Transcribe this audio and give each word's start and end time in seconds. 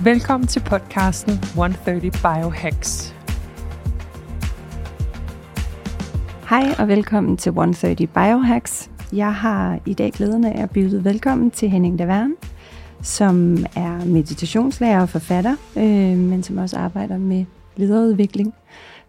Velkommen 0.00 0.46
til 0.46 0.60
podcasten 0.60 1.32
130 1.32 2.10
Biohacks. 2.10 3.14
Hej 6.48 6.74
og 6.78 6.88
velkommen 6.88 7.36
til 7.36 7.50
130 7.50 8.06
Biohacks. 8.06 8.90
Jeg 9.12 9.34
har 9.34 9.80
i 9.86 9.94
dag 9.94 10.12
glæden 10.12 10.44
af 10.44 10.62
at 10.62 10.70
byde 10.70 11.04
velkommen 11.04 11.50
til 11.50 11.70
Henning 11.70 11.98
Davern, 11.98 12.34
som 13.02 13.56
er 13.76 14.04
meditationslærer 14.04 15.00
og 15.00 15.08
forfatter, 15.08 15.56
øh, 15.76 16.18
men 16.18 16.42
som 16.42 16.58
også 16.58 16.76
arbejder 16.76 17.18
med 17.18 17.44
lederudvikling. 17.76 18.54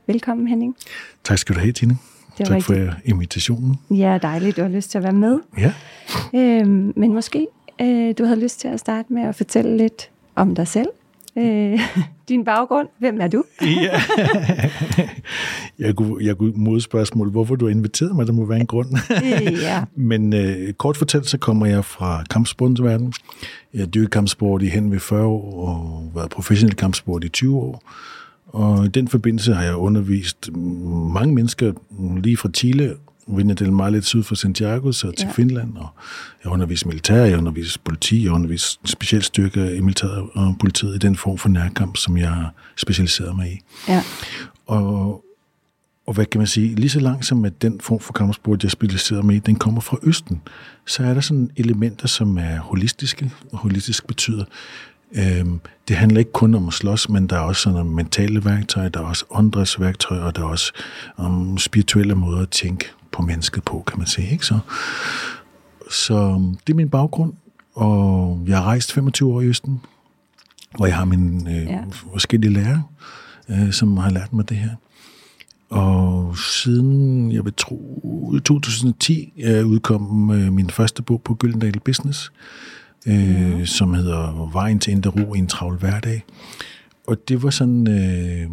Velkommen 0.07 0.48
Henning. 0.48 0.76
Tak 1.23 1.37
skal 1.37 1.55
du 1.55 1.59
have, 1.59 1.71
Tine. 1.71 1.98
Det 2.37 2.45
tak 2.45 2.55
rigtig... 2.55 2.87
for 2.87 2.95
invitationen. 3.05 3.79
Ja, 3.91 4.20
dejligt, 4.21 4.57
du 4.57 4.62
har 4.62 4.70
lyst 4.70 4.91
til 4.91 4.98
at 4.98 5.03
være 5.03 5.13
med. 5.13 5.40
Ja. 5.57 5.73
Øh, 6.34 6.67
men 6.95 7.13
måske 7.13 7.48
øh, 7.81 8.13
du 8.17 8.26
havde 8.26 8.40
lyst 8.40 8.59
til 8.59 8.67
at 8.67 8.79
starte 8.79 9.13
med 9.13 9.21
at 9.21 9.35
fortælle 9.35 9.77
lidt 9.77 10.09
om 10.39 10.55
dig 10.55 10.67
selv. 10.67 10.88
Øh, 11.38 11.79
din 12.29 12.45
baggrund, 12.45 12.88
hvem 12.99 13.21
er 13.21 13.27
du? 13.27 13.43
ja. 13.61 14.02
jeg, 15.85 15.95
kunne, 15.95 16.26
jeg 16.26 16.37
kunne 16.37 16.54
modspørgsmål, 16.55 17.29
hvorfor 17.29 17.55
du 17.55 17.65
har 17.65 17.71
inviteret 17.71 18.15
mig, 18.15 18.27
der 18.27 18.34
må 18.34 18.45
være 18.45 18.60
en 18.60 18.67
grund. 18.67 18.90
ja. 19.67 19.84
Men 19.95 20.34
øh, 20.34 20.73
kort 20.73 20.98
fortalt, 20.98 21.27
så 21.29 21.37
kommer 21.37 21.65
jeg 21.65 21.85
fra 21.85 22.23
kampsportens 22.29 22.84
verden. 22.84 23.13
Jeg 23.73 23.82
har 23.82 23.87
dyrket 23.87 24.12
kampsport 24.12 24.62
i 24.62 24.67
hen 24.67 24.91
ved 24.91 24.99
40 24.99 25.26
år, 25.26 25.67
og 25.67 26.12
været 26.15 26.29
professionel 26.29 26.76
kampsport 26.76 27.23
i 27.23 27.29
20 27.29 27.57
år. 27.57 27.84
Og 28.48 28.85
i 28.85 28.90
den 28.90 29.07
forbindelse 29.07 29.54
har 29.54 29.63
jeg 29.63 29.76
undervist 29.76 30.49
mange 31.13 31.35
mennesker, 31.35 31.73
lige 32.17 32.37
fra 32.37 32.49
Chile 32.54 32.95
Vinja 33.38 33.54
del 33.54 33.72
Mar 33.72 33.90
lidt 33.90 34.05
syd 34.05 34.24
for 34.24 34.35
Santiago, 34.35 34.91
så 34.91 35.12
til 35.12 35.26
ja. 35.26 35.32
Finland, 35.32 35.77
og 35.77 35.88
jeg 36.44 36.52
underviser 36.52 36.88
militær, 36.88 37.24
jeg 37.26 37.38
underviser 37.38 37.80
politi, 37.84 38.24
jeg 38.24 38.32
underviser 38.32 38.80
specielt 38.85 39.26
styrker 39.26 39.70
i 39.70 39.80
militæret 39.80 40.30
og 40.34 40.55
politiet 40.60 40.96
i 40.96 40.98
den 40.98 41.16
form 41.16 41.38
for 41.38 41.50
nærkamp, 41.50 41.98
som 41.98 42.18
jeg 42.18 42.30
har 42.30 42.54
specialiseret 42.76 43.35
mig 43.35 43.52
i. 43.52 43.60
Ja. 43.88 44.04
Og, 44.68 45.24
og 46.07 46.13
hvad 46.13 46.26
kan 46.26 46.40
man 46.40 46.48
sige, 46.48 46.76
lige 46.76 46.90
så 46.90 47.00
langt 47.00 47.26
som 47.26 47.46
at 47.46 47.62
den 47.62 47.82
form 47.82 48.00
for 48.00 48.13
kampsport, 48.13 48.63
jeg 48.63 48.72
specialiserer 48.72 49.22
mig 49.22 49.35
i, 49.35 49.40
den 49.40 49.55
kommer 49.55 49.82
fra 49.82 49.98
Østen, 50.04 50.41
så 50.88 51.04
er 51.04 51.13
der 51.13 51.22
sådan 51.22 51.52
elementer, 51.57 52.07
som 52.07 52.38
er 52.38 52.60
holistiske, 52.60 53.32
og 53.52 53.57
holistisk 53.57 54.07
betyder, 54.07 54.44
Øhm, 55.16 55.60
det 55.88 55.96
handler 55.96 56.20
ikke 56.20 56.32
kun 56.32 56.55
om 56.55 56.68
at 56.68 56.74
slås, 56.74 57.10
men 57.10 57.27
der 57.27 57.35
er 57.35 57.40
også 57.40 57.62
sådan 57.62 57.77
nogle 57.77 57.96
mentale 57.96 58.46
værktøjer, 58.46 58.90
der 58.90 59.00
er 59.00 59.04
også 59.04 59.26
åndedrætsværktøjer, 59.30 60.22
og 60.22 60.35
der 60.35 60.41
er 60.41 60.46
også 60.46 60.74
um, 61.18 61.57
spirituelle 61.57 62.16
måder 62.16 62.41
at 62.41 62.50
tænke 62.50 62.91
på 63.12 63.21
mennesket 63.21 63.63
på, 63.63 63.84
kan 63.88 63.98
man 63.98 64.07
sige. 64.07 64.31
Ikke? 64.31 64.46
Så, 64.46 64.59
så 65.91 66.16
det 66.68 66.74
er 66.74 66.78
min 66.78 66.90
baggrund, 66.90 67.34
og 67.75 68.41
jeg 68.47 68.57
har 68.57 68.63
rejst 68.63 68.94
25 68.94 69.34
år 69.34 69.41
i 69.41 69.46
Østen, 69.46 69.81
hvor 70.75 70.85
jeg 70.85 70.96
har 70.96 71.06
mine 71.06 71.51
øh, 71.51 71.66
ja. 71.66 71.84
forskellige 71.91 72.53
lærere, 72.53 72.84
øh, 73.50 73.72
som 73.72 73.97
har 73.97 74.09
lært 74.09 74.34
mig 74.34 74.50
det 74.50 74.57
her. 74.57 74.69
Og 75.69 76.38
siden, 76.38 77.31
jeg 77.31 77.46
vil 77.46 77.53
tro, 77.57 78.34
i 78.35 78.39
2010 78.39 79.33
jeg 79.38 79.66
udkom 79.66 80.31
øh, 80.31 80.53
min 80.53 80.69
første 80.69 81.01
bog 81.03 81.22
på 81.22 81.33
Gyldendal 81.33 81.79
Business, 81.79 82.31
øh, 83.06 83.59
ja. 83.59 83.66
som 83.66 83.94
hedder 83.94 84.50
Vejen 84.53 84.79
til 84.79 84.91
Indre 84.91 85.09
Ro 85.09 85.33
i 85.33 85.38
en 85.38 85.47
travl 85.47 85.78
hverdag. 85.78 86.23
Og 87.07 87.17
det 87.29 87.44
var 87.44 87.50
sådan 87.50 87.88
øh, 87.88 88.50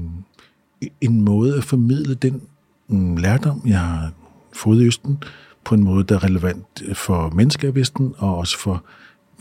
en 1.01 1.21
måde 1.21 1.57
at 1.57 1.65
formidle 1.65 2.15
den 2.15 2.41
mm, 2.89 3.17
lærdom, 3.17 3.63
jeg 3.67 3.81
har 3.81 4.13
fået 4.57 4.83
i 4.83 4.87
Østen, 4.87 5.19
på 5.65 5.75
en 5.75 5.85
måde, 5.85 6.05
der 6.05 6.15
er 6.15 6.25
relevant 6.25 6.83
for 6.95 7.31
mennesker 7.31 7.69
i 7.69 7.75
Vesten, 7.75 8.15
og 8.19 8.37
også 8.37 8.59
for 8.59 8.85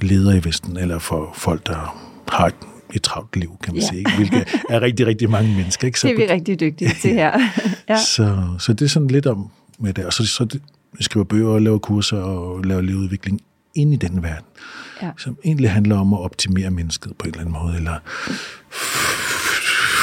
ledere 0.01 0.37
i 0.37 0.43
Vesten, 0.43 0.77
eller 0.77 0.99
for 0.99 1.31
folk, 1.35 1.67
der 1.67 1.97
har 2.27 2.47
et, 2.47 2.55
et 2.93 3.01
travlt 3.01 3.35
liv, 3.35 3.57
kan 3.63 3.73
man 3.73 3.81
ja. 3.81 3.87
sige, 3.87 4.05
hvilket 4.15 4.47
er 4.69 4.81
rigtig, 4.81 5.07
rigtig 5.07 5.29
mange 5.29 5.55
mennesker. 5.55 5.87
Ikke? 5.87 5.99
Så 5.99 6.07
det 6.07 6.13
er 6.13 6.27
vi 6.27 6.33
rigtig 6.33 6.59
dygtige 6.59 6.91
til 7.01 7.11
her. 7.13 7.39
ja. 7.89 7.97
så, 7.97 8.43
så 8.59 8.73
det 8.73 8.85
er 8.85 8.89
sådan 8.89 9.07
lidt 9.07 9.25
om 9.25 9.49
med 9.79 9.93
det, 9.93 10.05
og 10.05 10.13
så, 10.13 10.27
så 10.27 10.45
det, 10.45 10.61
skriver 10.99 11.23
bøger 11.23 11.47
og 11.47 11.61
laver 11.61 11.77
kurser 11.77 12.17
og 12.17 12.63
laver 12.63 12.81
livudvikling 12.81 13.41
ind 13.75 13.93
i 13.93 13.95
den 13.95 14.23
verden, 14.23 14.45
ja. 15.01 15.11
som 15.17 15.37
egentlig 15.45 15.71
handler 15.71 15.97
om 15.97 16.13
at 16.13 16.19
optimere 16.19 16.71
mennesket 16.71 17.11
på 17.17 17.23
en 17.23 17.29
eller 17.29 17.41
anden 17.41 17.53
måde, 17.63 17.75
eller 17.75 17.99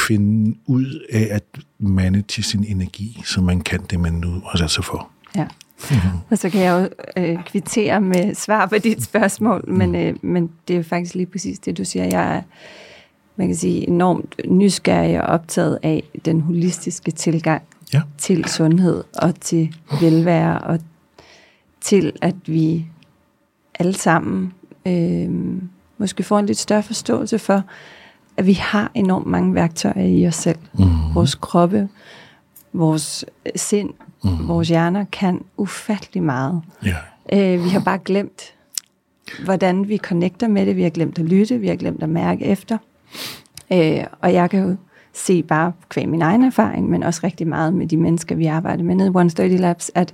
finde 0.07 0.57
ud 0.65 1.05
af 1.11 1.27
at 1.31 1.43
manage 1.79 2.43
sin 2.43 2.63
energi, 2.63 3.21
så 3.25 3.41
man 3.41 3.61
kan 3.61 3.79
det, 3.89 3.99
man 3.99 4.13
nu 4.13 4.41
har 4.51 4.57
sat 4.57 4.71
sig 4.71 4.83
for. 4.83 5.09
Ja. 5.35 5.47
Mm-hmm. 5.91 6.19
Og 6.29 6.37
så 6.37 6.49
kan 6.49 6.61
jeg 6.61 6.89
jo 7.17 7.21
øh, 7.21 7.43
kvittere 7.45 8.01
med 8.01 8.35
svar 8.35 8.65
på 8.65 8.77
dit 8.77 9.03
spørgsmål, 9.03 9.69
men, 9.69 9.89
mm. 9.89 9.95
øh, 9.95 10.15
men 10.21 10.49
det 10.67 10.73
er 10.73 10.77
jo 10.77 10.83
faktisk 10.83 11.15
lige 11.15 11.25
præcis 11.25 11.59
det, 11.59 11.77
du 11.77 11.85
siger. 11.85 12.05
Jeg 12.05 12.37
er 12.37 12.41
man 13.35 13.47
kan 13.47 13.55
sige, 13.55 13.87
enormt 13.87 14.35
nysgerrig 14.45 15.21
og 15.21 15.27
optaget 15.27 15.79
af 15.83 16.03
den 16.25 16.41
holistiske 16.41 17.11
tilgang 17.11 17.61
ja. 17.93 18.01
til 18.17 18.45
sundhed 18.45 19.03
og 19.13 19.39
til 19.41 19.75
velvære 20.01 20.59
og 20.59 20.79
til, 21.81 22.13
at 22.21 22.35
vi 22.45 22.85
alle 23.79 23.93
sammen 23.93 24.53
øh, 24.87 25.29
måske 25.97 26.23
får 26.23 26.39
en 26.39 26.45
lidt 26.45 26.57
større 26.57 26.83
forståelse 26.83 27.39
for, 27.39 27.63
at 28.37 28.45
vi 28.45 28.53
har 28.53 28.91
enormt 28.93 29.25
mange 29.25 29.55
værktøjer 29.55 30.05
i 30.05 30.27
os 30.27 30.35
selv. 30.35 30.59
Mm. 30.73 31.15
Vores 31.15 31.35
kroppe, 31.35 31.89
vores 32.73 33.25
sind, 33.55 33.89
mm. 34.23 34.47
vores 34.47 34.69
hjerner 34.69 35.05
kan 35.11 35.41
ufattelig 35.57 36.23
meget. 36.23 36.61
Yeah. 36.85 37.53
Øh, 37.55 37.63
vi 37.63 37.69
har 37.69 37.79
bare 37.79 37.99
glemt, 38.05 38.53
hvordan 39.43 39.87
vi 39.87 39.97
connecter 39.97 40.47
med 40.47 40.65
det. 40.65 40.75
Vi 40.75 40.83
har 40.83 40.89
glemt 40.89 41.19
at 41.19 41.25
lytte, 41.25 41.59
vi 41.59 41.67
har 41.67 41.75
glemt 41.75 42.03
at 42.03 42.09
mærke 42.09 42.45
efter. 42.45 42.77
Øh, 43.73 44.03
og 44.21 44.33
jeg 44.33 44.49
kan 44.49 44.69
jo 44.69 44.75
se 45.13 45.43
bare 45.43 45.71
kvæg 45.89 46.09
min 46.09 46.21
egen 46.21 46.43
erfaring, 46.43 46.89
men 46.89 47.03
også 47.03 47.21
rigtig 47.23 47.47
meget 47.47 47.73
med 47.73 47.87
de 47.87 47.97
mennesker, 47.97 48.35
vi 48.35 48.45
arbejder 48.45 48.83
med 48.83 48.95
nede 48.95 49.07
i 49.07 49.09
130 49.09 49.57
Labs, 49.57 49.91
at 49.95 50.13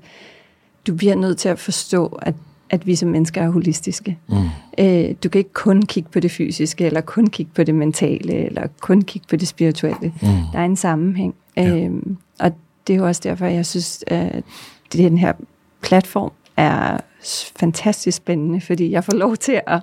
du 0.87 0.95
bliver 0.95 1.15
nødt 1.15 1.37
til 1.37 1.49
at 1.49 1.59
forstå, 1.59 2.19
at 2.21 2.35
at 2.69 2.87
vi 2.87 2.95
som 2.95 3.09
mennesker 3.09 3.41
er 3.41 3.49
holistiske. 3.49 4.17
Mm. 4.27 4.35
Øh, 4.79 5.15
du 5.23 5.29
kan 5.29 5.39
ikke 5.39 5.53
kun 5.53 5.81
kigge 5.81 6.09
på 6.09 6.19
det 6.19 6.31
fysiske, 6.31 6.85
eller 6.85 7.01
kun 7.01 7.27
kigge 7.27 7.51
på 7.55 7.63
det 7.63 7.75
mentale, 7.75 8.33
eller 8.33 8.67
kun 8.81 9.01
kigge 9.01 9.27
på 9.29 9.35
det 9.35 9.47
spirituelle. 9.47 10.13
Mm. 10.21 10.27
Der 10.53 10.59
er 10.59 10.65
en 10.65 10.75
sammenhæng. 10.75 11.35
Ja. 11.57 11.77
Øh, 11.77 11.91
og 12.39 12.51
det 12.87 12.93
er 12.93 12.97
jo 12.97 13.07
også 13.07 13.21
derfor, 13.23 13.45
jeg 13.45 13.65
synes, 13.65 14.03
at 14.07 14.43
den 14.93 15.17
her 15.17 15.33
platform 15.81 16.31
er 16.57 16.97
fantastisk 17.59 18.17
spændende, 18.17 18.61
fordi 18.61 18.91
jeg 18.91 19.03
får 19.03 19.13
lov 19.13 19.37
til 19.37 19.61
at 19.67 19.81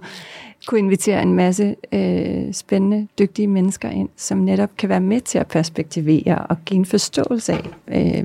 kunne 0.66 0.78
invitere 0.78 1.22
en 1.22 1.34
masse 1.34 1.76
øh, 1.92 2.52
spændende, 2.52 3.08
dygtige 3.18 3.48
mennesker 3.48 3.90
ind, 3.90 4.08
som 4.16 4.38
netop 4.38 4.70
kan 4.78 4.88
være 4.88 5.00
med 5.00 5.20
til 5.20 5.38
at 5.38 5.46
perspektivere 5.46 6.38
og 6.38 6.56
give 6.64 6.78
en 6.78 6.84
forståelse 6.84 7.52
af, 7.52 7.62
øh, 7.88 8.24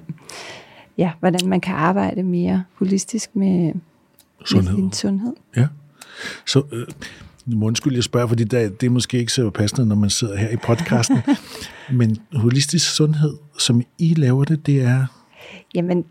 ja, 0.97 1.11
hvordan 1.19 1.49
man 1.49 1.61
kan 1.61 1.75
arbejde 1.75 2.23
mere 2.23 2.63
holistisk 2.73 3.35
med, 3.35 3.73
sundhed. 4.45 4.75
Din 4.75 4.91
sundhed. 4.93 5.33
Ja. 5.55 5.67
Så 6.45 6.63
øh, 6.71 6.87
må 7.45 7.65
undskyld, 7.65 7.93
jeg 7.93 8.03
spørger, 8.03 8.27
fordi 8.27 8.43
det 8.43 8.83
er 8.83 8.89
måske 8.89 9.19
ikke 9.19 9.33
så 9.33 9.49
passende, 9.49 9.87
når 9.87 9.95
man 9.95 10.09
sidder 10.09 10.37
her 10.37 10.49
i 10.49 10.55
podcasten. 10.55 11.17
men 11.99 12.17
holistisk 12.35 12.95
sundhed, 12.95 13.33
som 13.59 13.81
I 13.97 14.13
laver 14.13 14.43
det, 14.43 14.65
det 14.65 14.81
er... 14.81 15.05
Jamen, 15.75 16.05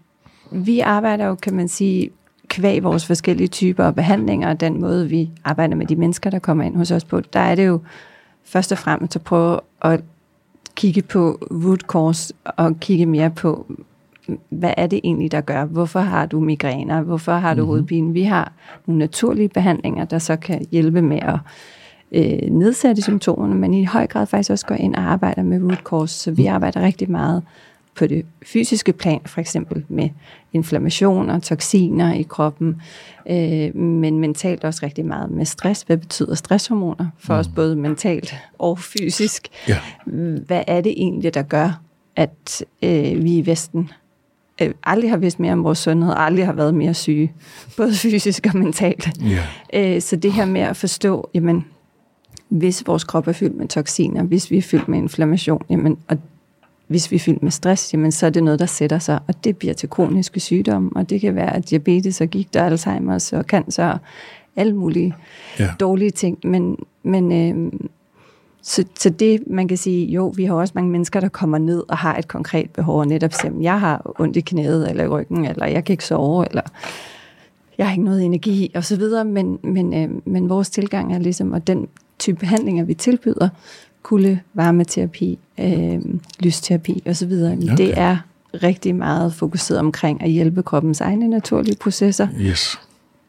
vi 0.53 0.81
arbejder 0.81 1.27
jo, 1.27 1.35
kan 1.35 1.55
man 1.55 1.69
sige, 1.69 2.11
kvæg 2.49 2.83
vores 2.83 3.07
forskellige 3.07 3.49
typer 3.49 3.85
af 3.85 3.95
behandlinger, 3.95 4.49
og 4.49 4.61
den 4.61 4.81
måde, 4.81 5.09
vi 5.09 5.31
arbejder 5.45 5.77
med 5.77 5.87
de 5.87 5.97
mennesker, 5.97 6.31
der 6.31 6.39
kommer 6.39 6.65
ind 6.65 6.77
hos 6.77 6.91
os 6.91 7.05
på, 7.05 7.21
der 7.21 7.41
er 7.41 7.55
det 7.55 7.67
jo 7.67 7.81
først 8.45 8.73
og 8.73 8.79
fremmest 8.79 9.17
at 9.17 9.23
prøve 9.23 9.61
at 9.83 10.01
kigge 10.75 11.03
på 11.03 11.39
root 11.51 11.81
cause 11.81 12.35
og 12.45 12.81
kigge 12.81 13.07
mere 13.07 13.31
på, 13.31 13.67
hvad 14.49 14.75
er 14.77 14.87
det 14.87 15.01
egentlig, 15.05 15.33
der 15.33 15.41
gør? 15.41 15.65
Hvorfor 15.65 16.01
har 16.01 16.27
du 16.27 16.41
migræner? 16.41 17.03
Hvorfor 17.03 17.33
har 17.33 17.55
du 17.55 17.61
mm-hmm. 17.61 17.67
hovedpine? 17.67 18.13
Vi 18.13 18.23
har 18.23 18.53
nogle 18.87 18.99
naturlige 18.99 19.49
behandlinger, 19.49 20.05
der 20.05 20.19
så 20.19 20.37
kan 20.37 20.67
hjælpe 20.71 21.03
med 21.03 21.19
at 21.23 21.39
øh, 22.13 22.51
nedsætte 22.51 23.03
symptomerne, 23.03 23.55
men 23.55 23.75
i 23.75 23.85
høj 23.85 24.07
grad 24.07 24.27
faktisk 24.27 24.51
også 24.51 24.67
går 24.67 24.75
ind 24.75 24.95
og 24.95 25.03
arbejder 25.03 25.43
med 25.43 25.63
root 25.63 25.83
cause. 25.85 26.15
Så 26.15 26.31
vi 26.31 26.43
mhm. 26.43 26.55
arbejder 26.55 26.83
rigtig 26.83 27.11
meget 27.11 27.43
på 27.95 28.07
det 28.07 28.27
fysiske 28.47 28.93
plan, 28.93 29.21
for 29.27 29.41
eksempel 29.41 29.85
med 29.89 30.09
inflammationer, 30.53 31.39
toksiner 31.39 32.15
i 32.15 32.23
kroppen, 32.23 32.83
øh, 33.31 33.77
men 33.77 34.19
mentalt 34.19 34.65
også 34.65 34.81
rigtig 34.83 35.05
meget 35.05 35.31
med 35.31 35.45
stress. 35.45 35.83
Hvad 35.83 35.97
betyder 35.97 36.35
stresshormoner 36.35 37.07
for 37.19 37.35
mm. 37.35 37.41
os 37.41 37.49
både 37.49 37.77
mentalt 37.77 38.35
og 38.59 38.79
fysisk? 38.79 39.49
Ja. 39.69 39.79
Hvad 40.47 40.63
er 40.67 40.81
det 40.81 40.93
egentlig, 40.97 41.35
der 41.35 41.43
gør, 41.43 41.81
at 42.17 42.65
øh, 42.83 43.25
vi 43.25 43.39
i 43.39 43.47
Vesten 43.47 43.91
øh, 44.63 44.71
aldrig 44.85 45.11
har 45.11 45.17
vidst 45.17 45.41
mere 45.41 45.53
om 45.53 45.65
vores 45.65 45.79
sundhed, 45.79 46.13
aldrig 46.17 46.47
har 46.47 46.53
været 46.53 46.75
mere 46.75 46.95
syge, 46.95 47.33
både 47.77 47.95
fysisk 47.95 48.47
og 48.55 48.59
mentalt. 48.59 49.09
Ja. 49.73 49.95
Øh, 49.95 50.01
så 50.01 50.17
det 50.17 50.33
her 50.33 50.45
med 50.45 50.61
at 50.61 50.77
forstå, 50.77 51.31
jamen, 51.35 51.65
hvis 52.49 52.87
vores 52.87 53.05
krop 53.05 53.29
er 53.29 53.33
fyldt 53.33 53.57
med 53.57 53.69
toksiner, 53.69 54.23
hvis 54.23 54.51
vi 54.51 54.57
er 54.59 54.63
fyldt 54.63 54.89
med 54.89 54.99
inflammation, 54.99 55.63
jamen, 55.71 55.97
og 56.09 56.17
hvis 56.87 57.11
vi 57.11 57.17
er 57.17 57.21
fyldt 57.21 57.43
med 57.43 57.51
stress, 57.51 57.93
jamen, 57.93 58.13
så 58.13 58.27
er 58.27 58.31
det 58.31 58.43
noget, 58.45 58.61
der 58.61 58.67
sætter 58.67 58.99
sig, 58.99 59.19
og 59.27 59.45
det 59.45 59.57
bliver 59.57 59.75
til 59.75 59.91
kroniske 59.91 60.41
sygdomme, 60.41 60.91
og 60.97 61.11
det 61.11 61.21
kan 61.21 61.35
være 61.35 61.61
diabetes 61.61 62.21
og 62.21 62.29
gigt 62.29 62.57
og 62.57 62.69
Alzheimer's 62.69 63.37
og 63.37 63.45
cancer 63.45 63.87
og 63.87 63.99
alle 64.57 64.77
mulige 64.77 65.15
Ja. 65.59 65.69
dårlige 65.81 66.11
ting. 66.11 66.39
Men, 66.45 66.77
men 67.03 67.33
øh, 67.33 67.73
så, 68.63 68.85
så 68.99 69.11
det, 69.11 69.43
man 69.47 69.69
kan 69.69 69.77
sige, 69.77 70.07
jo, 70.07 70.27
vi 70.37 70.45
har 70.45 70.55
også 70.55 70.73
mange 70.75 70.91
mennesker, 70.91 71.21
der 71.21 71.29
kommer 71.29 71.59
ned 71.59 71.83
og 71.89 71.99
har 71.99 72.17
et 72.17 72.29
konkret 72.29 72.71
behov, 72.71 72.99
og 73.01 73.07
netop 73.07 73.33
siger, 73.33 73.45
"Jamen, 73.51 73.63
jeg 73.63 73.81
har 73.81 74.13
ondt 74.19 74.37
i 74.37 74.41
knæet, 74.41 74.91
eller 74.91 75.05
i 75.05 75.09
ryggen, 75.09 75.45
eller 75.45 75.67
jeg 75.67 75.85
kan 75.85 75.93
ikke 75.93 76.05
sove, 76.05 76.47
eller 76.51 76.63
jeg 77.79 77.87
har 77.87 77.93
ikke 77.93 78.05
noget 78.05 78.25
energi, 78.25 78.71
og 78.75 78.85
så 78.85 78.97
videre, 78.97 79.25
men, 79.25 79.59
men, 79.63 79.95
øh, 79.95 80.09
men 80.25 80.49
vores 80.49 80.71
tilgang 80.71 81.15
er 81.15 81.19
ligesom, 81.19 81.53
og 81.53 81.67
den 81.67 81.89
type 82.19 82.39
behandlinger, 82.41 82.85
vi 82.85 82.95
tilbyder, 82.95 83.49
kulde, 84.03 84.41
varmeterapi, 84.55 85.39
øh, 85.61 86.01
lysterapi 86.41 87.03
og 87.07 87.17
så 87.17 87.27
videre, 87.27 87.53
okay. 87.53 87.63
Okay. 87.65 87.77
det 87.77 87.99
er 87.99 88.17
rigtig 88.63 88.95
meget 88.95 89.35
fokuseret 89.35 89.81
omkring 89.81 90.23
at 90.23 90.31
hjælpe 90.31 90.63
kroppens 90.63 91.01
egne 91.01 91.29
naturlige 91.29 91.77
processer 91.81 92.29
Yes. 92.41 92.81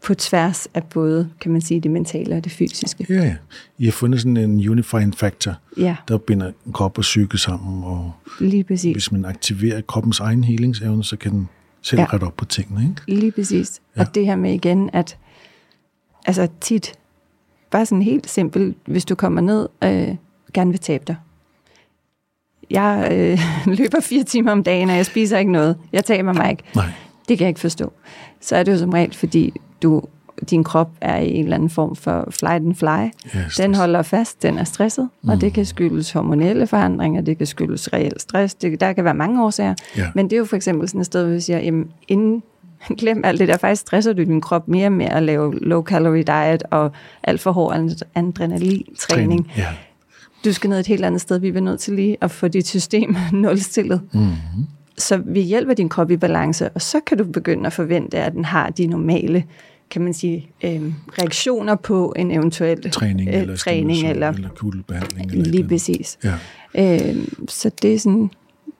På 0.05 0.13
tværs 0.13 0.67
af 0.73 0.83
både, 0.83 1.29
kan 1.41 1.51
man 1.51 1.61
sige, 1.61 1.79
det 1.81 1.91
mentale 1.91 2.35
og 2.35 2.43
det 2.43 2.51
fysiske. 2.51 3.05
Ja, 3.09 3.15
ja. 3.15 3.35
I 3.77 3.85
har 3.85 3.91
fundet 3.91 4.19
sådan 4.21 4.37
en 4.37 4.69
unifying 4.69 5.15
factor, 5.17 5.53
Ja, 5.77 5.95
der 6.07 6.17
binder 6.17 6.51
krop 6.73 6.97
og 6.97 7.01
psyke 7.01 7.37
sammen, 7.37 7.83
og 7.83 8.11
lige 8.39 8.63
præcis. 8.63 8.91
hvis 8.93 9.11
man 9.11 9.25
aktiverer 9.25 9.81
kroppens 9.81 10.19
egen 10.19 10.43
helingsevne, 10.43 11.03
så 11.03 11.17
kan 11.17 11.31
den 11.31 11.49
selv 11.81 11.99
Ja. 12.01 12.05
rette 12.13 12.23
op 12.23 12.37
på 12.37 12.45
tingene, 12.45 12.81
ikke? 12.89 13.19
Lige 13.21 13.31
præcis. 13.31 13.81
Ja. 13.95 14.01
Og 14.01 14.15
det 14.15 14.25
her 14.25 14.35
med 14.35 14.53
igen, 14.53 14.89
at 14.93 15.17
altså 16.25 16.47
tit, 16.61 16.93
bare 17.71 17.85
sådan 17.85 18.01
helt 18.01 18.29
simpelt, 18.29 18.77
hvis 18.85 19.05
du 19.05 19.15
kommer 19.15 19.41
ned 19.41 19.67
øh, 19.83 20.15
gerne 20.53 20.71
vil 20.71 20.79
tabe 20.79 21.03
dig. 21.07 21.15
Jeg 22.69 23.07
øh, 23.11 23.39
løber 23.77 23.99
fire 24.01 24.23
timer 24.23 24.51
om 24.51 24.63
dagen, 24.63 24.89
og 24.89 24.95
jeg 24.95 25.05
spiser 25.05 25.37
ikke 25.37 25.51
noget. 25.51 25.77
Jeg 25.93 26.05
taber 26.05 26.33
mig 26.33 26.51
ikke. 26.51 26.63
Nej. 26.75 26.91
Det 27.29 27.37
kan 27.37 27.45
jeg 27.45 27.49
ikke 27.49 27.59
forstå. 27.59 27.93
Så 28.41 28.55
er 28.55 28.63
det 28.63 28.71
jo 28.71 28.77
som 28.77 28.89
regel, 28.89 29.13
fordi 29.13 29.53
du, 29.81 30.01
din 30.49 30.63
krop 30.63 30.89
er 31.01 31.17
i 31.17 31.29
en 31.29 31.43
eller 31.43 31.55
anden 31.55 31.69
form 31.69 31.95
for 31.95 32.27
flight 32.29 32.65
and 32.65 32.75
fly. 32.75 32.87
Ja, 32.87 33.63
Den 33.63 33.75
holder 33.75 34.01
fast, 34.01 34.43
den 34.43 34.57
er 34.57 34.63
stresset, 34.63 35.09
mm. 35.21 35.29
og 35.29 35.41
det 35.41 35.53
kan 35.53 35.65
skyldes 35.65 36.11
hormonelle 36.11 36.67
forandringer, 36.67 37.21
det 37.21 37.37
kan 37.37 37.47
skyldes 37.47 37.93
reel 37.93 38.19
stress, 38.19 38.53
det, 38.55 38.79
der 38.79 38.93
kan 38.93 39.03
være 39.03 39.13
mange 39.13 39.43
årsager. 39.43 39.73
Ja. 39.97 40.07
Men 40.15 40.25
det 40.25 40.33
er 40.33 40.37
jo 40.37 40.45
for 40.45 40.55
eksempel 40.55 40.87
sådan 40.87 41.01
et 41.01 41.05
sted, 41.05 41.23
hvor 41.23 41.33
vi 41.33 41.39
siger, 41.39 41.59
jamen, 41.59 41.91
inden, 42.07 42.43
glem 42.99 43.21
alt 43.25 43.39
det 43.39 43.47
der, 43.47 43.57
faktisk 43.57 43.81
stresser 43.81 44.13
du 44.13 44.23
din 44.23 44.41
krop 44.41 44.67
mere 44.67 44.89
med 44.89 45.05
at 45.05 45.23
lave 45.23 45.59
low 45.59 45.83
calorie 45.83 46.23
diet 46.23 46.63
og 46.71 46.91
alt 47.23 47.41
for 47.41 47.51
hård 47.51 47.89
adrenalin-træning. 48.15 49.51
Ja. 49.57 49.67
Du 50.45 50.53
skal 50.53 50.69
ned 50.69 50.79
et 50.79 50.87
helt 50.87 51.05
andet 51.05 51.21
sted, 51.21 51.39
vi 51.39 51.47
er 51.47 51.61
nødt 51.61 51.79
til 51.79 51.93
lige 51.93 52.17
at 52.21 52.31
få 52.31 52.47
dit 52.47 52.67
system 52.67 53.15
nulstillet. 53.31 54.01
Mm-hmm. 54.11 54.67
Så 54.97 55.17
vi 55.25 55.41
hjælper 55.41 55.73
din 55.73 55.89
krop 55.89 56.11
i 56.11 56.17
balance, 56.17 56.69
og 56.69 56.81
så 56.81 56.99
kan 56.99 57.17
du 57.17 57.23
begynde 57.23 57.67
at 57.67 57.73
forvente, 57.73 58.17
at 58.17 58.33
den 58.33 58.45
har 58.45 58.69
de 58.69 58.87
normale 58.87 59.43
kan 59.91 60.01
man 60.01 60.13
sige, 60.13 60.49
øh, 60.63 60.81
reaktioner 61.19 61.75
på 61.75 62.13
en 62.15 62.31
eventuel 62.31 62.91
Træning, 62.91 63.29
øh, 63.29 63.41
eller, 63.41 63.55
træning 63.55 64.09
eller, 64.09 64.29
eller 64.29 64.49
kuldebehandling. 64.49 65.31
Eller 65.31 65.51
lige 65.51 65.67
præcis. 65.67 66.17
Ja. 66.23 66.33
Øh, 66.75 67.15
så 67.47 67.71
det 67.81 67.93
er 67.93 67.99
sådan 67.99 68.29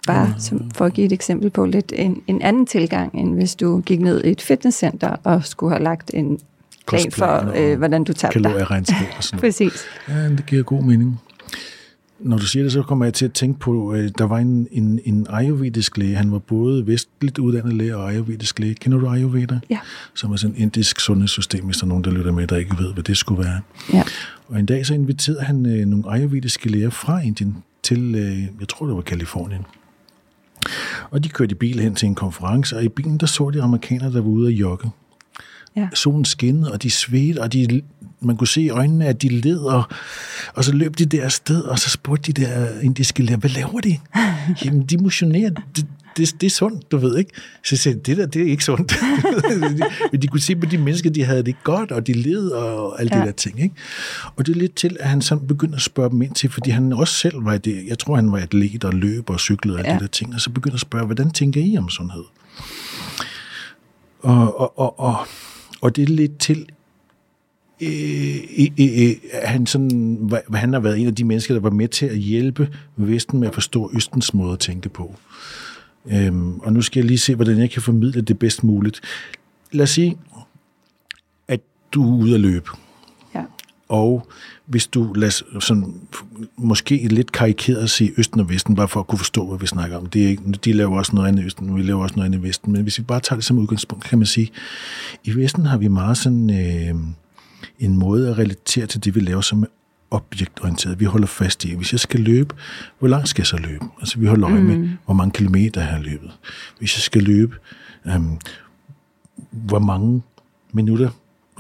bare 0.08 0.34
som 0.38 0.72
for 0.76 0.86
at 0.86 0.94
give 0.94 1.06
et 1.06 1.12
eksempel 1.12 1.50
på 1.50 1.66
lidt 1.66 1.94
en, 1.96 2.22
en 2.28 2.42
anden 2.42 2.66
tilgang, 2.66 3.16
end 3.16 3.34
hvis 3.34 3.56
du 3.56 3.80
gik 3.80 4.00
ned 4.00 4.24
i 4.24 4.30
et 4.30 4.42
fitnesscenter 4.42 5.16
og 5.24 5.46
skulle 5.46 5.72
have 5.72 5.84
lagt 5.84 6.12
en 6.14 6.40
plan 6.88 7.12
for, 7.12 7.54
øh, 7.56 7.78
hvordan 7.78 8.04
du 8.04 8.14
tabte 8.14 8.40
dig. 8.40 8.44
Kalorieregnskab 8.44 9.08
og 9.18 9.24
sådan 9.24 9.38
noget. 9.38 9.42
Præcis. 9.54 9.86
Ja, 10.10 10.30
det 10.30 10.46
giver 10.46 10.64
god 10.64 10.84
mening. 10.84 11.22
Når 12.24 12.38
du 12.38 12.46
siger 12.46 12.64
det, 12.64 12.72
så 12.72 12.84
kommer 12.84 13.06
jeg 13.06 13.14
til 13.14 13.26
at 13.26 13.34
tænke 13.34 13.60
på, 13.60 13.90
at 13.90 14.18
der 14.18 14.24
var 14.24 14.38
en, 14.38 14.68
en, 14.72 15.00
en 15.06 15.28
ayurvedisk 15.30 15.98
læge. 15.98 16.16
Han 16.16 16.32
var 16.32 16.40
både 16.40 16.88
vestligt 16.88 17.38
uddannet 17.38 17.74
læge 17.74 17.98
og 17.98 18.12
ayurvedisk 18.12 18.60
læge. 18.60 18.76
Kender 18.76 18.98
du 18.98 19.08
Ayurveda? 19.08 19.60
Ja. 19.70 19.80
Som 20.14 20.32
er 20.32 20.36
sådan 20.36 20.56
et 20.56 20.62
indisk 20.62 21.00
sundhedssystem, 21.00 21.66
hvis 21.66 21.78
der 21.78 21.84
er 21.84 21.88
nogen, 21.88 22.04
der 22.04 22.12
lytter 22.12 22.32
med, 22.32 22.48
der 22.48 22.58
ikke 22.58 22.76
ved, 22.80 22.94
hvad 22.94 23.04
det 23.04 23.18
skulle 23.18 23.44
være. 23.44 23.62
Ja. 23.94 24.04
Og 24.48 24.60
en 24.60 24.66
dag 24.66 24.86
så 24.86 24.94
inviterede 24.94 25.42
han 25.42 25.66
øh, 25.66 25.86
nogle 25.86 26.04
ayurvediske 26.08 26.70
læger 26.70 26.90
fra 26.90 27.22
Indien 27.22 27.58
til, 27.84 28.16
øh, 28.16 28.42
jeg 28.60 28.68
tror 28.70 28.86
det 28.86 28.96
var 28.96 29.02
Kalifornien. 29.02 29.66
Og 31.10 31.24
de 31.24 31.30
kørte 31.30 31.52
i 31.52 31.56
bil 31.56 31.80
hen 31.80 31.96
til 31.96 32.06
en 32.06 32.16
konference, 32.16 32.78
og 32.78 32.84
i 32.84 32.90
bilen 32.90 33.18
der 33.18 33.26
så 33.26 33.50
de 33.50 33.62
amerikanere, 33.62 34.14
der 34.14 34.22
var 34.22 34.30
ude 34.30 34.48
at 34.48 34.54
jogge. 34.54 34.90
Ja. 35.76 35.90
Solen 35.94 36.26
skinnede, 36.26 36.72
og 36.72 36.84
de 36.84 36.90
svedte, 36.90 37.40
og 37.40 37.54
de, 37.54 37.82
man 38.22 38.38
kunne 38.38 38.48
se 38.48 38.62
i 38.62 38.70
øjnene, 38.70 39.06
at 39.08 39.22
de 39.22 39.30
led, 39.30 39.60
og, 39.60 39.84
og 40.54 40.64
så 40.64 40.72
løb 40.74 40.98
de 40.98 41.06
der 41.06 41.24
afsted, 41.24 41.62
og 41.62 41.80
så 41.80 41.90
spurgte 41.90 42.32
de 42.32 42.42
der 42.42 42.80
indiske 42.80 43.24
læger, 43.24 43.38
hvad 43.38 43.50
laver 43.50 43.80
de? 43.80 43.98
Jamen, 44.66 44.84
de 44.86 44.98
motionerer. 44.98 45.50
Det, 45.76 45.86
det, 46.18 46.42
det 46.42 46.48
er 46.48 46.52
sundt, 46.52 46.92
du 46.92 46.98
ved 46.98 47.18
ikke. 47.18 47.32
Så 47.36 47.68
jeg 47.72 47.80
sagde, 47.80 48.00
det 48.00 48.18
der, 48.18 48.26
det 48.26 48.42
er 48.42 48.46
ikke 48.46 48.64
sundt. 48.64 48.96
Men 50.12 50.22
de 50.22 50.28
kunne 50.28 50.40
se 50.42 50.56
på 50.56 50.66
de 50.66 50.78
mennesker, 50.78 51.10
de 51.10 51.24
havde 51.24 51.44
det 51.44 51.56
godt, 51.64 51.92
og 51.92 52.08
de 52.08 52.14
led, 52.14 52.48
og 52.50 53.00
alle 53.02 53.16
ja. 53.16 53.22
De 53.22 53.26
der 53.26 53.32
ting. 53.32 53.62
Ikke? 53.64 53.76
Og 54.36 54.46
det 54.46 54.56
er 54.56 54.60
lidt 54.60 54.76
til, 54.76 54.98
at 55.00 55.10
han 55.10 55.22
sådan 55.22 55.48
begyndte 55.48 55.76
at 55.76 55.82
spørge 55.82 56.10
dem 56.10 56.22
ind 56.22 56.34
til, 56.34 56.50
fordi 56.50 56.70
han 56.70 56.94
også 56.94 57.14
selv 57.14 57.46
var 57.46 57.58
det. 57.58 57.84
Jeg 57.88 58.00
tror, 58.00 58.16
han 58.16 58.32
var 58.32 58.38
atlet 58.38 58.84
og 58.84 58.94
løb 58.94 59.30
og 59.30 59.40
cyklede 59.40 59.76
og 59.76 59.80
alle 59.80 59.92
Ja. 59.92 59.96
de 59.98 60.02
der 60.02 60.08
ting. 60.08 60.34
Og 60.34 60.42
så 60.42 60.50
begyndte 60.50 60.76
at 60.76 60.80
spørge, 60.82 61.06
hvordan 61.06 61.32
tænker 61.32 61.62
I 61.62 61.78
om 61.78 61.90
sundhed? 61.90 62.24
Og, 64.20 64.60
og, 64.60 64.80
og, 64.80 65.00
og, 65.00 65.28
og 65.82 65.96
det 65.96 66.02
er 66.02 66.08
lidt 66.08 66.38
til, 66.40 66.66
øh, 67.82 69.16
han, 69.44 69.66
sådan, 69.66 70.32
han 70.54 70.74
har 70.74 70.80
været 70.80 71.00
en 71.00 71.08
af 71.08 71.16
de 71.16 71.24
mennesker, 71.24 71.54
der 71.54 71.62
var 71.62 71.70
med 71.70 71.88
til 71.88 72.06
at 72.06 72.18
hjælpe 72.18 72.70
Vesten 72.96 73.40
med 73.40 73.48
at 73.48 73.54
forstå 73.54 73.92
Østens 73.94 74.34
måde 74.34 74.54
at 74.54 74.60
tænke 74.60 74.90
på. 74.90 75.16
Øhm, 76.12 76.60
og 76.60 76.74
nu 76.74 76.82
skal 76.82 77.00
jeg 77.00 77.08
lige 77.08 77.18
se, 77.18 77.36
hvordan 77.36 77.58
jeg 77.58 77.70
kan 77.72 77.82
formidle 77.82 78.22
det 78.22 78.40
bedst 78.40 78.64
muligt. 78.64 79.02
Lad 79.72 79.84
os 79.84 79.90
sige, 79.90 80.18
at 81.48 81.60
du 81.92 82.04
er 82.04 82.24
ude 82.24 82.34
at 82.34 82.40
løbe, 82.40 82.70
Ja. 83.36 83.44
og 83.90 84.28
hvis 84.66 84.88
du 84.88 85.14
lader 85.14 85.60
sådan, 85.60 85.94
måske 86.58 87.08
lidt 87.08 87.32
karikeret 87.32 87.90
sige 87.90 88.12
Østen 88.18 88.40
og 88.40 88.50
Vesten, 88.50 88.76
bare 88.76 88.88
for 88.88 89.00
at 89.00 89.08
kunne 89.08 89.20
forstå, 89.20 89.48
hvad 89.48 89.60
vi 89.60 89.68
snakker 89.68 89.98
om. 89.98 90.06
Det 90.06 90.24
er 90.26 90.28
ikke, 90.30 90.44
de 90.66 90.74
laver 90.74 90.98
også 90.98 91.16
noget 91.16 91.28
andet 91.28 91.44
i 91.44 91.46
Østen, 91.46 91.76
vi 91.76 91.82
laver 91.82 92.04
også 92.04 92.16
noget 92.16 92.26
andet 92.26 92.40
i 92.40 92.44
Vesten. 92.44 92.72
Men 92.74 92.82
hvis 92.82 92.98
vi 92.98 93.04
bare 93.04 93.20
tager 93.20 93.38
det 93.38 93.46
som 93.46 93.58
udgangspunkt, 93.58 94.04
kan 94.06 94.18
man 94.20 94.26
sige, 94.26 94.52
i 95.24 95.32
Vesten 95.36 95.66
har 95.66 95.78
vi 95.78 95.88
meget 95.88 96.18
sådan 96.18 96.50
øh, 96.50 96.96
en 97.80 97.98
måde 97.98 98.30
at 98.30 98.38
relatere 98.38 98.86
til 98.86 99.04
det, 99.04 99.16
vi 99.16 99.20
laver, 99.20 99.42
som 99.42 99.64
er 99.64 99.68
objektorienteret. 100.12 101.00
Vi 101.00 101.06
holder 101.06 101.28
fast 101.28 101.66
i, 101.66 101.76
hvis 101.76 101.92
jeg 101.92 102.00
skal 102.00 102.20
løbe, 102.20 102.56
hvor 103.00 103.08
langt 103.08 103.30
skal 103.30 103.42
jeg 103.42 103.48
så 103.48 103.58
løbe? 103.58 103.86
Altså 104.00 104.20
vi 104.20 104.26
holder 104.26 104.50
øje 104.50 104.62
med, 104.62 104.90
hvor 105.06 105.14
mange 105.14 105.32
kilometer 105.32 105.82
jeg 105.82 105.90
har 105.90 106.00
løbet. 106.00 106.32
Hvis 106.80 106.96
jeg 106.96 107.02
skal 107.02 107.24
løbe, 107.24 107.56
øh, 108.06 108.22
hvor 109.52 109.80
mange 109.80 110.22
minutter, 110.74 111.10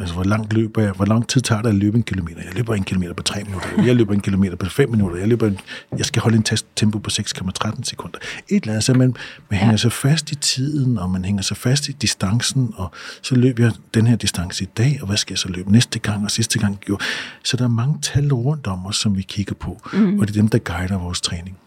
altså 0.01 0.15
hvor 0.15 0.23
langt 0.23 0.53
løber 0.53 0.81
jeg, 0.81 0.91
hvor 0.91 1.05
lang 1.05 1.27
tid 1.27 1.41
tager 1.41 1.61
det 1.61 1.69
at 1.69 1.75
løbe 1.75 1.97
en 1.97 2.03
kilometer? 2.03 2.41
Jeg 2.45 2.53
løber 2.53 2.73
en 2.75 2.83
kilometer 2.83 3.13
på 3.13 3.23
3 3.23 3.43
minutter, 3.43 3.83
jeg 3.85 3.95
løber 3.95 4.13
en 4.13 4.21
kilometer 4.21 4.55
på 4.55 4.65
5 4.65 4.89
minutter, 4.89 5.17
jeg, 5.17 5.27
løber 5.27 5.47
en, 5.47 5.59
jeg 5.97 6.05
skal 6.05 6.21
holde 6.21 6.37
en 6.37 6.43
test 6.43 6.65
tempo 6.75 6.99
på 6.99 7.09
6,13 7.13 7.83
sekunder. 7.83 8.19
Et 8.49 8.61
eller 8.61 8.73
andet, 8.73 8.83
så 8.83 8.93
man, 8.93 9.15
man 9.49 9.59
hænger 9.59 9.77
sig 9.77 9.91
fast 9.91 10.31
i 10.31 10.35
tiden, 10.35 10.97
og 10.97 11.09
man 11.09 11.25
hænger 11.25 11.41
sig 11.41 11.57
fast 11.57 11.89
i 11.89 11.91
distancen, 11.91 12.73
og 12.75 12.91
så 13.21 13.35
løber 13.35 13.63
jeg 13.63 13.73
den 13.93 14.07
her 14.07 14.15
distance 14.15 14.63
i 14.63 14.67
dag, 14.77 14.97
og 15.01 15.07
hvad 15.07 15.17
skal 15.17 15.33
jeg 15.33 15.39
så 15.39 15.49
løbe 15.49 15.71
næste 15.71 15.99
gang, 15.99 16.23
og 16.23 16.31
sidste 16.31 16.59
gang 16.59 16.79
gjorde. 16.79 17.03
Så 17.43 17.57
der 17.57 17.63
er 17.63 17.69
mange 17.69 17.97
tal 18.01 18.33
rundt 18.33 18.67
om 18.67 18.85
os, 18.85 18.95
som 18.95 19.17
vi 19.17 19.21
kigger 19.21 19.55
på, 19.55 19.81
mm. 19.93 20.19
og 20.19 20.27
det 20.27 20.35
er 20.35 20.41
dem, 20.41 20.47
der 20.47 20.57
guider 20.57 20.97
vores 20.97 21.21
træning. 21.21 21.57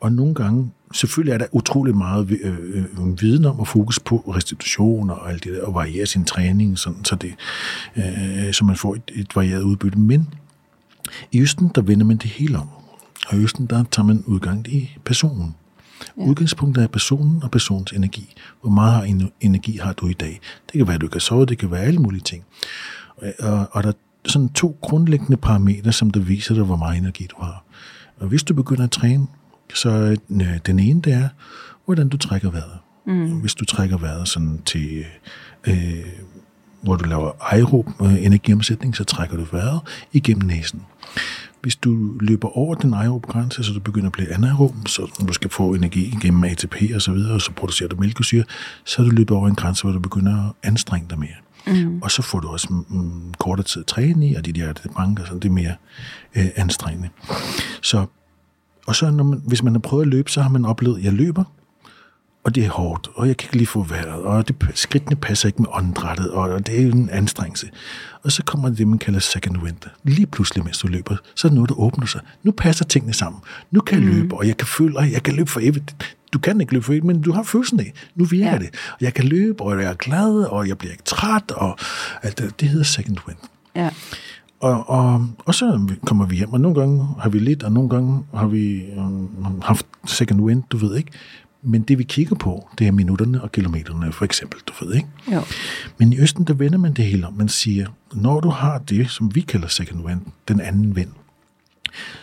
Og 0.00 0.12
nogle 0.12 0.34
gange, 0.34 0.70
selvfølgelig 0.92 1.32
er 1.32 1.38
der 1.38 1.46
utrolig 1.52 1.96
meget 1.96 2.30
øh, 2.30 2.58
øh, 2.74 3.20
viden 3.20 3.44
om 3.44 3.60
og 3.60 3.68
fokus 3.68 4.00
på 4.00 4.16
restitution 4.36 5.10
og 5.10 5.30
alt 5.30 5.44
det 5.44 5.52
der, 5.52 5.62
og 5.62 5.74
variere 5.74 6.06
sin 6.06 6.24
træning, 6.24 6.78
sådan, 6.78 7.04
så, 7.04 7.16
det, 7.16 7.34
øh, 7.96 8.52
så 8.52 8.64
man 8.64 8.76
får 8.76 8.94
et, 8.94 9.10
et 9.14 9.36
varieret 9.36 9.62
udbytte. 9.62 9.98
Men 9.98 10.34
i 11.32 11.40
Østen, 11.40 11.70
der 11.74 11.82
vender 11.82 12.06
man 12.06 12.16
det 12.16 12.30
hele 12.30 12.58
om. 12.58 12.68
Og 13.28 13.38
i 13.38 13.42
Østen, 13.42 13.66
der 13.66 13.84
tager 13.90 14.06
man 14.06 14.24
udgang 14.26 14.68
i 14.68 14.96
personen. 15.04 15.54
Ja. 16.18 16.22
Udgangspunktet 16.22 16.84
er 16.84 16.88
personen 16.88 17.42
og 17.42 17.50
personens 17.50 17.92
energi. 17.92 18.34
Hvor 18.60 18.70
meget 18.70 18.92
har 18.92 19.30
energi 19.40 19.76
har 19.76 19.92
du 19.92 20.08
i 20.08 20.12
dag? 20.12 20.40
Det 20.66 20.78
kan 20.78 20.86
være, 20.86 20.94
at 20.94 21.00
du 21.00 21.08
kan 21.08 21.20
sove, 21.20 21.46
det 21.46 21.58
kan 21.58 21.70
være 21.70 21.80
alle 21.80 22.00
mulige 22.00 22.22
ting. 22.22 22.44
Og, 23.16 23.32
og, 23.38 23.68
og 23.72 23.82
der 23.82 23.88
er 23.88 23.92
sådan 24.26 24.48
to 24.48 24.78
grundlæggende 24.80 25.36
parametre, 25.36 25.92
som 25.92 26.10
der 26.10 26.20
viser 26.20 26.54
dig, 26.54 26.64
hvor 26.64 26.76
meget 26.76 26.98
energi 26.98 27.26
du 27.30 27.36
har. 27.42 27.64
Og 28.20 28.28
hvis 28.28 28.42
du 28.42 28.54
begynder 28.54 28.84
at 28.84 28.90
træne, 28.90 29.26
Så 29.74 30.16
øh, 30.30 30.58
den 30.66 30.78
ene, 30.78 31.00
det 31.00 31.12
er, 31.12 31.28
hvordan 31.84 32.08
du 32.08 32.16
trækker 32.16 32.50
vejret. 32.50 32.78
Mm. 33.06 33.40
Hvis 33.40 33.54
du 33.54 33.64
trækker 33.64 33.98
vejret 33.98 34.28
sådan 34.28 34.62
til, 34.66 35.04
øh, 35.66 36.06
hvor 36.82 36.96
du 36.96 37.08
laver 37.08 37.30
aerob 37.40 37.86
øh, 38.02 38.24
energiomsætning, 38.24 38.96
så 38.96 39.04
trækker 39.04 39.36
du 39.36 39.46
vejret 39.52 39.80
igennem 40.12 40.46
næsen. 40.46 40.82
Hvis 41.62 41.76
du 41.76 42.18
løber 42.20 42.58
over 42.58 42.74
den 42.74 42.94
aerob 42.94 43.26
grænse, 43.26 43.64
så 43.64 43.72
du 43.72 43.80
begynder 43.80 44.06
at 44.06 44.12
blive 44.12 44.34
anaerob, 44.34 44.74
så 44.86 45.24
du 45.28 45.32
skal 45.32 45.50
få 45.50 45.74
energi 45.74 46.06
igennem 46.16 46.44
ATP 46.44 46.76
og 46.94 47.02
så 47.02 47.12
videre, 47.12 47.34
og 47.34 47.40
så 47.40 47.52
producerer 47.52 47.88
du 47.88 47.96
mælkesyre, 47.96 48.44
så 48.84 49.02
du 49.02 49.08
løbet 49.08 49.36
over 49.36 49.48
en 49.48 49.54
grænse, 49.54 49.82
hvor 49.82 49.92
du 49.92 49.98
begynder 49.98 50.48
at 50.48 50.52
anstrenge 50.62 51.08
dig 51.10 51.18
mere. 51.18 51.36
Mm. 51.66 52.02
Og 52.02 52.10
så 52.10 52.22
får 52.22 52.40
du 52.40 52.48
også 52.48 52.68
mm, 52.70 53.34
kortere 53.38 53.64
tid 53.64 53.80
at 53.80 53.86
træne 53.86 54.28
i, 54.28 54.34
og 54.34 54.46
de 54.46 54.52
der 54.52 54.72
banker, 54.96 55.24
så 55.24 55.34
det 55.34 55.44
er 55.44 55.52
mere 55.52 55.74
øh, 56.36 56.46
anstrengende. 56.56 57.08
Så, 57.82 58.06
og 58.86 58.96
så 58.96 59.10
når 59.10 59.24
man, 59.24 59.42
hvis 59.46 59.62
man 59.62 59.72
har 59.72 59.80
prøvet 59.80 60.02
at 60.02 60.08
løbe, 60.08 60.30
så 60.30 60.42
har 60.42 60.48
man 60.48 60.64
oplevet, 60.64 60.98
at 60.98 61.04
jeg 61.04 61.12
løber, 61.12 61.44
og 62.46 62.54
det 62.54 62.64
er 62.64 62.70
hårdt, 62.70 63.08
og 63.14 63.28
jeg 63.28 63.36
kan 63.36 63.46
ikke 63.46 63.56
lige 63.56 63.66
få 63.66 63.82
vejret, 63.82 64.22
og 64.22 64.48
det, 64.48 64.56
skridtene 64.74 65.16
passer 65.16 65.48
ikke 65.48 65.62
med 65.62 65.68
åndedrættet, 65.72 66.30
og 66.30 66.66
det 66.66 66.82
er 66.82 66.92
en 66.92 67.10
anstrengelse. 67.10 67.70
Og 68.22 68.32
så 68.32 68.42
kommer 68.42 68.68
det, 68.68 68.88
man 68.88 68.98
kalder 68.98 69.20
second 69.20 69.56
wind. 69.56 69.76
Lige 70.04 70.26
pludselig, 70.26 70.64
mens 70.64 70.78
du 70.78 70.86
løber, 70.86 71.16
så 71.34 71.48
er 71.48 71.52
noget, 71.52 71.68
der 71.68 71.80
åbner 71.80 72.06
sig. 72.06 72.20
Nu 72.42 72.50
passer 72.50 72.84
tingene 72.84 73.14
sammen. 73.14 73.40
Nu 73.70 73.80
kan 73.80 73.98
jeg 73.98 74.08
mm. 74.08 74.14
løbe, 74.14 74.36
og 74.36 74.46
jeg 74.46 74.56
kan 74.56 74.66
føle, 74.66 75.00
at 75.00 75.12
jeg 75.12 75.22
kan 75.22 75.34
løbe 75.34 75.50
for 75.50 75.60
evigt. 75.60 76.14
Du 76.32 76.38
kan 76.38 76.60
ikke 76.60 76.72
løbe 76.72 76.84
for 76.84 76.92
evigt, 76.92 77.04
men 77.04 77.22
du 77.22 77.32
har 77.32 77.42
følelsen 77.42 77.80
af, 77.80 77.92
nu 78.14 78.24
virker 78.24 78.52
ja. 78.52 78.58
det. 78.58 78.68
Og 78.92 78.98
jeg 79.00 79.14
kan 79.14 79.24
løbe, 79.24 79.62
og 79.62 79.82
jeg 79.82 79.90
er 79.90 79.94
glad, 79.94 80.44
og 80.44 80.68
jeg 80.68 80.78
bliver 80.78 80.92
ikke 80.92 81.04
træt, 81.04 81.50
og 81.50 81.78
alt 82.22 82.38
det, 82.38 82.60
det 82.60 82.68
hedder 82.68 82.84
second 82.84 83.16
wind. 83.28 83.38
Ja. 83.76 83.90
Og, 84.60 84.90
og, 84.90 85.28
og 85.44 85.54
så 85.54 85.86
kommer 86.06 86.26
vi 86.26 86.36
hjem, 86.36 86.52
og 86.52 86.60
nogle 86.60 86.80
gange 86.80 87.06
har 87.18 87.28
vi 87.28 87.38
lidt, 87.38 87.62
og 87.62 87.72
nogle 87.72 87.88
gange 87.88 88.24
har 88.34 88.46
vi 88.46 88.84
um, 88.96 89.62
haft 89.62 89.86
second 90.06 90.40
wind, 90.40 90.62
du 90.70 90.76
ved 90.76 90.96
ikke. 90.96 91.10
Men 91.62 91.82
det 91.82 91.98
vi 91.98 92.04
kigger 92.04 92.36
på, 92.36 92.68
det 92.78 92.86
er 92.86 92.92
minutterne 92.92 93.42
og 93.42 93.52
kilometerne, 93.52 94.12
for 94.12 94.24
eksempel, 94.24 94.60
du 94.66 94.84
ved, 94.84 94.94
ikke? 94.94 95.08
Jo. 95.32 95.40
Men 95.98 96.12
i 96.12 96.18
Østen, 96.18 96.44
der 96.44 96.54
vender 96.54 96.78
man 96.78 96.92
det 96.92 97.04
hele 97.04 97.26
om. 97.26 97.32
Man 97.32 97.48
siger, 97.48 97.86
når 98.12 98.40
du 98.40 98.48
har 98.48 98.78
det, 98.78 99.10
som 99.10 99.34
vi 99.34 99.40
kalder 99.40 99.68
second 99.68 100.04
wind, 100.04 100.20
den 100.48 100.60
anden 100.60 100.96
vind, 100.96 101.10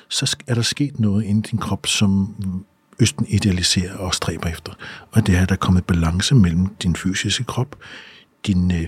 så 0.10 0.38
er 0.48 0.54
der 0.54 0.62
sket 0.62 1.00
noget 1.00 1.24
inde 1.24 1.40
i 1.40 1.50
din 1.52 1.60
krop, 1.60 1.88
som 1.88 2.36
Østen 3.00 3.26
idealiserer 3.30 3.98
og 3.98 4.14
stræber 4.14 4.50
efter. 4.50 4.74
Og 5.12 5.28
det 5.28 5.36
er, 5.36 5.42
at 5.42 5.50
der 5.50 5.56
er 5.56 5.60
kommet 5.60 5.86
balance 5.86 6.36
mellem 6.36 6.68
din 6.84 6.96
fysiske 6.96 7.44
krop, 7.44 7.76
din, 8.48 8.72
øh, 8.72 8.88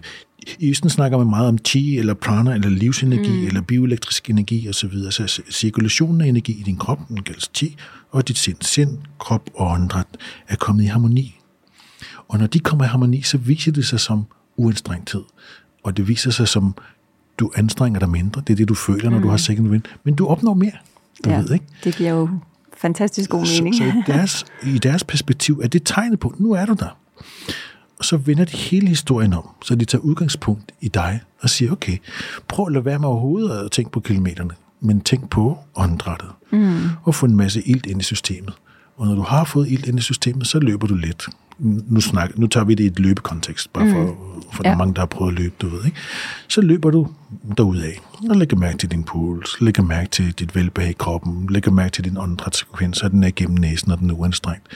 i 0.60 0.70
Østen 0.70 0.90
snakker 0.90 1.18
man 1.18 1.30
meget 1.30 1.48
om 1.48 1.58
chi, 1.58 1.98
eller 1.98 2.14
prana, 2.14 2.54
eller 2.54 2.70
livsenergi, 2.70 3.40
mm. 3.40 3.48
eller 3.48 3.62
bioelektrisk 3.62 4.30
energi 4.30 4.70
osv. 4.70 4.92
Så, 5.12 5.28
så 5.28 5.42
cirkulationen 5.52 6.22
af 6.22 6.28
energi 6.28 6.60
i 6.60 6.64
din 6.64 6.78
krop, 6.78 7.00
den 7.10 7.24
kaldes 7.24 7.52
chi, 7.54 7.76
og 8.12 8.28
dit 8.28 8.38
sind, 8.38 8.58
sind, 8.62 8.98
krop 9.20 9.50
og 9.54 9.72
åndedræt 9.72 10.08
er 10.48 10.56
kommet 10.56 10.84
i 10.84 10.88
harmoni. 10.88 11.40
Og 12.28 12.40
når 12.40 12.48
de 12.48 12.60
kommer 12.60 12.86
i 12.86 12.88
harmoni, 12.88 13.22
så 13.22 13.38
viser 13.38 13.72
det 13.72 13.86
sig 13.86 14.00
som 14.00 14.26
uanstrengthed. 14.58 15.24
Og 15.84 15.98
det 15.98 16.08
viser 16.08 16.32
sig 16.32 16.48
som, 16.48 16.76
du 17.40 17.52
anstrenger 17.56 18.00
dig 18.00 18.10
mindre. 18.10 18.42
Det 18.48 18.54
er 18.54 18.58
det, 18.58 18.70
du 18.70 18.76
føler, 18.76 19.10
når 19.10 19.18
mm. 19.18 19.24
du 19.24 19.30
har 19.30 19.38
second 19.38 19.68
wind. 19.68 19.84
Men 20.04 20.16
du 20.16 20.28
opnår 20.28 20.54
mere, 20.54 20.72
du 21.26 21.30
ja, 21.30 21.38
ved, 21.38 21.54
ikke? 21.54 21.66
det 21.84 21.96
giver 21.96 22.12
jo 22.12 22.30
fantastisk 22.78 23.30
god 23.30 23.62
mening. 23.62 23.76
Så, 23.76 23.84
så 23.84 23.86
i, 23.86 24.02
deres, 24.14 24.46
i 24.64 24.78
deres 24.78 25.04
perspektiv 25.04 25.60
er 25.64 25.68
det 25.68 25.82
tegnet 25.86 26.20
på, 26.20 26.36
nu 26.40 26.52
er 26.52 26.66
du 26.66 26.74
der. 26.74 26.98
Og 28.06 28.10
så 28.10 28.18
vender 28.18 28.46
de 28.46 28.58
hele 28.58 28.88
historien 28.88 29.34
om, 29.34 29.50
så 29.64 29.76
de 29.76 29.86
tager 29.86 30.02
udgangspunkt 30.02 30.72
i 30.82 30.88
dig 30.88 31.22
og 31.42 31.50
siger, 31.50 31.72
okay, 31.72 31.98
prøv 32.48 32.66
at 32.68 32.74
lade 32.74 32.86
være 32.86 33.00
med 33.00 33.08
overhovedet 33.08 33.66
at 33.66 33.72
tænke 33.72 33.92
på 33.92 34.00
kilometerne, 34.00 34.50
men 34.82 35.02
tænk 35.02 35.30
på 35.30 35.58
åndedrættet. 35.76 36.30
Mm. 36.52 36.90
Og 37.04 37.16
få 37.16 37.26
en 37.26 37.36
masse 37.36 37.62
ilt 37.62 37.86
ind 37.86 38.02
i 38.02 38.04
systemet. 38.04 38.54
Og 38.98 39.08
når 39.08 39.16
du 39.16 39.22
har 39.22 39.44
fået 39.44 39.70
ilt 39.70 39.88
ind 39.88 40.00
i 40.00 40.02
systemet, 40.02 40.48
så 40.48 40.60
løber 40.60 40.88
du 40.88 40.96
let. 40.96 41.26
Nu, 41.60 42.02
snak, 42.02 42.38
nu 42.38 42.48
tager 42.48 42.64
vi 42.64 42.76
det 42.76 42.84
i 42.84 42.88
et 42.88 43.00
løbekontekst, 43.00 43.74
bare 43.74 43.92
for, 43.92 44.04
mm. 44.04 44.42
for 44.52 44.64
ja. 44.64 44.70
der 44.70 44.74
er 44.74 44.78
mange, 44.78 44.94
der 44.94 45.02
har 45.02 45.06
prøvet 45.06 45.32
at 45.32 45.40
løbe, 45.40 45.56
du 45.62 45.68
ved. 45.68 45.86
Ikke? 45.86 45.98
Så 46.48 46.62
løber 46.62 46.92
du 46.92 47.08
derudad, 47.58 47.94
og 48.30 48.36
lægger 48.36 48.58
mærke 48.58 48.78
til 48.78 48.92
din 48.92 49.04
puls, 49.04 49.62
lægger 49.62 49.84
mærke 49.84 50.10
til 50.10 50.32
dit 50.32 50.56
velbehag 50.56 50.90
i 50.90 50.94
kroppen, 50.94 51.48
lægger 51.50 51.72
mærke 51.72 51.92
til 51.92 52.04
din 52.04 52.18
åndedrætssekvens, 52.18 52.98
så 52.98 53.10
den 53.10 53.24
er 53.24 53.28
igennem 53.28 53.58
næsen, 53.58 53.92
og 53.92 54.00
den 54.00 54.10
er 54.10 54.14
uanstrengt. 54.14 54.68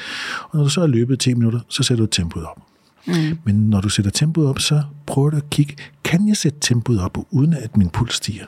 Og 0.49 0.57
når 0.57 0.63
du 0.63 0.69
så 0.69 0.79
har 0.79 0.87
løbet 0.87 1.19
10 1.19 1.33
minutter, 1.33 1.59
så 1.67 1.83
sætter 1.83 2.05
du 2.05 2.09
tempoet 2.11 2.45
op. 2.45 2.68
Mm. 3.07 3.37
Men 3.43 3.55
når 3.55 3.81
du 3.81 3.89
sætter 3.89 4.11
tempoet 4.11 4.47
op, 4.47 4.59
så 4.59 4.83
prøver 5.05 5.29
du 5.29 5.37
at 5.37 5.49
kigge, 5.49 5.75
kan 6.03 6.27
jeg 6.27 6.37
sætte 6.37 6.57
tempoet 6.61 7.01
op, 7.01 7.17
uden 7.31 7.53
at 7.53 7.77
min 7.77 7.89
puls 7.89 8.15
stiger? 8.15 8.45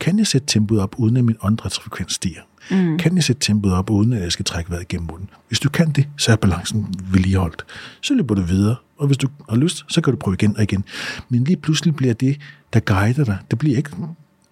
Kan 0.00 0.18
jeg 0.18 0.26
sætte 0.26 0.46
tempoet 0.46 0.80
op, 0.80 0.94
uden 0.98 1.16
at 1.16 1.24
min 1.24 1.36
åndedrætsfrekvens 1.42 2.12
stiger? 2.12 2.40
Mm. 2.70 2.98
Kan 2.98 3.14
jeg 3.14 3.24
sætte 3.24 3.40
tempoet 3.40 3.74
op, 3.74 3.90
uden 3.90 4.12
at 4.12 4.22
jeg 4.22 4.32
skal 4.32 4.44
trække 4.44 4.70
vejret 4.70 4.82
igennem 4.82 5.08
munden? 5.10 5.30
Hvis 5.48 5.60
du 5.60 5.70
kan 5.70 5.90
det, 5.90 6.08
så 6.16 6.32
er 6.32 6.36
balancen 6.36 6.94
vedligeholdt. 7.12 7.64
Så 8.00 8.14
løber 8.14 8.34
du 8.34 8.42
videre, 8.42 8.76
og 8.98 9.06
hvis 9.06 9.18
du 9.18 9.28
har 9.48 9.56
lyst, 9.56 9.84
så 9.88 10.00
kan 10.00 10.12
du 10.12 10.16
prøve 10.16 10.34
igen 10.34 10.56
og 10.56 10.62
igen. 10.62 10.84
Men 11.28 11.44
lige 11.44 11.56
pludselig 11.56 11.96
bliver 11.96 12.14
det, 12.14 12.40
der 12.72 12.80
guider 12.80 13.24
dig, 13.24 13.38
det 13.50 13.58
bliver 13.58 13.76
ikke 13.76 13.90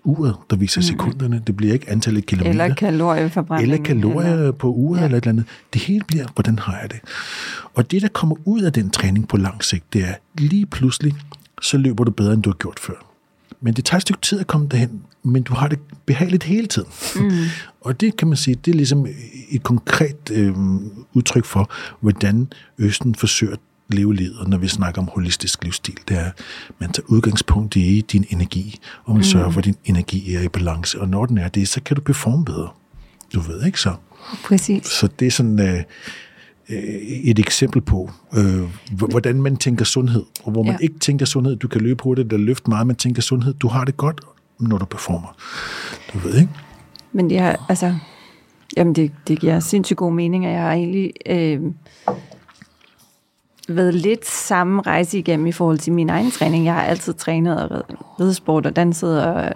uret, 0.04 0.36
der 0.50 0.56
viser 0.56 0.80
mm. 0.80 0.82
sekunderne. 0.82 1.42
Det 1.46 1.56
bliver 1.56 1.72
ikke 1.72 1.90
antallet 1.90 2.26
kilometer. 2.26 2.50
Eller 2.50 2.74
kalorieforbrænding. 2.74 3.72
Eller 3.72 3.84
kalorier 3.84 4.32
eller, 4.32 4.52
på 4.52 4.72
uret 4.72 5.00
ja. 5.00 5.04
eller 5.04 5.18
et 5.18 5.22
eller 5.22 5.32
andet. 5.32 5.46
Det 5.72 5.80
hele 5.80 6.04
bliver, 6.08 6.26
hvordan 6.34 6.58
har 6.58 6.78
jeg 6.80 6.90
det? 6.90 7.00
Og 7.74 7.90
det, 7.90 8.02
der 8.02 8.08
kommer 8.08 8.36
ud 8.44 8.62
af 8.62 8.72
den 8.72 8.90
træning 8.90 9.28
på 9.28 9.36
lang 9.36 9.64
sigt, 9.64 9.92
det 9.92 10.02
er 10.04 10.14
lige 10.38 10.66
pludselig, 10.66 11.14
så 11.62 11.76
løber 11.78 12.04
du 12.04 12.10
bedre, 12.10 12.32
end 12.32 12.42
du 12.42 12.50
har 12.50 12.56
gjort 12.56 12.80
før. 12.80 12.94
Men 13.60 13.74
det 13.74 13.84
tager 13.84 13.96
et 13.96 14.02
stykke 14.02 14.20
tid 14.20 14.40
at 14.40 14.46
komme 14.46 14.68
derhen, 14.68 15.02
men 15.22 15.42
du 15.42 15.54
har 15.54 15.68
det 15.68 15.78
behageligt 16.06 16.42
hele 16.42 16.66
tiden. 16.66 16.88
Mm. 17.16 17.30
og 17.86 18.00
det 18.00 18.16
kan 18.16 18.28
man 18.28 18.36
sige, 18.36 18.54
det 18.54 18.70
er 18.70 18.76
ligesom 18.76 19.06
et 19.50 19.62
konkret 19.62 20.30
øh, 20.32 20.54
udtryk 21.12 21.44
for, 21.44 21.70
hvordan 22.00 22.48
Østen 22.78 23.14
forsøger 23.14 23.56
leve 23.88 24.14
livet, 24.14 24.48
når 24.48 24.58
vi 24.58 24.68
snakker 24.68 25.02
om 25.02 25.08
holistisk 25.12 25.64
livsstil, 25.64 25.98
det 26.08 26.16
er, 26.16 26.24
at 26.24 26.32
man 26.78 26.92
tager 26.92 27.06
udgangspunkt 27.08 27.76
i 27.76 28.00
din 28.00 28.24
energi, 28.30 28.78
og 29.04 29.10
man 29.10 29.18
mm. 29.18 29.24
sørger 29.24 29.50
for, 29.50 29.58
at 29.58 29.64
din 29.64 29.76
energi 29.84 30.34
er 30.34 30.40
i 30.40 30.48
balance, 30.48 31.00
og 31.00 31.08
når 31.08 31.26
den 31.26 31.38
er 31.38 31.48
det, 31.48 31.68
så 31.68 31.82
kan 31.82 31.96
du 31.96 32.02
performe 32.02 32.44
bedre. 32.44 32.68
Du 33.34 33.40
ved 33.40 33.66
ikke 33.66 33.80
så? 33.80 33.94
Præcis. 34.44 34.86
Så 34.86 35.08
det 35.18 35.26
er 35.26 35.30
sådan 35.30 35.60
øh, 35.60 35.82
øh 36.68 36.78
et 37.24 37.38
eksempel 37.38 37.80
på, 37.80 38.10
øh, 38.36 38.62
hvordan 38.92 39.42
man 39.42 39.56
tænker 39.56 39.84
sundhed, 39.84 40.24
og 40.44 40.52
hvor 40.52 40.62
man 40.62 40.72
ja. 40.72 40.78
ikke 40.78 40.98
tænker 40.98 41.26
sundhed, 41.26 41.56
du 41.56 41.68
kan 41.68 41.80
løbe 41.80 42.02
hurtigt 42.02 42.32
eller 42.32 42.46
løfte 42.46 42.70
meget, 42.70 42.86
man 42.86 42.96
tænker 42.96 43.22
sundhed, 43.22 43.54
du 43.54 43.68
har 43.68 43.84
det 43.84 43.96
godt, 43.96 44.20
når 44.60 44.78
du 44.78 44.84
performer. 44.84 45.36
Du 46.12 46.18
ved 46.18 46.34
ikke? 46.34 46.50
Men 47.12 47.30
det 47.30 47.38
er, 47.38 47.56
altså, 47.68 47.94
jamen 48.76 48.94
det, 48.94 49.12
det 49.28 49.40
giver 49.40 49.60
sindssygt 49.60 49.96
god 49.96 50.12
mening, 50.12 50.46
og 50.46 50.52
jeg 50.52 50.60
har 50.60 50.72
egentlig... 50.72 51.12
Øh, 51.26 51.60
været 53.68 53.94
lidt 53.94 54.26
samme 54.26 54.82
rejse 54.82 55.18
igennem 55.18 55.46
i 55.46 55.52
forhold 55.52 55.78
til 55.78 55.92
min 55.92 56.10
egen 56.10 56.30
træning. 56.30 56.64
Jeg 56.64 56.74
har 56.74 56.82
altid 56.82 57.14
trænet 57.14 57.70
og 57.70 57.84
ridesport 58.20 58.66
og 58.66 58.76
danset 58.76 59.24
og 59.24 59.44
øh, 59.44 59.50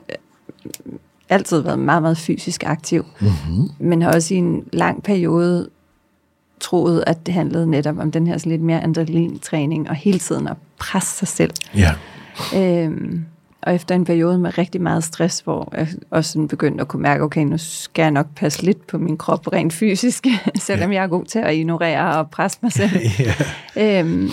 altid 1.29 1.61
været 1.61 1.79
meget, 1.79 2.03
meget 2.03 2.19
fysisk 2.19 2.65
aktiv. 2.67 3.05
Mm-hmm. 3.21 3.71
Men 3.79 4.03
har 4.03 4.13
også 4.13 4.35
i 4.35 4.37
en 4.37 4.65
lang 4.73 5.03
periode 5.03 5.69
troet, 6.61 7.05
at 7.07 7.27
det 7.27 7.35
handlede 7.35 7.71
netop 7.71 7.99
om 7.99 8.11
den 8.11 8.27
her 8.27 8.43
lidt 8.47 8.63
mere 8.63 8.85
adrenalin-træning 8.85 9.89
og 9.89 9.95
hele 9.95 10.19
tiden 10.19 10.49
at 10.49 10.57
presse 10.79 11.17
sig 11.17 11.29
selv. 11.29 11.51
Ja. 11.75 11.95
Øhm, 12.57 13.25
og 13.63 13.75
efter 13.75 13.95
en 13.95 14.05
periode 14.05 14.39
med 14.39 14.59
rigtig 14.59 14.81
meget 14.81 15.05
stress, 15.05 15.41
hvor 15.41 15.73
jeg 15.77 15.89
også 16.11 16.33
sådan 16.33 16.49
begyndte 16.49 16.81
at 16.81 16.89
kunne 16.89 17.03
mærke, 17.03 17.25
okay, 17.25 17.43
nu 17.43 17.59
skal 17.59 18.03
jeg 18.03 18.11
nok 18.11 18.27
passe 18.37 18.63
lidt 18.63 18.87
på 18.87 18.99
min 18.99 19.17
krop 19.17 19.53
rent 19.53 19.73
fysisk, 19.73 20.27
selvom 20.57 20.91
ja. 20.91 20.97
jeg 20.97 21.05
er 21.05 21.09
god 21.09 21.25
til 21.25 21.39
at 21.39 21.55
ignorere 21.55 22.17
og 22.17 22.31
presse 22.31 22.59
mig 22.63 22.73
selv. 22.73 22.91
ja. 23.77 24.01
øhm, 24.01 24.31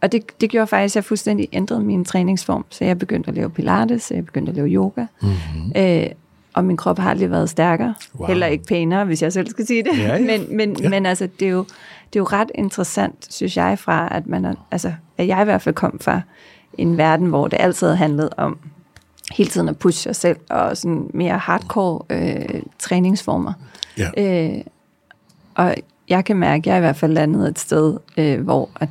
og 0.00 0.12
det, 0.12 0.40
det 0.40 0.50
gjorde 0.50 0.66
faktisk, 0.66 0.92
at 0.92 0.96
jeg 0.96 1.04
fuldstændig 1.04 1.48
ændrede 1.52 1.80
min 1.80 2.04
træningsform. 2.04 2.64
Så 2.70 2.84
jeg 2.84 2.98
begyndte 2.98 3.28
at 3.28 3.34
lave 3.34 3.50
pilates, 3.50 4.10
jeg 4.10 4.24
begyndte 4.24 4.50
at 4.50 4.56
lave 4.56 4.68
yoga. 4.68 5.06
Mm-hmm. 5.22 5.72
Øh, 5.76 6.06
og 6.54 6.64
min 6.64 6.76
krop 6.76 6.98
har 6.98 7.10
aldrig 7.10 7.30
været 7.30 7.50
stærkere. 7.50 7.94
Wow. 8.18 8.26
Heller 8.26 8.46
ikke 8.46 8.64
pænere, 8.64 9.04
hvis 9.04 9.22
jeg 9.22 9.32
selv 9.32 9.50
skal 9.50 9.66
sige 9.66 9.82
det. 9.82 9.98
Ja, 9.98 10.16
ja. 10.16 10.18
Men, 10.18 10.56
men, 10.56 10.76
ja. 10.80 10.88
men 10.88 11.06
altså, 11.06 11.28
det 11.40 11.48
er, 11.48 11.52
jo, 11.52 11.64
det 12.12 12.16
er 12.16 12.20
jo 12.20 12.24
ret 12.24 12.50
interessant, 12.54 13.26
synes 13.30 13.56
jeg, 13.56 13.78
fra 13.78 14.08
at 14.10 14.26
man 14.26 14.44
er, 14.44 14.54
altså, 14.70 14.92
at 15.18 15.26
jeg 15.26 15.40
i 15.40 15.44
hvert 15.44 15.62
fald 15.62 15.74
kom 15.74 15.98
fra 16.00 16.20
en 16.78 16.96
verden, 16.98 17.26
hvor 17.26 17.48
det 17.48 17.56
altid 17.60 17.94
handlede 17.94 18.30
om 18.36 18.58
hele 19.32 19.50
tiden 19.50 19.68
at 19.68 19.78
pushe 19.78 20.02
sig 20.02 20.16
selv, 20.16 20.36
og 20.50 20.76
sådan 20.76 21.10
mere 21.14 21.38
hardcore 21.38 22.02
øh, 22.10 22.62
træningsformer. 22.78 23.52
Ja. 23.98 24.10
Øh, 24.16 24.60
og 25.54 25.74
jeg 26.08 26.24
kan 26.24 26.36
mærke, 26.36 26.60
at 26.60 26.66
jeg 26.66 26.72
er 26.72 26.76
i 26.76 26.80
hvert 26.80 26.96
fald 26.96 27.12
landet 27.12 27.48
et 27.48 27.58
sted, 27.58 27.96
øh, 28.16 28.40
hvor 28.40 28.70
at 28.80 28.88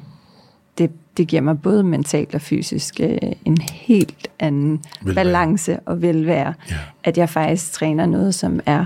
det, 0.77 0.91
det 1.17 1.27
giver 1.27 1.41
mig 1.41 1.61
både 1.61 1.83
mentalt 1.83 2.35
og 2.35 2.41
fysisk 2.41 2.99
øh, 2.99 3.17
en 3.45 3.57
helt 3.61 4.27
anden 4.39 4.81
velvære. 5.01 5.15
balance 5.25 5.79
og 5.79 6.01
velvære. 6.01 6.53
Ja. 6.69 6.75
At 7.03 7.17
jeg 7.17 7.29
faktisk 7.29 7.71
træner 7.71 8.05
noget, 8.05 8.35
som 8.35 8.59
er 8.65 8.85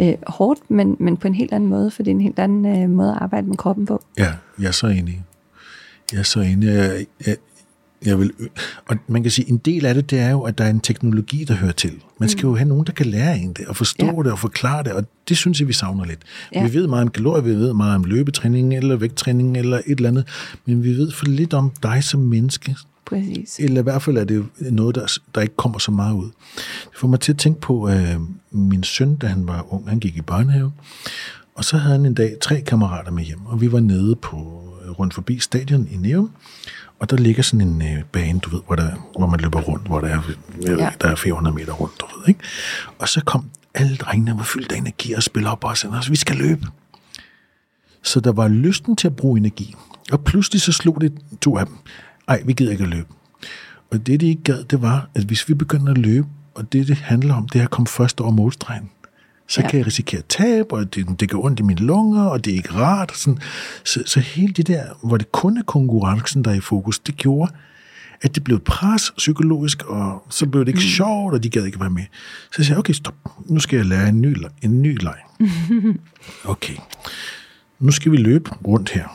øh, 0.00 0.14
hårdt, 0.26 0.70
men, 0.70 0.96
men 1.00 1.16
på 1.16 1.26
en 1.26 1.34
helt 1.34 1.52
anden 1.52 1.68
måde, 1.68 1.90
for 1.90 2.02
det 2.02 2.10
er 2.10 2.14
en 2.14 2.20
helt 2.20 2.38
anden 2.38 2.82
øh, 2.82 2.90
måde 2.90 3.10
at 3.10 3.18
arbejde 3.22 3.48
med 3.48 3.56
kroppen 3.56 3.86
på. 3.86 4.02
Ja, 4.18 4.32
jeg 4.58 4.66
er 4.66 4.72
så 4.72 4.86
enig. 4.86 5.22
Jeg 6.12 6.18
er 6.18 6.22
så 6.22 6.40
enig. 6.40 6.66
Jeg, 6.66 7.06
jeg, 7.26 7.36
jeg 8.06 8.18
vil, 8.18 8.32
og 8.88 8.96
man 9.08 9.22
kan 9.22 9.30
sige, 9.32 9.50
en 9.50 9.56
del 9.58 9.86
af 9.86 9.94
det, 9.94 10.10
det 10.10 10.18
er 10.20 10.30
jo, 10.30 10.40
at 10.42 10.58
der 10.58 10.64
er 10.64 10.70
en 10.70 10.80
teknologi, 10.80 11.44
der 11.44 11.54
hører 11.54 11.72
til. 11.72 11.92
Man 12.20 12.28
skal 12.28 12.42
jo 12.42 12.56
have 12.56 12.68
nogen, 12.68 12.86
der 12.86 12.92
kan 12.92 13.06
lære 13.06 13.38
en 13.38 13.52
det, 13.52 13.66
og 13.66 13.76
forstå 13.76 14.06
Ja. 14.06 14.12
det 14.22 14.32
og 14.32 14.38
forklare 14.38 14.82
det, 14.82 14.92
og 14.92 15.04
det 15.28 15.36
synes 15.36 15.60
jeg, 15.60 15.68
vi 15.68 15.72
savner 15.72 16.04
lidt. 16.04 16.18
Ja. 16.54 16.60
Ja. 16.60 16.66
Vi 16.66 16.74
ved 16.74 16.86
meget 16.86 17.02
om 17.02 17.10
kalorier, 17.10 17.42
vi 17.42 17.54
ved 17.54 17.72
meget 17.74 17.94
om 17.94 18.04
løbetræning, 18.04 18.74
eller 18.74 18.96
vægttræning, 18.96 19.56
eller 19.56 19.76
et 19.76 19.96
eller 19.96 20.08
andet, 20.08 20.24
men 20.66 20.84
vi 20.84 20.96
ved 20.96 21.10
for 21.12 21.26
lidt 21.26 21.54
om 21.54 21.72
dig 21.82 22.04
som 22.04 22.20
menneske, 22.20 22.76
Præcis. 23.06 23.58
eller 23.58 23.80
i 23.80 23.82
hvert 23.82 24.02
fald 24.02 24.16
er 24.16 24.24
det 24.24 24.44
noget, 24.60 24.94
der, 24.94 25.18
der 25.34 25.40
ikke 25.40 25.56
kommer 25.56 25.78
så 25.78 25.90
meget 25.90 26.14
ud. 26.14 26.30
Det 26.56 26.98
får 26.98 27.08
mig 27.08 27.20
til 27.20 27.32
at 27.32 27.38
tænke 27.38 27.60
på 27.60 27.88
øh, 27.88 28.16
min 28.50 28.82
søn, 28.82 29.16
da 29.16 29.26
han 29.26 29.46
var 29.46 29.72
ung, 29.74 29.88
han 29.88 29.98
gik 30.00 30.16
i 30.16 30.22
børnehave, 30.22 30.72
og 31.54 31.64
så 31.64 31.76
havde 31.76 31.96
han 31.96 32.06
en 32.06 32.14
dag 32.14 32.36
tre 32.40 32.60
kammerater 32.60 33.10
med 33.10 33.24
hjem, 33.24 33.46
og 33.46 33.60
vi 33.60 33.72
var 33.72 33.80
nede 33.80 34.16
på 34.16 34.36
øh, 34.84 34.90
rundt 34.90 35.14
forbi 35.14 35.38
stadion 35.38 35.88
i 35.90 35.96
Neum, 35.96 36.30
og 37.02 37.10
der 37.10 37.16
ligger 37.16 37.42
sådan 37.42 37.68
en 37.68 37.82
øh, 37.82 38.04
bane, 38.12 38.38
du 38.40 38.50
ved, 38.50 38.60
hvor, 38.66 38.76
der, 38.76 38.90
hvor 39.18 39.26
man 39.26 39.40
løber 39.40 39.60
rundt, 39.60 39.86
hvor 39.86 40.00
der 40.00 40.06
er, 40.06 40.10
jeg 40.10 40.22
ved, 40.68 40.76
Ja. 40.78 40.90
der 41.00 41.08
er 41.08 41.14
400 41.16 41.54
meter 41.56 41.72
rundt, 41.72 42.00
du 42.00 42.06
ved, 42.18 42.28
ikke? 42.28 42.40
Og 42.98 43.08
så 43.08 43.20
kom 43.24 43.50
alle 43.74 43.96
drengene, 43.96 44.36
var 44.36 44.42
fyldt 44.44 44.72
af 44.72 44.76
energi 44.76 45.12
og 45.12 45.22
spille 45.22 45.50
op 45.50 45.64
og 45.64 45.76
sådan, 45.76 45.96
altså, 45.96 46.10
vi 46.10 46.16
skal 46.16 46.36
løbe. 46.36 46.66
Så 48.02 48.20
der 48.20 48.32
var 48.32 48.48
lysten 48.48 48.96
til 48.96 49.06
at 49.06 49.16
bruge 49.16 49.38
energi. 49.38 49.74
Og 50.12 50.24
pludselig 50.24 50.60
så 50.62 50.72
slog 50.72 51.00
det 51.00 51.12
to 51.40 51.56
af 51.58 51.66
dem. 51.66 51.76
Ej, 52.28 52.42
vi 52.46 52.52
gider 52.52 52.72
ikke 52.72 52.84
at 52.84 52.90
løbe. 52.90 53.08
Og 53.90 54.06
det, 54.06 54.20
de 54.20 54.26
ikke 54.28 54.42
gad, 54.42 54.64
det 54.64 54.82
var, 54.82 55.08
at 55.14 55.22
hvis 55.24 55.48
vi 55.48 55.54
begynder 55.54 55.90
at 55.92 55.98
løbe, 55.98 56.26
og 56.54 56.72
det, 56.72 56.88
det 56.88 56.96
handler 56.96 57.34
om, 57.34 57.48
det 57.48 57.58
er 57.58 57.62
at 57.64 57.70
komme 57.70 57.86
først 57.86 58.20
over 58.20 58.30
målstregen, 58.30 58.90
så 59.52 59.60
Ja. 59.60 59.68
kan 59.68 59.78
jeg 59.78 59.86
risikere 59.86 60.18
at 60.18 60.24
tabe, 60.28 60.74
og 60.74 60.94
det, 60.94 61.20
det 61.20 61.30
gør 61.30 61.38
ondt 61.38 61.60
i 61.60 61.62
mine 61.62 61.80
lunger, 61.80 62.22
og 62.24 62.44
det 62.44 62.52
er 62.52 62.56
ikke 62.56 62.74
rart. 62.74 63.16
Sådan. 63.16 63.38
Så, 63.84 64.02
så 64.06 64.20
hele 64.20 64.52
det 64.52 64.66
der, 64.66 64.84
hvor 65.02 65.16
det 65.16 65.32
kun 65.32 65.58
er 65.58 65.62
konkurrencen, 65.62 66.44
der 66.44 66.50
er 66.50 66.54
i 66.54 66.60
fokus, 66.60 66.98
det 66.98 67.16
gjorde, 67.16 67.52
at 68.22 68.34
det 68.34 68.44
blev 68.44 68.56
et 68.56 68.62
pres 68.62 69.12
psykologisk, 69.16 69.82
og 69.82 70.26
så 70.30 70.46
blev 70.46 70.60
det 70.64 70.68
ikke 70.68 70.78
mm. 70.78 70.96
sjovt, 70.96 71.34
og 71.34 71.42
de 71.42 71.50
gad 71.50 71.64
ikke 71.64 71.80
være 71.80 71.90
med. 71.90 72.02
Så 72.42 72.54
jeg 72.58 72.66
sagde, 72.66 72.78
okay, 72.78 72.92
stop. 72.92 73.14
Nu 73.46 73.60
skal 73.60 73.76
jeg 73.76 73.86
lære 73.86 74.08
en 74.08 74.20
ny, 74.20 74.36
en 74.62 74.82
ny 74.82 74.98
leg. 75.02 75.16
Okay. 76.44 76.74
Nu 77.78 77.92
skal 77.92 78.12
vi 78.12 78.16
løbe 78.16 78.50
rundt 78.66 78.90
her. 78.90 79.08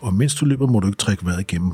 Og 0.00 0.14
mens 0.14 0.34
du 0.34 0.44
løber, 0.44 0.66
må 0.66 0.80
du 0.80 0.86
ikke 0.86 0.96
trække 0.98 1.26
vejret 1.26 1.40
igennem 1.40 1.72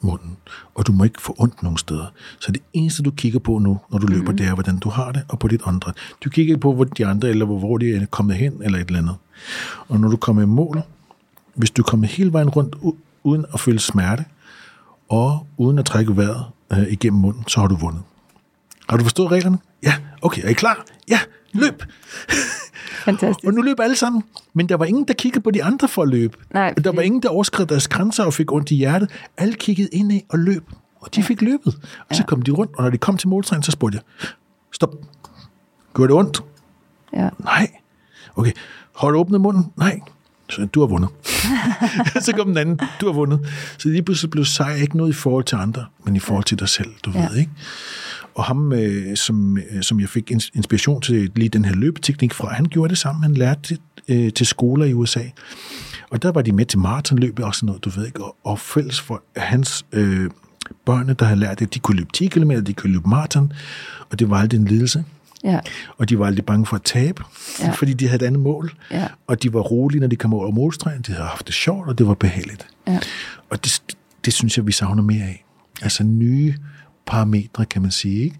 munden, 0.00 0.36
og 0.74 0.86
du 0.86 0.92
må 0.92 1.04
ikke 1.04 1.22
få 1.22 1.34
ondt 1.38 1.62
nogen 1.62 1.78
steder. 1.78 2.06
Så 2.40 2.52
det 2.52 2.62
eneste, 2.72 3.02
du 3.02 3.10
kigger 3.10 3.38
på 3.38 3.58
nu, 3.58 3.80
når 3.90 3.98
du 3.98 4.06
løber, 4.06 4.32
det 4.32 4.46
er, 4.46 4.54
hvordan 4.54 4.78
du 4.78 4.88
har 4.88 5.12
det, 5.12 5.22
og 5.28 5.38
på 5.38 5.48
dit 5.48 5.60
andre. 5.64 5.92
Du 6.24 6.30
kigger 6.30 6.54
ikke 6.54 6.60
på, 6.60 6.74
hvor 6.74 6.84
de 6.84 7.06
andre, 7.06 7.28
eller 7.28 7.44
hvor, 7.44 7.58
hvor 7.58 7.78
de 7.78 7.94
er 7.94 8.06
kommet 8.06 8.36
hen, 8.36 8.62
eller 8.62 8.78
et 8.78 8.86
eller 8.86 8.98
andet. 8.98 9.16
Og 9.88 10.00
når 10.00 10.08
du 10.08 10.16
kommer 10.16 10.42
i 10.42 10.46
mål, 10.46 10.82
hvis 11.54 11.70
du 11.70 11.82
kommer 11.82 12.06
hele 12.06 12.32
vejen 12.32 12.48
rundt, 12.48 12.76
uden 13.24 13.44
at 13.54 13.60
føle 13.60 13.78
smerte, 13.78 14.24
og 15.08 15.46
uden 15.56 15.78
at 15.78 15.84
trække 15.84 16.16
vejret 16.16 16.44
øh, 16.72 16.92
igennem 16.92 17.20
munden, 17.20 17.44
så 17.48 17.60
har 17.60 17.66
du 17.66 17.76
vundet. 17.76 18.02
Har 18.88 18.96
du 18.96 19.02
forstået 19.02 19.30
reglerne? 19.30 19.58
Ja. 19.82 19.94
Okay, 20.22 20.42
er 20.44 20.48
I 20.48 20.52
klar? 20.52 20.84
Ja, 21.08 21.20
løb! 21.52 21.82
Fantastisk. 23.04 23.46
Og 23.46 23.52
nu 23.54 23.62
løb 23.62 23.80
alle 23.80 23.96
sammen. 23.96 24.22
Men 24.54 24.68
der 24.68 24.76
var 24.76 24.84
ingen, 24.84 25.04
der 25.08 25.14
kiggede 25.14 25.42
på 25.42 25.50
de 25.50 25.64
andre 25.64 25.88
for 25.88 26.02
at 26.02 26.08
løbe. 26.08 26.36
Nej, 26.54 26.72
Der 26.72 26.82
var 26.90 26.92
fordi- 26.94 27.06
ingen, 27.06 27.22
der 27.22 27.28
overskred 27.28 27.66
deres 27.66 27.88
grænser 27.88 28.24
og 28.24 28.34
fik 28.34 28.52
ondt 28.52 28.70
i 28.70 28.74
hjertet. 28.74 29.10
Alle 29.36 29.54
kiggede 29.54 29.88
indad 29.92 30.20
og 30.28 30.38
løb. 30.38 30.64
Og 31.00 31.14
de 31.14 31.22
fik 31.22 31.42
løbet. 31.42 31.78
Og 32.10 32.16
så 32.16 32.24
kom 32.24 32.42
de 32.42 32.50
rundt, 32.50 32.72
og 32.76 32.82
når 32.82 32.90
de 32.90 32.98
kom 32.98 33.16
til 33.16 33.28
målstregen, 33.28 33.62
så 33.62 33.70
spurgte 33.70 33.98
jeg, 34.20 34.28
stop. 34.72 34.94
Gjorde 35.94 36.08
det 36.12 36.18
ondt? 36.18 36.40
Ja. 37.12 37.28
Nej. 37.38 37.70
Okay. 38.36 38.52
Du 39.02 39.06
åbnet 39.18 39.40
munden? 39.40 39.66
Nej. 39.76 40.00
Så 40.50 40.66
du 40.66 40.80
har 40.80 40.86
vundet. 40.86 41.10
så 42.24 42.32
kom 42.36 42.46
den 42.46 42.56
anden, 42.56 42.80
du 43.00 43.06
har 43.06 43.12
vundet. 43.12 43.46
Så 43.78 43.88
lige 43.88 44.02
pludselig 44.02 44.30
blev 44.30 44.44
sejr 44.44 44.74
ikke 44.74 44.96
noget 44.96 45.10
i 45.10 45.12
forhold 45.12 45.44
til 45.44 45.56
andre, 45.56 45.86
men 46.04 46.16
i 46.16 46.18
forhold 46.18 46.44
til 46.44 46.58
dig 46.58 46.68
selv, 46.68 46.88
du 47.04 47.10
Ja. 47.10 47.20
ja. 47.20 47.28
ved, 47.28 47.36
ikke? 47.36 47.50
Og 48.38 48.44
ham, 48.44 48.72
øh, 48.72 49.16
som, 49.16 49.58
øh, 49.58 49.82
som 49.82 50.00
jeg 50.00 50.08
fik 50.08 50.30
ins- 50.30 50.50
inspiration 50.54 51.00
til 51.00 51.30
lige 51.36 51.48
den 51.48 51.64
her 51.64 51.74
løbeteknik 51.74 52.34
fra, 52.34 52.52
han 52.54 52.64
gjorde 52.64 52.88
det 52.90 52.98
samme. 52.98 53.22
Han 53.22 53.34
lærte 53.34 53.60
det 53.68 53.80
øh, 54.08 54.32
til 54.32 54.46
skoler 54.46 54.84
i 54.86 54.92
USA. 54.94 55.20
Og 56.10 56.22
der 56.22 56.32
var 56.32 56.42
de 56.42 56.52
med 56.52 56.64
til 56.66 56.78
maratonløb 56.78 57.38
og 57.42 57.54
sådan 57.54 57.66
noget, 57.66 57.84
du 57.84 57.90
ved 57.90 58.06
ikke. 58.06 58.24
Og, 58.24 58.36
og 58.44 58.58
fælles 58.58 59.00
for 59.00 59.22
hans 59.36 59.86
øh, 59.92 60.30
børnene, 60.86 61.12
der 61.12 61.24
havde 61.24 61.40
lært 61.40 61.58
det, 61.58 61.74
de 61.74 61.78
kunne 61.78 61.96
løbe 61.96 62.12
10 62.12 62.26
km, 62.26 62.50
de 62.50 62.72
kunne 62.74 62.92
løbe 62.92 63.08
maraton, 63.08 63.52
og 64.10 64.18
det 64.18 64.30
var 64.30 64.38
aldrig 64.38 64.58
en 64.60 64.64
lidelse. 64.66 65.04
Ja. 65.44 65.60
Og 65.96 66.08
de 66.08 66.18
var 66.18 66.26
aldrig 66.26 66.44
bange 66.46 66.66
for 66.66 66.76
at 66.76 66.82
tabe, 66.82 67.22
Ja. 67.60 67.66
ja. 67.66 67.72
fordi 67.72 67.92
de 67.92 68.06
havde 68.08 68.22
et 68.22 68.26
andet 68.26 68.42
mål. 68.42 68.72
Ja. 68.90 69.06
Og 69.26 69.42
de 69.42 69.52
var 69.52 69.60
rolige, 69.60 70.00
når 70.00 70.06
de 70.06 70.16
kom 70.16 70.34
over 70.34 70.50
målstregen. 70.50 71.02
De 71.02 71.12
havde 71.12 71.28
haft 71.28 71.46
det 71.46 71.54
sjovt, 71.54 71.88
og 71.88 71.98
det 71.98 72.06
var 72.06 72.14
behageligt. 72.14 72.66
Ja. 72.86 72.98
Og 73.50 73.64
det, 73.64 73.80
det 74.24 74.32
synes 74.32 74.56
jeg, 74.56 74.66
vi 74.66 74.72
savner 74.72 75.02
mere 75.02 75.24
af. 75.24 75.44
Altså 75.82 76.04
nye 76.04 76.54
parametre, 77.08 77.64
kan 77.66 77.82
man 77.82 77.90
sige. 77.90 78.24
Ikke? 78.24 78.36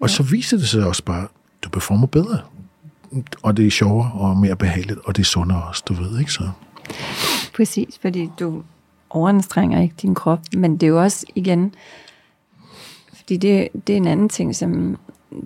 Og 0.00 0.08
ja. 0.08 0.14
så 0.14 0.22
viser 0.22 0.56
det 0.56 0.68
sig 0.68 0.86
også 0.86 1.04
bare, 1.04 1.28
du 1.62 1.68
performer 1.68 2.06
bedre. 2.06 2.38
Og 3.42 3.56
det 3.56 3.66
er 3.66 3.70
sjovere 3.70 4.12
og 4.12 4.36
mere 4.36 4.56
behageligt, 4.56 4.98
og 5.04 5.16
det 5.16 5.22
er 5.22 5.26
sundere 5.26 5.62
også, 5.62 5.82
du 5.88 5.94
ved, 5.94 6.18
ikke? 6.18 6.32
Så, 6.32 6.48
Præcis, 7.56 7.98
fordi 8.02 8.30
du 8.38 8.62
overanstrenger 9.10 9.80
ikke 9.80 9.94
din 10.02 10.14
krop, 10.14 10.40
men 10.56 10.76
det 10.76 10.82
er 10.82 10.90
jo 10.90 11.02
også 11.02 11.26
igen, 11.34 11.74
fordi 13.14 13.36
det, 13.36 13.68
det 13.86 13.92
er 13.92 13.96
en 13.96 14.06
anden 14.06 14.28
ting, 14.28 14.56
som, 14.56 14.98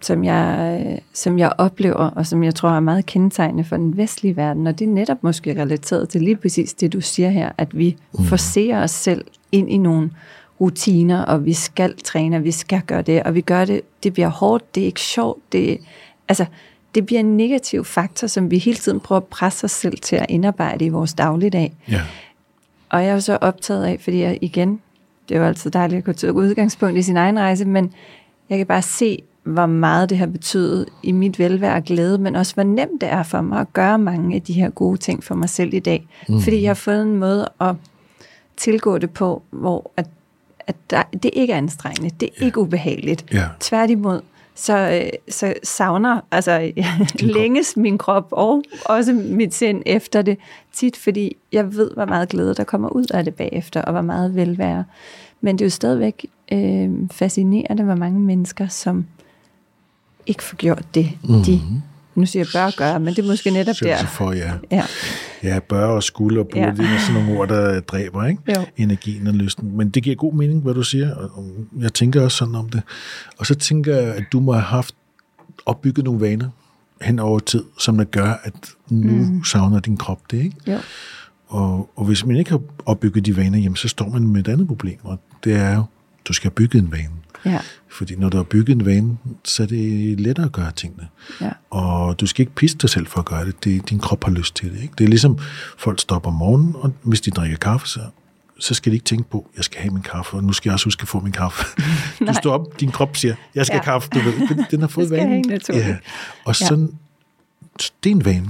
som, 0.02 0.24
jeg, 0.24 1.00
som 1.12 1.38
jeg 1.38 1.52
oplever, 1.58 1.94
og 1.94 2.26
som 2.26 2.44
jeg 2.44 2.54
tror 2.54 2.70
er 2.70 2.80
meget 2.80 3.06
kendetegnende 3.06 3.64
for 3.64 3.76
den 3.76 3.96
vestlige 3.96 4.36
verden, 4.36 4.66
og 4.66 4.78
det 4.78 4.84
er 4.84 4.92
netop 4.92 5.22
måske 5.22 5.62
relateret 5.62 6.08
til 6.08 6.22
lige 6.22 6.36
præcis 6.36 6.74
det, 6.74 6.92
du 6.92 7.00
siger 7.00 7.30
her, 7.30 7.52
at 7.58 7.78
vi 7.78 7.96
mm. 8.18 8.24
forser 8.24 8.82
os 8.82 8.90
selv 8.90 9.24
ind 9.52 9.70
i 9.70 9.76
nogle 9.76 10.10
rutiner, 10.60 11.24
og 11.24 11.44
vi 11.44 11.52
skal 11.52 11.94
træne, 12.04 12.36
og 12.36 12.44
vi 12.44 12.50
skal 12.50 12.82
gøre 12.86 13.02
det, 13.02 13.22
og 13.22 13.34
vi 13.34 13.40
gør 13.40 13.64
det, 13.64 13.80
det 14.02 14.12
bliver 14.12 14.28
hårdt, 14.28 14.74
det 14.74 14.80
er 14.80 14.86
ikke 14.86 15.00
sjovt, 15.00 15.52
det, 15.52 15.78
altså, 16.28 16.46
det 16.94 17.06
bliver 17.06 17.20
en 17.20 17.36
negativ 17.36 17.84
faktor, 17.84 18.26
som 18.26 18.50
vi 18.50 18.58
hele 18.58 18.76
tiden 18.76 19.00
prøver 19.00 19.20
at 19.20 19.26
presse 19.26 19.64
os 19.64 19.70
selv 19.70 19.98
til 19.98 20.16
at 20.16 20.26
indarbejde 20.28 20.84
i 20.84 20.88
vores 20.88 21.14
dagligdag. 21.14 21.74
ja. 21.88 22.00
Og 22.88 23.02
jeg 23.02 23.08
er 23.08 23.14
jo 23.14 23.20
så 23.20 23.38
optaget 23.40 23.84
af, 23.84 24.00
fordi 24.00 24.20
jeg 24.20 24.38
igen, 24.40 24.80
det 25.28 25.34
er 25.34 25.38
jo 25.38 25.46
altid 25.46 25.70
dejligt 25.70 25.98
at 25.98 26.04
gå 26.04 26.12
til 26.12 26.32
udgangspunkt 26.32 26.98
i 26.98 27.02
sin 27.02 27.16
egen 27.16 27.38
rejse, 27.38 27.64
men 27.64 27.92
jeg 28.50 28.58
kan 28.58 28.66
bare 28.66 28.82
se, 28.82 29.22
hvor 29.42 29.66
meget 29.66 30.10
det 30.10 30.18
har 30.18 30.26
betydet 30.26 30.88
i 31.02 31.12
mit 31.12 31.38
velvære 31.38 31.74
og 31.74 31.82
glæde, 31.82 32.18
men 32.18 32.36
også 32.36 32.54
hvor 32.54 32.62
nemt 32.62 33.00
det 33.00 33.12
er 33.12 33.22
for 33.22 33.40
mig 33.40 33.60
at 33.60 33.72
gøre 33.72 33.98
mange 33.98 34.36
af 34.36 34.42
de 34.42 34.52
her 34.52 34.70
gode 34.70 34.98
ting 34.98 35.24
for 35.24 35.34
mig 35.34 35.48
selv 35.48 35.74
i 35.74 35.78
dag. 35.78 36.06
Mm. 36.28 36.40
Fordi 36.40 36.62
jeg 36.62 36.68
har 36.68 36.74
fundet 36.74 37.02
en 37.02 37.16
måde 37.16 37.48
at 37.60 37.74
tilgå 38.56 38.98
det 38.98 39.10
på, 39.10 39.42
hvor 39.50 39.90
at, 39.96 40.06
at 40.66 40.76
der, 40.90 41.02
det 41.22 41.30
ikke 41.32 41.52
er 41.52 41.58
anstrengende, 41.58 42.10
det 42.20 42.28
er 42.36 42.44
ikke 42.44 42.60
ubehageligt. 42.60 43.24
Ja. 43.32 43.44
Tværtimod, 43.60 44.20
så, 44.54 45.00
øh, 45.02 45.10
så 45.28 45.54
savner, 45.62 46.20
altså 46.30 46.72
længes 47.36 47.76
min 47.76 47.98
krop 47.98 48.28
og 48.30 48.62
også 48.84 49.12
mit 49.12 49.54
sind 49.54 49.82
efter 49.86 50.22
det 50.22 50.38
tit, 50.72 50.96
fordi 50.96 51.36
jeg 51.52 51.74
ved, 51.74 51.90
hvor 51.94 52.04
meget 52.04 52.28
glæde 52.28 52.54
der 52.54 52.64
kommer 52.64 52.88
ud 52.88 53.06
af 53.14 53.24
det 53.24 53.34
bagefter, 53.34 53.82
og 53.82 53.92
hvor 53.92 54.02
meget 54.02 54.34
velvære. 54.34 54.84
Men 55.40 55.58
det 55.58 55.64
er 55.64 55.66
jo 55.66 55.70
stadigvæk 55.70 56.26
øh, 56.52 56.90
fascinerende, 57.10 57.82
hvor 57.82 57.94
mange 57.94 58.20
mennesker, 58.20 58.68
som 58.68 59.06
ikke 60.26 60.42
får 60.42 60.56
gjort 60.56 60.84
det, 60.94 61.10
mm-hmm. 61.22 61.42
de 61.42 61.60
nu 62.16 62.26
siger 62.26 62.44
jeg 62.44 62.48
bør 62.60 62.76
gøre, 62.76 63.00
men 63.00 63.14
det 63.14 63.24
er 63.24 63.26
måske 63.26 63.50
netop 63.50 63.76
der. 63.82 63.96
Så 63.98 64.06
for, 64.06 64.32
ja. 64.32 64.52
Ja, 64.70 64.84
Ja, 65.42 65.58
bør 65.58 65.86
og 65.86 66.02
skulle 66.02 66.40
og 66.40 66.46
burde, 66.46 66.60
Ja. 66.60 66.66
ja. 66.66 66.72
det 66.72 66.84
er 66.84 66.98
sådan 66.98 67.22
nogle 67.24 67.40
ord, 67.40 67.48
der 67.48 67.80
dræber 67.80 68.26
ikke? 68.26 68.42
Jo. 68.56 68.64
energien 68.76 69.26
og 69.26 69.34
lysten. 69.34 69.76
Men 69.76 69.88
det 69.90 70.02
giver 70.02 70.16
god 70.16 70.34
mening, 70.34 70.62
hvad 70.62 70.74
du 70.74 70.82
siger, 70.82 71.14
og 71.14 71.50
jeg 71.80 71.94
tænker 71.94 72.22
også 72.22 72.36
sådan 72.36 72.54
om 72.54 72.68
det. 72.68 72.82
Og 73.38 73.46
så 73.46 73.54
tænker 73.54 73.96
jeg, 73.96 74.14
at 74.14 74.24
du 74.32 74.40
må 74.40 74.52
have 74.52 74.62
haft 74.62 74.94
opbygget 75.66 76.04
nogle 76.04 76.20
vaner 76.20 76.48
hen 77.02 77.18
over 77.18 77.38
tid, 77.38 77.64
som 77.78 77.96
der 77.96 78.04
gør, 78.04 78.40
at 78.44 78.54
nu 78.88 79.12
mm. 79.12 79.44
savner 79.44 79.80
din 79.80 79.96
krop 79.96 80.20
det, 80.30 80.36
ikke? 80.44 80.56
jo. 80.66 80.78
Og, 81.48 81.90
og 81.96 82.04
hvis 82.04 82.26
man 82.26 82.36
ikke 82.36 82.50
har 82.50 82.60
opbygget 82.86 83.26
de 83.26 83.36
vaner, 83.36 83.58
jamen, 83.58 83.76
så 83.76 83.88
står 83.88 84.08
man 84.08 84.22
med 84.22 84.40
et 84.40 84.52
andet 84.52 84.68
problem, 84.68 84.98
og 85.02 85.18
det 85.44 85.54
er 85.56 85.74
jo, 85.74 85.82
du 86.28 86.32
skal 86.32 86.50
have 86.50 86.54
bygget 86.54 86.82
en 86.82 86.92
vane. 86.92 87.08
Ja, 87.46 87.58
Fordi 87.90 88.16
når 88.16 88.28
du 88.28 88.36
har 88.36 88.44
bygget 88.44 88.74
en 88.74 88.86
vane, 88.86 89.16
så 89.44 89.62
er 89.62 89.66
det 89.66 90.20
lettere 90.20 90.46
at 90.46 90.52
gøre 90.52 90.72
tingene. 90.72 91.08
ja, 91.40 91.50
Og 91.70 92.20
du 92.20 92.26
skal 92.26 92.42
ikke 92.42 92.54
pisse 92.54 92.76
dig 92.78 92.90
selv 92.90 93.06
for 93.06 93.18
at 93.18 93.24
gøre 93.24 93.44
det. 93.46 93.64
det 93.64 93.90
din 93.90 93.98
krop 93.98 94.24
har 94.24 94.32
lyst 94.32 94.54
til 94.56 94.72
det. 94.72 94.80
Ikke? 94.82 94.94
Det 94.98 95.04
er 95.04 95.08
ligesom, 95.08 95.38
folk 95.78 96.00
stopper 96.00 96.30
om 96.30 96.34
morgenen, 96.36 96.74
og 96.76 96.92
hvis 97.02 97.20
de 97.20 97.30
drikker 97.30 97.56
kaffe, 97.56 97.88
så, 97.88 98.00
så 98.58 98.74
skal 98.74 98.92
de 98.92 98.96
ikke 98.96 99.04
tænke 99.04 99.30
på, 99.30 99.50
jeg 99.56 99.64
skal 99.64 99.80
have 99.80 99.92
min 99.94 100.02
kaffe, 100.02 100.36
og 100.36 100.44
nu 100.44 100.52
skal 100.52 100.68
jeg 100.68 100.74
også 100.74 100.86
huske 100.86 101.02
at 101.02 101.08
få 101.08 101.20
min 101.20 101.32
kaffe. 101.32 101.64
du 102.28 102.34
står 102.42 102.52
op, 102.52 102.80
din 102.80 102.90
krop 102.90 103.16
siger, 103.16 103.34
jeg 103.54 103.66
skal 103.66 103.74
Ja. 103.74 103.76
ja. 103.76 103.82
have 103.84 103.92
kaffe. 104.00 104.08
Du 104.14 104.18
ved, 104.18 104.48
fordi 104.48 104.60
den 104.70 104.80
har 104.80 104.88
fået 104.96 105.10
vanen. 105.10 105.50
Ja. 105.68 105.96
Og 106.44 106.60
Ja. 106.60 106.66
sådan, 106.66 106.92
det 108.04 108.10
er 108.10 108.14
en 108.14 108.24
vane. 108.24 108.48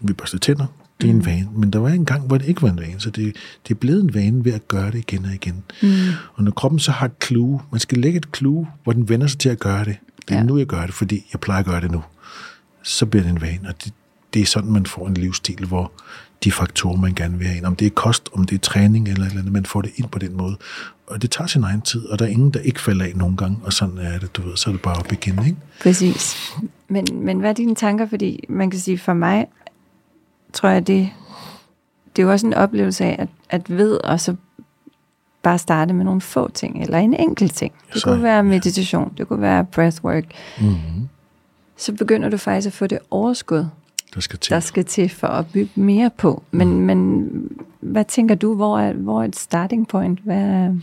Vi 0.00 0.12
børster 0.12 0.38
tænder, 0.38 0.66
det 1.00 1.08
er 1.08 1.12
Mm. 1.12 1.18
en 1.18 1.26
vane. 1.26 1.48
Men 1.56 1.70
der 1.72 1.78
var 1.78 1.88
en 1.88 2.04
gang, 2.04 2.26
hvor 2.26 2.38
det 2.38 2.46
ikke 2.48 2.62
var 2.62 2.68
en 2.70 2.78
vane, 2.78 3.00
så 3.00 3.10
det, 3.10 3.36
det 3.68 3.74
er 3.74 3.78
blevet 3.78 4.02
en 4.04 4.14
vane 4.14 4.44
ved 4.44 4.52
at 4.52 4.68
gøre 4.68 4.86
det 4.90 4.98
igen 4.98 5.24
og 5.24 5.34
igen. 5.34 5.64
Mm. 5.82 5.88
Og 6.34 6.44
når 6.44 6.50
kroppen 6.50 6.78
så 6.78 6.92
har 6.92 7.06
et 7.06 7.12
clue, 7.24 7.60
man 7.72 7.80
skal 7.80 7.98
lægge 7.98 8.16
et 8.16 8.26
clue, 8.36 8.66
hvor 8.84 8.92
den 8.92 9.08
vender 9.08 9.26
sig 9.26 9.38
til 9.38 9.48
at 9.48 9.58
gøre 9.58 9.84
det. 9.84 9.96
Det 10.28 10.34
er 10.34 10.38
Ja. 10.38 10.42
nu, 10.44 10.58
jeg 10.58 10.66
gør 10.66 10.86
det, 10.86 10.94
fordi 10.94 11.26
jeg 11.32 11.40
plejer 11.40 11.60
at 11.60 11.66
gøre 11.66 11.80
det 11.80 11.90
nu. 11.90 12.02
Så 12.82 13.06
bliver 13.06 13.22
det 13.22 13.30
en 13.30 13.40
vane, 13.40 13.68
og 13.68 13.84
det, 13.84 13.92
det 14.34 14.42
er 14.42 14.46
sådan, 14.46 14.70
man 14.72 14.86
får 14.86 15.06
en 15.08 15.14
livsstil, 15.14 15.64
hvor 15.66 15.92
de 16.44 16.52
faktorer, 16.52 16.96
man 16.96 17.14
gerne 17.14 17.38
vil 17.38 17.46
have 17.46 17.56
ind. 17.56 17.64
Om 17.66 17.76
det 17.76 17.86
er 17.86 17.90
kost, 17.90 18.28
om 18.32 18.44
det 18.44 18.54
er 18.54 18.58
træning 18.58 19.08
eller 19.08 19.26
eller 19.26 19.38
andet, 19.38 19.52
man 19.52 19.66
får 19.66 19.82
det 19.82 19.90
ind 19.96 20.08
på 20.08 20.18
den 20.18 20.36
måde. 20.36 20.56
Og 21.06 21.22
det 21.22 21.30
tager 21.30 21.48
sin 21.48 21.64
egen 21.64 21.80
tid, 21.82 22.06
og 22.06 22.18
der 22.18 22.24
er 22.24 22.28
ingen, 22.28 22.50
der 22.50 22.60
ikke 22.60 22.80
falder 22.80 23.04
af 23.04 23.12
nogen 23.16 23.36
gang, 23.36 23.58
og 23.64 23.72
sådan 23.72 23.98
er 23.98 24.18
det, 24.18 24.36
du 24.36 24.42
ved, 24.48 24.56
så 24.56 24.70
er 24.70 24.72
det 24.74 24.82
bare 24.82 24.94
op 24.96 25.12
igen, 25.12 25.38
ikke? 25.46 25.56
Præcis. 25.82 26.36
Men, 26.88 27.06
men 27.12 27.38
hvad 27.40 27.50
er 27.50 27.54
dine 27.54 27.74
tanker? 27.74 28.06
Fordi 28.08 28.44
man 28.48 28.70
kan 28.70 28.80
sige, 28.80 28.98
for 28.98 29.12
mig 29.14 29.46
tror 30.56 30.68
jeg, 30.68 30.86
det, 30.86 31.10
det 32.16 32.22
er 32.22 32.26
jo 32.26 32.32
også 32.32 32.46
en 32.46 32.54
oplevelse 32.54 33.04
af, 33.04 33.16
at, 33.18 33.28
at 33.50 33.76
ved 33.76 33.92
og 34.04 34.20
så 34.20 34.34
bare 35.42 35.58
starte 35.58 35.94
med 35.94 36.04
nogle 36.04 36.20
få 36.20 36.50
ting, 36.50 36.82
eller 36.82 36.98
en 36.98 37.14
enkelt 37.14 37.54
ting. 37.54 37.72
Det 37.92 38.02
Så- 38.02 38.08
kunne 38.08 38.22
være 38.22 38.42
meditation, 38.42 39.12
det 39.18 39.28
kunne 39.28 39.40
være 39.42 39.64
breathwork. 39.64 40.24
Mm-hmm. 40.60 41.08
Så 41.76 41.92
begynder 41.92 42.28
du 42.28 42.36
faktisk 42.36 42.66
at 42.66 42.72
få 42.72 42.86
det 42.86 42.98
overskud, 43.10 43.66
Der 44.14 44.20
skal 44.20 44.38
til. 44.38 44.50
der 44.50 44.60
skal 44.60 44.84
til 44.84 45.08
for 45.08 45.26
at 45.26 45.46
bygge 45.52 45.70
mere 45.74 46.10
på. 46.18 46.42
Men, 46.50 46.68
Mm. 46.68 46.74
men 46.76 47.28
hvad 47.80 48.04
tænker 48.04 48.34
du, 48.34 48.54
hvor 48.54 48.78
er, 48.78 48.92
hvor 48.92 49.20
er 49.22 49.24
et 49.24 49.36
starting 49.36 49.88
point? 49.88 50.20
Hvad, 50.24 50.36
er- 50.42 50.74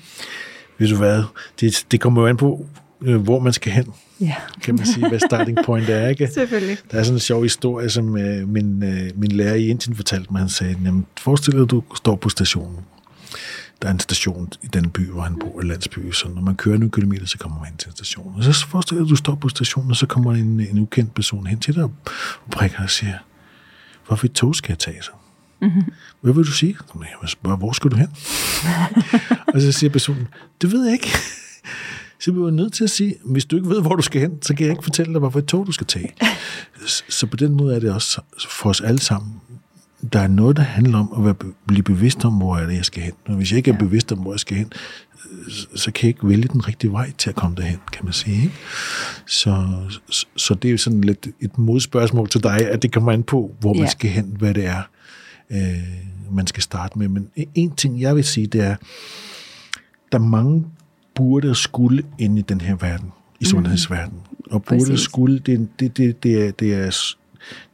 Ved 0.78 0.88
du 0.88 0.98
hvad? 0.98 1.24
Det, 1.60 1.86
det 1.92 2.02
kommer 2.02 2.22
jo 2.22 2.28
an 2.28 2.38
på, 2.38 2.66
øh, 3.02 3.22
hvor 3.22 3.40
man 3.40 3.54
skal 3.54 3.72
hen, 3.72 3.94
ja, 4.24 4.36
kan 4.62 4.76
man 4.76 4.86
sige, 4.86 5.10
hvad 5.10 5.20
starting 5.20 5.58
point 5.66 5.90
er, 5.90 6.08
ikke? 6.08 6.28
selvfølgelig. 6.34 6.78
Der 6.92 7.00
er 7.00 7.04
sådan 7.04 7.16
en 7.16 7.20
sjov 7.20 7.44
historie, 7.44 7.90
som 7.90 8.18
øh, 8.18 8.48
min, 8.50 8.84
øh, 8.84 9.10
min 9.16 9.32
lærer 9.32 9.54
i 9.56 9.68
Indien 9.68 9.96
fortalte 9.96 10.28
mig. 10.32 10.40
Han 10.40 10.50
sagde, 10.50 10.76
jamen, 10.86 11.06
forestil 11.18 11.54
dig, 11.54 11.62
at 11.62 11.72
du 11.72 11.84
står 11.96 12.16
på 12.16 12.30
stationen. 12.30 12.78
Der 13.82 13.88
er 13.88 13.94
en 13.94 14.00
station 14.00 14.50
i 14.62 14.68
den 14.68 14.90
by, 14.90 15.10
hvor 15.10 15.22
han 15.22 15.40
bor, 15.40 15.62
en 15.62 15.68
landsby. 15.68 16.12
Så 16.12 16.30
når 16.36 16.42
man 16.42 16.56
kører 16.56 16.78
nogle 16.78 16.92
kilometer, 16.92 17.26
så 17.26 17.38
kommer 17.38 17.60
man 17.60 17.68
hen 17.68 17.78
til 17.78 17.90
en 17.90 17.96
station. 17.96 18.34
Og 18.38 18.44
så 18.44 18.68
forestil 18.68 18.98
dig, 18.98 19.04
at 19.04 19.10
du 19.10 19.16
står 19.16 19.36
på 19.36 19.50
stationen, 19.50 19.92
og 19.92 19.98
så 19.98 20.06
kommer 20.06 20.34
en, 20.34 20.60
en 20.60 20.80
ukendt 20.80 21.14
person 21.14 21.48
hen 21.48 21.60
til 21.60 21.76
dig 21.76 21.84
og 21.84 21.92
prikker 22.52 22.84
og 22.84 22.90
siger, 22.90 23.14
hvorfor 24.08 24.26
et 24.26 24.32
tog 24.32 24.56
skal 24.56 24.72
jeg 24.72 24.80
tage 24.80 25.02
så? 25.02 25.12
Mm-hmm. 25.62 25.84
Hvad 26.22 26.34
vil 26.34 26.44
du 26.46 26.52
sige? 26.52 26.78
Jamen, 26.94 27.08
Jeg 27.08 27.18
vil 27.22 27.30
spørge, 27.30 27.58
hvor 27.58 27.72
skal 27.72 27.92
du 27.92 27.96
hen? 27.96 28.10
og 29.54 29.62
så 29.62 29.72
siger 29.72 29.90
personen, 29.90 30.28
det 30.62 30.72
ved 30.72 30.84
jeg 30.84 30.94
ikke. 30.94 31.10
Så 32.24 32.32
bliver 32.32 32.48
jeg 32.48 32.56
nødt 32.56 32.74
til 32.74 32.84
at 32.84 32.90
sige, 32.90 33.16
hvis 33.26 33.46
du 33.46 33.56
ikke 33.56 33.70
ved, 33.70 33.82
hvor 33.82 33.96
du 33.96 34.02
skal 34.02 34.22
hen, 34.22 34.42
så 34.42 34.56
kan 34.56 34.66
jeg 34.66 34.72
ikke 34.72 34.84
fortælle 34.84 35.12
dig, 35.14 35.20
hvorfor 35.20 35.40
et 35.40 35.46
tog 35.46 35.68
du 35.68 35.72
skal 35.72 35.88
tage. 35.88 36.10
Så- 37.10 37.28
på 37.28 37.38
den 37.38 37.54
måde 37.54 37.76
er 37.76 37.80
det 37.80 37.94
også 37.94 38.22
for 38.50 38.70
os 38.70 38.82
alle 38.82 39.00
sammen. 39.00 39.32
Der 40.14 40.20
er 40.20 40.28
noget, 40.28 40.56
der 40.58 40.64
handler 40.64 40.98
om 40.98 41.14
at 41.18 41.26
være, 41.26 41.52
blive 41.68 41.84
bevidst 41.84 42.26
om, 42.26 42.34
hvor 42.34 42.58
er 42.58 42.66
det, 42.68 42.76
jeg 42.76 42.86
skal 42.86 43.04
hen. 43.04 43.14
Og 43.26 43.36
hvis 43.36 43.52
jeg 43.52 43.58
ikke 43.58 43.72
er 43.72 43.78
bevidst 43.78 44.12
om, 44.12 44.18
hvor 44.20 44.34
jeg 44.34 44.40
skal 44.40 44.58
hen, 44.58 44.72
så- 45.76 45.92
kan 45.92 46.08
jeg 46.08 46.08
ikke 46.16 46.28
vælge 46.30 46.48
den 46.48 46.68
rigtige 46.68 46.92
vej 46.92 47.12
til 47.18 47.30
at 47.30 47.36
komme 47.36 47.56
derhen, 47.56 47.80
kan 47.94 48.06
man 48.06 48.14
sige. 48.14 48.36
Ikke? 48.44 48.54
Så, 49.28 49.66
så, 50.10 50.26
så 50.36 50.54
det 50.54 50.68
er 50.68 50.72
jo 50.72 50.78
sådan 50.78 51.02
lidt 51.02 51.28
et 51.42 51.58
modspørgsmål 51.58 52.30
til 52.30 52.44
dig, 52.44 52.70
at 52.70 52.82
det 52.82 52.92
kommer 52.94 53.12
an 53.12 53.24
på, 53.24 53.56
hvor 53.60 53.74
man 53.74 53.84
Ja. 53.84 53.90
skal 53.90 54.10
hen, 54.10 54.36
hvad 54.40 54.54
det 54.54 54.66
er, 54.66 54.82
øh, 55.52 55.60
man 56.32 56.48
skal 56.48 56.64
starte 56.64 57.00
med. 57.00 57.08
Men 57.08 57.28
en 57.56 57.72
ting, 57.76 58.02
jeg 58.02 58.16
vil 58.16 58.24
sige, 58.24 58.48
det 58.48 58.62
er, 58.62 58.76
der 60.12 60.18
er 60.20 60.24
mange 60.24 60.66
burde 61.16 61.50
og 61.50 61.56
skulle 61.56 62.04
ind 62.20 62.40
i 62.40 62.42
den 62.42 62.62
her 62.62 62.76
verden, 62.76 63.12
i 63.40 63.46
sundhedsverdenen. 63.46 64.22
Og 64.52 64.64
burde 64.64 64.82
og 64.82 64.88
Præcis. 64.88 65.00
skulle, 65.00 65.40
det, 65.40 65.70
det, 65.80 65.98
det, 65.98 66.24
det, 66.24 66.48
er, 66.48 66.52
det, 66.52 66.74
er, 66.74 66.92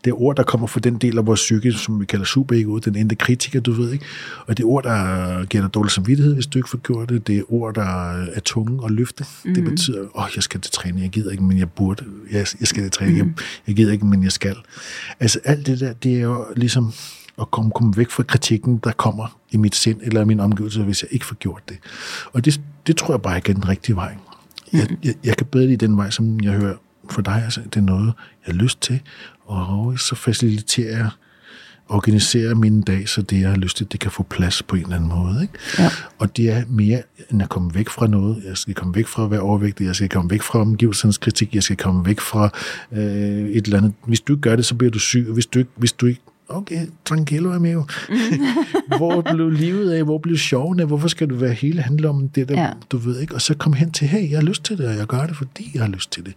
det 0.05 0.11
er 0.11 0.21
ord, 0.21 0.35
der 0.35 0.43
kommer 0.43 0.67
fra 0.67 0.79
den 0.79 0.97
del 0.97 1.17
af 1.17 1.25
vores 1.25 1.39
psyke, 1.39 1.71
som 1.71 1.99
vi 1.99 2.05
kalder 2.05 2.25
superego, 2.25 2.77
den 2.77 2.95
indre 2.95 3.15
kritiker, 3.15 3.59
du 3.59 3.71
ved 3.71 3.91
ikke. 3.91 4.05
Og 4.47 4.57
det 4.57 4.63
er 4.63 4.67
ord, 4.67 4.83
der 4.83 5.45
giver 5.45 5.63
dig 5.63 5.73
dårlig 5.73 5.91
samvittighed, 5.91 6.33
hvis 6.33 6.47
du 6.47 6.59
ikke 6.59 6.69
får 6.69 6.77
gjort 6.77 7.09
det. 7.09 7.27
Det 7.27 7.37
er 7.37 7.53
ord, 7.53 7.73
der 7.75 8.11
er 8.11 8.39
tunge 8.45 8.85
at 8.85 8.91
løfte. 8.91 9.25
Mm. 9.45 9.53
Det 9.53 9.63
betyder, 9.63 10.01
åh, 10.01 10.23
oh, 10.23 10.29
jeg 10.35 10.43
skal 10.43 10.61
til 10.61 10.71
træning, 10.71 11.01
jeg 11.01 11.09
gider 11.09 11.31
ikke, 11.31 11.43
men 11.43 11.57
jeg 11.57 11.69
burde. 11.69 12.03
Jeg, 12.31 12.47
jeg 12.59 12.67
skal 12.67 12.83
til 12.83 12.91
træning, 12.91 13.17
mm. 13.17 13.27
jeg, 13.27 13.45
jeg 13.67 13.75
gider 13.75 13.91
ikke, 13.91 14.05
men 14.05 14.23
jeg 14.23 14.31
skal. 14.31 14.55
Altså 15.19 15.39
alt 15.43 15.67
det 15.67 15.79
der, 15.79 15.93
det 15.93 16.17
er 16.17 16.21
jo 16.21 16.45
ligesom 16.55 16.93
at 17.41 17.51
komme, 17.51 17.71
komme 17.71 17.97
væk 17.97 18.09
fra 18.09 18.23
kritikken, 18.23 18.77
der 18.77 18.91
kommer 18.91 19.39
i 19.51 19.57
mit 19.57 19.75
sind 19.75 19.99
eller 20.01 20.21
i 20.21 20.25
min 20.25 20.39
omgivelse, 20.39 20.83
hvis 20.83 21.03
jeg 21.03 21.13
ikke 21.13 21.25
får 21.25 21.35
gjort 21.35 21.69
det. 21.69 21.77
Og 22.33 22.45
det, 22.45 22.61
det 22.87 22.97
tror 22.97 23.13
jeg 23.13 23.21
bare 23.21 23.35
ikke 23.35 23.49
er 23.49 23.53
den 23.53 23.69
rigtige 23.69 23.95
vej. 23.95 24.15
Jeg, 24.73 24.87
jeg, 25.03 25.15
jeg 25.23 25.37
kan 25.37 25.47
bedre 25.47 25.67
lide 25.67 25.87
den 25.87 25.97
vej, 25.97 26.09
som 26.09 26.39
jeg 26.41 26.51
hører 26.51 26.75
for 27.09 27.21
dig. 27.21 27.41
Altså, 27.43 27.61
det 27.61 27.75
er 27.75 27.81
noget, 27.81 28.05
jeg 28.47 28.53
har 28.53 28.53
lyst 28.53 28.81
til, 28.81 28.99
og 29.45 29.99
så 29.99 30.15
faciliterer 30.15 30.97
jeg 30.97 31.09
organiserer 31.89 32.55
min 32.55 32.81
dag, 32.81 33.09
så 33.09 33.21
det, 33.21 33.41
jeg 33.41 33.49
har 33.49 33.57
lyst 33.57 33.77
til, 33.77 33.91
det 33.91 33.99
kan 33.99 34.11
få 34.11 34.23
plads 34.23 34.63
på 34.63 34.75
en 34.75 34.81
eller 34.81 34.95
anden 34.95 35.09
måde. 35.09 35.41
Ikke? 35.41 35.53
Ja. 35.79 35.89
Og 36.19 36.37
det 36.37 36.49
er 36.49 36.63
mere 36.67 37.01
end 37.31 37.41
at 37.41 37.49
komme 37.49 37.75
væk 37.75 37.89
fra 37.89 38.07
noget. 38.07 38.43
Jeg 38.45 38.57
skal 38.57 38.73
komme 38.73 38.95
væk 38.95 39.07
fra 39.07 39.23
at 39.23 39.31
være 39.31 39.39
overvægtig. 39.39 39.85
Jeg 39.85 39.95
skal 39.95 40.09
komme 40.09 40.31
væk 40.31 40.41
fra 40.41 40.59
omgivelsernes 40.59 41.17
kritik. 41.17 41.55
Jeg 41.55 41.63
skal 41.63 41.77
komme 41.77 42.05
væk 42.05 42.19
fra 42.19 42.49
øh, 42.91 43.49
et 43.49 43.65
eller 43.65 43.77
andet. 43.77 43.93
Hvis 44.05 44.19
du 44.19 44.33
ikke 44.33 44.41
gør 44.41 44.55
det, 44.55 44.65
så 44.65 44.75
bliver 44.75 44.91
du 44.91 44.99
syg. 44.99 45.25
Og 45.27 45.33
hvis 45.33 45.45
du 45.45 45.59
ikke, 45.59 45.71
hvis 45.75 45.91
du 45.91 46.05
ikke 46.05 46.21
okay, 46.49 46.87
tranquilo, 47.05 47.53
amigo. 47.53 47.83
hvor 48.97 49.21
blev 49.21 49.49
livet 49.49 49.91
af? 49.91 50.03
Hvor 50.03 50.17
blev 50.17 50.37
sjoven 50.37 50.79
af? 50.79 50.87
Hvorfor 50.87 51.07
skal 51.07 51.29
du 51.29 51.35
være 51.35 51.53
hele 51.53 51.81
handle 51.81 52.09
om 52.09 52.29
det 52.29 52.49
der, 52.49 52.61
Ja. 52.61 52.69
du 52.91 52.97
ved 52.97 53.19
ikke? 53.19 53.35
Og 53.35 53.41
så 53.41 53.55
kom 53.57 53.73
hen 53.73 53.91
til, 53.91 54.07
hey, 54.07 54.29
jeg 54.29 54.37
har 54.37 54.45
lyst 54.45 54.63
til 54.63 54.77
det, 54.77 54.87
og 54.87 54.95
jeg 54.95 55.07
gør 55.07 55.25
det, 55.25 55.35
fordi 55.37 55.71
jeg 55.73 55.81
har 55.81 55.89
lyst 55.89 56.11
til 56.11 56.25
det. 56.25 56.33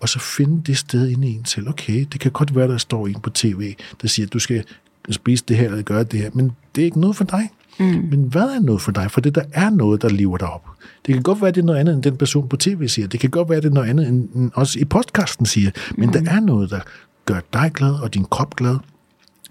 Og 0.00 0.08
så 0.08 0.18
finde 0.18 0.62
det 0.66 0.78
sted 0.78 1.08
inde 1.08 1.28
i 1.28 1.32
en 1.32 1.44
selv. 1.44 1.68
Okay, 1.68 2.06
det 2.12 2.20
kan 2.20 2.30
godt 2.30 2.56
være, 2.56 2.68
der 2.68 2.78
står 2.78 3.06
en 3.06 3.20
på 3.22 3.30
tv, 3.30 3.74
der 4.02 4.08
siger, 4.08 4.26
at 4.26 4.32
du 4.32 4.38
skal 4.38 4.64
spise 5.10 5.44
det 5.48 5.56
her, 5.56 5.64
eller 5.70 5.82
gøre 5.82 6.04
det 6.04 6.20
her, 6.20 6.30
men 6.34 6.52
det 6.74 6.82
er 6.82 6.84
ikke 6.84 7.00
noget 7.00 7.16
for 7.16 7.24
dig. 7.24 7.50
Mm. 7.78 7.86
Men 7.86 8.22
hvad 8.24 8.42
er 8.42 8.60
noget 8.60 8.82
for 8.82 8.92
dig? 8.92 9.10
For 9.10 9.20
det 9.20 9.34
der 9.34 9.42
er 9.52 9.70
noget, 9.70 10.02
der 10.02 10.08
lever 10.08 10.36
dig 10.36 10.48
op. 10.48 10.66
Det 11.06 11.14
kan 11.14 11.22
godt 11.22 11.42
være, 11.42 11.50
det 11.50 11.60
er 11.60 11.64
noget 11.64 11.78
andet, 11.78 11.94
end 11.94 12.02
den 12.02 12.16
person 12.16 12.48
på 12.48 12.56
tv 12.56 12.88
siger. 12.88 13.08
Det 13.08 13.20
kan 13.20 13.30
godt 13.30 13.50
være, 13.50 13.60
det 13.60 13.66
er 13.68 13.74
noget 13.74 13.88
andet, 13.88 14.08
end 14.08 14.50
også 14.54 14.78
i 14.78 14.84
podcasten 14.84 15.46
siger. 15.46 15.70
Men 15.96 16.06
mm. 16.06 16.12
der 16.12 16.30
er 16.30 16.40
noget, 16.40 16.70
der 16.70 16.80
gør 17.26 17.40
dig 17.52 17.70
glad, 17.74 17.92
og 18.02 18.14
din 18.14 18.24
krop 18.24 18.56
glad. 18.56 18.76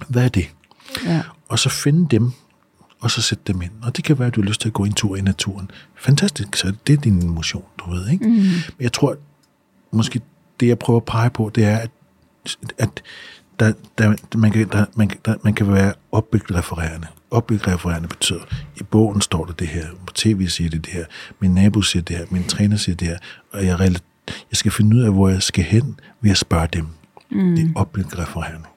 Hvad 0.07 0.23
er 0.23 0.29
det? 0.29 0.49
Ja. 1.05 1.21
og 1.47 1.59
så 1.59 1.69
finde 1.69 2.07
dem, 2.11 2.31
og 2.99 3.11
så 3.11 3.21
sætte 3.21 3.43
dem 3.47 3.61
ind. 3.61 3.71
Og 3.81 3.97
det 3.97 4.03
kan 4.03 4.19
være, 4.19 4.27
at 4.27 4.35
du 4.35 4.41
har 4.41 4.47
lyst 4.47 4.61
til 4.61 4.69
at 4.69 4.73
gå 4.73 4.85
en 4.85 4.93
tur 4.93 5.15
i 5.15 5.21
naturen. 5.21 5.71
Fantastisk, 5.95 6.55
så 6.55 6.73
det 6.87 6.93
er 6.93 6.97
din 6.97 7.29
motion, 7.29 7.63
du 7.77 7.91
ved, 7.91 8.09
ikke? 8.09 8.27
Mm. 8.27 8.33
Men 8.33 8.79
jeg 8.79 8.93
tror, 8.93 9.15
måske 9.91 10.21
det, 10.59 10.67
jeg 10.67 10.79
prøver 10.79 10.99
at 10.99 11.05
pege 11.05 11.29
på, 11.29 11.51
det 11.55 11.65
er, 11.65 11.77
at, 11.77 11.91
at 12.77 13.03
der, 13.59 13.73
der, 13.97 14.37
man, 14.37 14.51
kan, 14.51 14.69
der, 14.69 14.85
man, 14.95 15.11
der, 15.25 15.35
man 15.43 15.53
kan 15.53 15.73
være 15.73 15.93
opbygget 16.11 16.57
refererende. 16.57 17.07
Opbygget 17.31 17.67
refererende 17.67 18.07
betyder, 18.07 18.39
i 18.79 18.83
bogen 18.83 19.21
står 19.21 19.45
der 19.45 19.53
det 19.53 19.67
her, 19.67 19.85
på 20.07 20.13
tv 20.13 20.47
siger 20.47 20.69
det 20.69 20.85
det 20.85 20.93
her, 20.93 21.05
min 21.39 21.53
nabo 21.53 21.81
siger 21.81 22.03
det 22.03 22.17
her, 22.17 22.25
min 22.29 22.43
træner 22.43 22.77
siger 22.77 22.95
det 22.95 23.07
her, 23.07 23.17
og 23.51 23.65
jeg, 23.65 23.79
jeg 23.79 23.97
skal 24.53 24.71
finde 24.71 24.97
ud 24.97 25.01
af, 25.01 25.11
hvor 25.11 25.29
jeg 25.29 25.43
skal 25.43 25.63
hen, 25.63 25.99
ved 26.21 26.31
at 26.31 26.37
spørge 26.37 26.67
dem. 26.73 26.87
Mm. 27.31 27.55
Det 27.55 27.65
er 27.65 27.69
opbygget 27.75 28.19
refererende. 28.19 28.67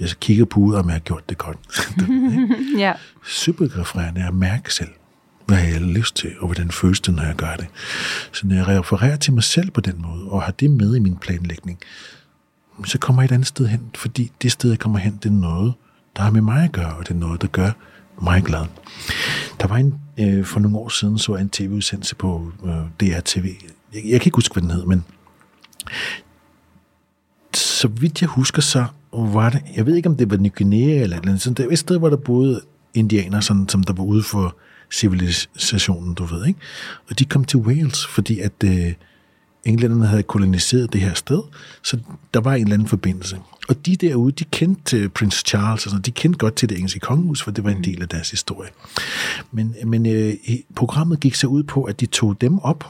Jeg 0.00 0.08
kigger 0.20 0.44
på 0.44 0.60
ud, 0.60 0.74
om 0.74 0.86
jeg 0.86 0.94
har 0.94 1.00
gjort 1.00 1.28
det 1.28 1.38
godt. 1.38 1.58
Ja. 2.78 2.92
Supergrafrerende 3.26 4.20
er 4.20 4.28
at 4.28 4.34
mærke 4.34 4.74
selv, 4.74 4.90
hvad 5.46 5.58
jeg 5.58 5.72
har 5.72 5.80
lyst 5.80 6.16
til, 6.16 6.30
og 6.38 6.46
hvordan 6.46 6.70
føles 6.70 7.00
det, 7.00 7.14
når 7.14 7.22
jeg 7.22 7.34
gør 7.34 7.56
det. 7.56 7.66
Så 8.32 8.46
når 8.46 8.56
jeg 8.56 8.68
refererer 8.68 9.16
til 9.16 9.32
mig 9.32 9.42
selv 9.42 9.70
på 9.70 9.80
den 9.80 9.94
måde, 10.02 10.24
og 10.24 10.42
har 10.42 10.52
det 10.52 10.70
med 10.70 10.96
i 10.96 10.98
min 10.98 11.16
planlægning, 11.16 11.78
så 12.84 12.98
kommer 12.98 13.22
jeg 13.22 13.24
et 13.24 13.32
andet 13.32 13.48
sted 13.48 13.66
hen, 13.66 13.90
fordi 13.94 14.32
det 14.42 14.52
sted, 14.52 14.70
jeg 14.70 14.78
kommer 14.78 14.98
hen, 14.98 15.18
det 15.22 15.28
er 15.28 15.32
noget, 15.32 15.74
der 16.16 16.22
har 16.22 16.30
med 16.30 16.40
mig 16.40 16.64
at 16.64 16.72
gøre, 16.72 16.94
og 16.96 17.08
det 17.08 17.14
er 17.14 17.18
noget, 17.18 17.42
der 17.42 17.48
gør 17.48 17.70
mig 18.22 18.42
glad. 18.42 18.66
Der 19.60 19.66
var 19.66 19.76
en, 19.76 20.00
øh, 20.18 20.44
for 20.44 20.60
nogle 20.60 20.78
år 20.78 20.88
siden, 20.88 21.18
så 21.18 21.34
jeg 21.34 21.42
en 21.42 21.50
tv-udsendelse 21.50 22.14
på 22.16 22.52
øh, 22.64 22.70
DRTV. 23.00 23.46
Jeg, 23.94 24.02
jeg 24.04 24.20
kan 24.20 24.26
ikke 24.26 24.36
huske, 24.36 24.52
hvad 24.52 24.62
den 24.62 24.70
hed, 24.70 24.84
men 24.84 25.04
så 27.54 27.88
vidt 27.88 28.20
jeg 28.20 28.28
husker, 28.28 28.62
så 28.62 28.86
var 29.12 29.50
det, 29.50 29.62
jeg 29.76 29.86
ved 29.86 29.96
ikke, 29.96 30.08
om 30.08 30.16
det 30.16 30.30
var 30.30 30.36
Ny 30.36 30.52
Guinea 30.56 30.78
eller 30.78 30.96
et 30.96 31.02
eller 31.02 31.18
andet, 31.18 31.40
sådan, 31.40 31.54
det 31.54 31.64
var 31.64 31.72
et 31.72 31.78
sted, 31.78 31.98
hvor 31.98 32.10
der 32.10 32.16
boede 32.16 32.60
indianer, 32.94 33.40
sådan, 33.40 33.68
som 33.68 33.82
der 33.82 33.92
var 33.92 34.04
ude 34.04 34.22
for 34.22 34.56
civilisationen, 34.92 36.14
du 36.14 36.24
ved, 36.24 36.46
ikke? 36.46 36.60
Og 37.10 37.18
de 37.18 37.24
kom 37.24 37.44
til 37.44 37.58
Wales, 37.58 38.06
fordi 38.06 38.40
at 38.40 38.52
øh, 38.64 38.92
englænderne 39.64 40.06
havde 40.06 40.22
koloniseret 40.22 40.92
det 40.92 41.00
her 41.00 41.14
sted, 41.14 41.42
så 41.82 41.98
der 42.34 42.40
var 42.40 42.54
en 42.54 42.62
eller 42.62 42.74
anden 42.74 42.88
forbindelse. 42.88 43.36
Og 43.68 43.86
de 43.86 43.96
derude, 43.96 44.32
de 44.32 44.44
kendte 44.44 45.08
prins 45.08 45.42
Charles, 45.46 45.86
og 45.86 45.90
sådan, 45.90 46.02
de 46.02 46.10
kendte 46.10 46.38
godt 46.38 46.54
til 46.54 46.68
det 46.68 46.76
engelske 46.76 47.00
kongehus, 47.00 47.42
for 47.42 47.50
det 47.50 47.64
var 47.64 47.70
en 47.70 47.84
del 47.84 48.02
af 48.02 48.08
deres 48.08 48.30
historie. 48.30 48.70
Men, 49.52 49.74
men 49.84 50.06
øh, 50.06 50.34
programmet 50.74 51.20
gik 51.20 51.34
så 51.34 51.46
ud 51.46 51.62
på, 51.62 51.82
at 51.82 52.00
de 52.00 52.06
tog 52.06 52.40
dem 52.40 52.58
op, 52.58 52.84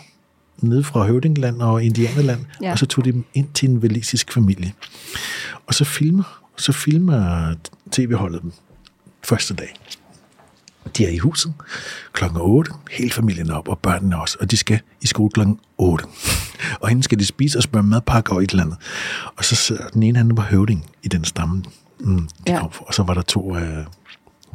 ned 0.62 0.82
fra 0.82 1.06
Høvdingland 1.06 1.62
og 1.62 1.84
Indianerland, 1.84 2.40
Ja. 2.62 2.72
og 2.72 2.78
så 2.78 2.86
tog 2.86 3.04
de 3.04 3.12
dem 3.12 3.24
ind 3.34 3.48
til 3.54 3.68
en 3.70 3.82
valisisk 3.82 4.32
familie. 4.32 4.72
Og 5.66 5.74
så 5.74 5.84
filmer, 5.84 6.42
så 6.56 6.72
filmer 6.72 7.54
tv-holdet 7.92 8.42
dem 8.42 8.52
første 9.24 9.54
dag. 9.54 9.80
De 10.96 11.04
er 11.04 11.08
i 11.10 11.18
huset 11.18 11.52
klokken 12.12 12.38
8, 12.42 12.70
hele 12.90 13.10
familien 13.10 13.50
op, 13.50 13.68
og 13.68 13.78
børnene 13.78 14.20
også, 14.20 14.36
og 14.40 14.50
de 14.50 14.56
skal 14.56 14.80
i 15.02 15.06
skole 15.06 15.30
klokken 15.30 15.58
8. 15.78 16.04
Og 16.80 16.88
hende 16.88 17.02
skal 17.02 17.18
de 17.18 17.26
spise 17.26 17.58
og 17.58 17.62
spørge 17.62 17.82
madpakke 17.86 18.32
og 18.32 18.42
et 18.42 18.50
eller 18.50 18.64
andet. 18.64 18.78
Og 19.36 19.44
så 19.44 19.54
sidder 19.56 19.88
den 19.88 20.02
ene, 20.02 20.18
han 20.18 20.36
var 20.36 20.42
høvding 20.42 20.90
i 21.02 21.08
den 21.08 21.24
stamme, 21.24 21.64
mm, 22.00 22.28
de 22.46 22.52
Ja. 22.52 22.58
kom 22.60 22.72
fra, 22.72 22.84
og 22.86 22.94
så 22.94 23.02
var 23.02 23.14
der 23.14 23.22
to 23.22 23.56
øh, 23.56 23.84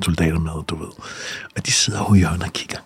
soldater 0.02 0.40
med, 0.40 0.52
du 0.68 0.76
ved. 0.76 0.88
Og 1.58 1.66
de 1.66 1.72
sidder 1.72 2.00
over 2.00 2.16
i 2.16 2.18
hjørnet 2.18 2.44
og 2.44 2.54
kigger. 2.54 2.78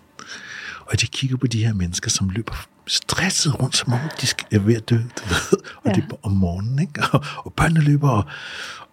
Og 0.86 1.02
de 1.02 1.08
kigger 1.08 1.38
på 1.38 1.48
de 1.48 1.66
her 1.66 1.74
mennesker, 1.74 2.10
som 2.10 2.30
løber 2.30 2.54
stresset 2.90 3.60
rundt, 3.62 3.78
som 3.78 3.94
om 3.94 4.00
de 4.22 4.28
skal, 4.28 4.48
er 4.52 4.60
ved 4.60 4.76
at 4.76 4.90
dø, 4.90 4.96
du 4.96 5.02
ved. 5.28 5.60
Og 5.76 5.82
Ja. 5.86 5.92
det 5.92 6.04
er 6.12 6.16
om 6.24 6.32
morgenen, 6.32 6.80
ikke? 6.80 7.04
Og, 7.12 7.24
og 7.38 7.54
børnene 7.54 7.82
løber, 7.82 8.10
og, 8.10 8.24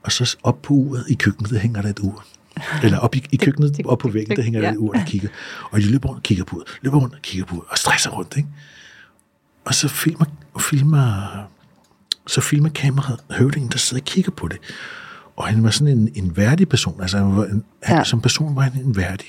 Og 0.03 0.13
så 0.13 0.37
op 0.43 0.63
på 0.63 0.75
uret 0.75 1.05
i 1.09 1.15
køkkenet, 1.15 1.51
der 1.51 1.59
hænger 1.59 1.83
der 1.83 1.89
et 1.89 1.99
ur. 1.99 2.25
Eller 2.83 2.99
op 2.99 3.15
i, 3.15 3.25
i 3.33 3.37
køkkenet, 3.37 3.81
op 3.85 3.99
på 3.99 4.09
væggen, 4.09 4.37
der 4.37 4.43
hænger 4.43 4.61
der 4.61 4.71
et 4.73 4.77
ur, 4.77 4.93
der 4.93 5.05
kigger. 5.05 5.29
Og 5.71 5.81
de 5.81 5.87
løber 5.91 6.09
rundt 6.09 6.19
og 6.19 6.23
kigger 6.23 6.45
på 6.45 6.57
uret, 6.57 6.67
løber 6.83 6.99
rundt 6.99 7.15
og 7.15 7.23
kigger 7.23 7.45
på 7.47 7.55
uret, 7.57 7.67
og 7.71 7.79
stresser 7.79 8.11
rundt, 8.11 8.37
ikke? 8.37 8.49
Og 9.65 9.75
så 9.75 9.89
filmer, 9.89 10.25
filmer, 10.61 11.27
så 12.27 12.41
filmer 12.41 12.69
kameraet 12.69 13.21
høvdingen, 13.31 13.71
der 13.73 13.79
sidder 13.79 14.03
og 14.03 14.05
kigger 14.07 14.31
på 14.31 14.49
det. 14.49 14.59
Og 15.37 15.47
han 15.47 15.63
var 15.65 15.71
sådan 15.71 15.99
en, 15.99 16.09
en 16.15 16.37
værdig 16.37 16.69
person. 16.69 17.01
Altså, 17.03 17.19
han 17.19 17.37
var 17.37 17.45
en, 17.45 17.65
han, 17.83 17.97
Ja. 17.97 18.05
som 18.05 18.21
person 18.21 18.57
var 18.57 18.63
han 18.63 18.73
en 18.83 18.97
værdig. 18.97 19.27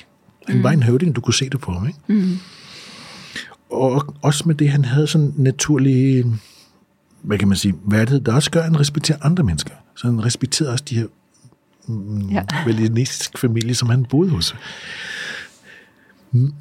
Han 0.48 0.58
mm. 0.58 0.64
var 0.64 0.72
en 0.72 0.84
høvding, 0.84 1.16
du 1.16 1.22
kunne 1.22 1.34
se 1.34 1.50
det 1.50 1.60
på 1.62 1.72
ham, 1.72 1.88
ikke? 1.88 2.00
Mm. 2.08 2.38
Og 3.70 4.16
også 4.22 4.44
med 4.46 4.56
det, 4.56 4.70
han 4.70 4.86
havde 4.86 5.08
sådan 5.08 5.34
naturlig, 5.38 6.26
hvad 7.22 7.38
kan 7.38 7.48
man 7.48 7.58
sige, 7.58 7.76
værdighed, 7.86 8.20
der 8.22 8.34
også 8.34 8.52
gør, 8.52 8.60
at 8.60 8.66
han 8.66 8.80
respekterer 8.80 9.18
andre 9.22 9.44
mennesker. 9.44 9.74
Så 9.96 10.08
han 10.08 10.26
respekterede 10.26 10.72
også 10.74 10.84
de 10.90 10.96
her 10.96 11.06
Ja. 12.32 12.44
valinistisk 12.66 13.38
familie, 13.38 13.76
som 13.76 13.90
han 13.90 14.06
boede 14.06 14.30
hos. 14.30 14.56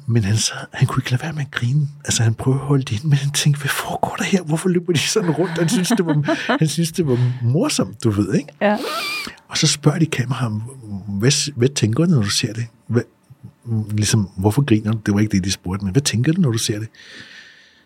Men 0.07 0.23
han, 0.23 0.37
sad, 0.37 0.55
han 0.73 0.87
kunne 0.87 1.01
ikke 1.01 1.11
lade 1.11 1.23
være 1.23 1.33
med 1.33 1.41
at 1.41 1.51
grine. 1.51 1.87
Altså, 2.05 2.23
han 2.23 2.33
prøvede 2.33 2.61
at 2.61 2.67
holde 2.67 2.83
det 2.83 2.91
ind, 2.91 3.03
men 3.03 3.13
han 3.17 3.31
tænkte, 3.31 3.61
hvad 3.61 3.69
foregår 3.69 4.15
der 4.15 4.23
her? 4.23 4.43
Hvorfor 4.43 4.69
løber 4.69 4.93
de 4.93 4.99
sådan 4.99 5.31
rundt? 5.31 5.51
Han 5.51 5.69
synes, 5.69 5.89
det 5.89 6.05
var, 6.05 6.35
han 6.59 6.67
synes, 6.67 6.91
det 6.91 7.07
var 7.07 7.33
morsomt, 7.43 8.03
du 8.03 8.09
ved, 8.09 8.33
ikke? 8.33 8.49
Ja. 8.61 8.77
Og 9.47 9.57
så 9.57 9.67
spørger 9.67 9.99
de 9.99 10.05
kameraet, 10.05 10.61
hvad, 11.07 11.51
hvad 11.55 11.69
tænker 11.69 12.05
du, 12.05 12.11
når 12.11 12.21
du 12.21 12.29
ser 12.29 12.53
det? 12.53 12.65
Hvad, 12.87 13.01
ligesom, 13.91 14.29
hvorfor 14.37 14.61
griner 14.61 14.91
du? 14.91 14.99
Det 15.05 15.13
var 15.13 15.19
ikke 15.19 15.31
det, 15.31 15.43
de 15.43 15.51
spurgte, 15.51 15.85
men 15.85 15.91
hvad 15.91 16.01
tænker 16.01 16.33
du, 16.33 16.41
når 16.41 16.51
du 16.51 16.57
ser 16.57 16.79
det? 16.79 16.87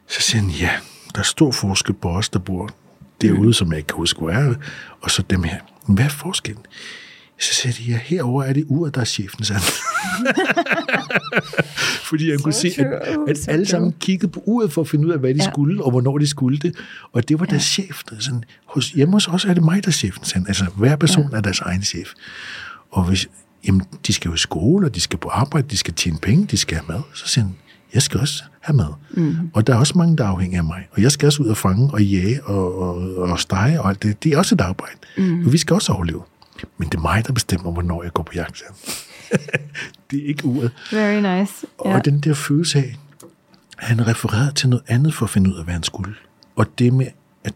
Så 0.08 0.22
siger 0.22 0.42
han, 0.42 0.50
ja, 0.52 0.70
der 1.14 1.20
er 1.20 1.24
stor 1.24 1.52
forskel 1.52 1.94
på 1.94 2.10
os, 2.10 2.30
der 2.30 2.40
bor 2.40 2.70
derude, 3.22 3.54
som 3.54 3.72
jeg 3.72 3.78
ikke 3.78 3.88
kan 3.88 3.98
huske, 3.98 4.20
hvor 4.20 4.30
er, 4.30 4.54
og 5.02 5.12
så 5.12 5.24
dem 5.30 5.44
her. 5.44 5.58
Men 5.88 5.96
Hvad 5.96 6.06
er 6.06 6.10
forskellen? 6.10 6.64
Så 7.40 7.54
siger 7.54 7.74
de, 7.74 7.84
ja, 7.84 8.00
herover 8.04 8.44
er 8.44 8.54
det 8.54 8.66
uret, 8.68 8.96
der 8.96 9.02
er 9.02 9.06
chefen, 9.06 9.44
sagde. 9.46 9.62
Fordi 12.10 12.30
han 12.32 12.40
kunne 12.40 12.54
se, 12.54 12.68
at, 12.78 13.18
at 13.28 13.48
alle 13.50 13.66
sammen 13.66 13.94
kiggede 14.00 14.32
på 14.32 14.44
uret 14.46 14.74
for 14.74 14.82
at 14.82 14.88
finde 14.88 15.08
ud 15.08 15.12
af, 15.12 15.20
hvad 15.20 15.34
de 15.34 15.44
Ja. 15.44 15.52
skulle, 15.52 15.84
og 15.84 15.92
hvornår 15.92 16.18
de 16.18 16.28
skulle 16.28 16.60
det. 16.60 16.76
Og 17.12 17.30
det 17.30 17.40
var 17.40 17.46
deres 17.46 17.64
chef. 17.64 18.04
Der, 18.10 18.16
sådan, 18.20 18.44
hos, 18.66 18.90
hjemme 18.90 19.14
hos 19.14 19.28
os 19.28 19.46
er 19.46 19.54
det 19.54 19.64
mig, 19.64 19.84
der 19.84 19.88
er 19.88 19.92
chefen. 19.92 20.24
Sagde. 20.24 20.46
Altså, 20.48 20.66
hver 20.76 20.96
person 20.96 21.30
ja. 21.32 21.38
er 21.38 21.42
deres 21.42 21.60
egen 21.60 21.84
chef. 21.84 22.10
Og 22.92 23.04
hvis, 23.04 23.28
jamen, 23.68 23.82
de 24.08 24.14
skal 24.14 24.30
jo 24.30 24.36
i 24.36 24.38
skole, 24.38 24.88
og 24.88 24.96
de 24.96 25.02
skal 25.02 25.20
på 25.20 25.30
arbejde, 25.30 25.68
de 25.68 25.78
skal 25.78 25.94
tjene 25.94 26.18
penge, 26.18 26.46
de 26.46 26.58
skal 26.58 26.78
have 26.78 26.88
mad. 26.88 27.02
Så 27.14 27.28
siger 27.28 27.46
han, 27.46 27.56
jeg 27.94 28.02
skal 28.02 28.20
også 28.20 28.44
have 28.60 28.78
mad. 28.78 28.94
Mm. 29.12 29.36
Og 29.54 29.68
der 29.68 29.74
er 29.74 29.78
også 29.78 29.98
mange, 29.98 30.18
der 30.18 30.24
er 30.24 30.28
afhængige 30.28 30.58
af 30.58 30.64
mig. 30.64 30.88
Og 30.92 31.02
jeg 31.02 31.12
skal 31.12 31.26
også 31.26 31.44
ud 31.44 31.48
og 31.48 31.58
fange 31.58 31.90
og 31.94 32.04
jage 32.04 32.44
og, 32.44 32.82
og, 32.82 33.16
og 33.16 33.40
stege 33.40 33.82
og 33.82 33.90
alt 33.90 34.04
det. 34.04 34.24
Det 34.24 34.34
er 34.34 34.38
også 34.38 34.56
et 34.56 34.62
arbejde. 34.62 34.98
Mm. 35.18 35.46
Og 35.46 35.54
vi 35.54 35.58
skal 35.58 35.74
også 35.74 35.94
overleve. 35.94 36.22
Men 36.78 36.90
det 36.90 36.98
er 36.98 37.02
mig, 37.02 37.28
der 37.28 37.34
bestemmer, 37.34 37.72
hvornår 37.72 38.04
jeg 38.04 38.14
går 38.14 38.24
på 38.24 38.32
jagt. 38.36 38.64
det 40.12 40.24
er 40.24 40.28
ikke 40.28 40.46
uret. 40.46 40.72
Very 40.92 41.40
nice. 41.40 41.54
Ja. 41.86 41.96
Og 41.96 42.06
den 42.06 42.20
der 42.20 42.34
følelse 42.34 42.80
af, 42.80 42.98
han 43.78 44.08
refererede 44.08 44.52
til 44.52 44.70
noget 44.70 44.84
andet 44.88 45.14
for 45.14 45.26
at 45.26 45.30
finde 45.30 45.50
ud 45.50 45.58
af, 45.58 45.64
hvad 45.64 45.74
han 45.74 45.84
skulle. 45.84 46.14
Og 46.56 46.80
det 46.80 46.94
med 46.94 47.08
at 47.44 47.54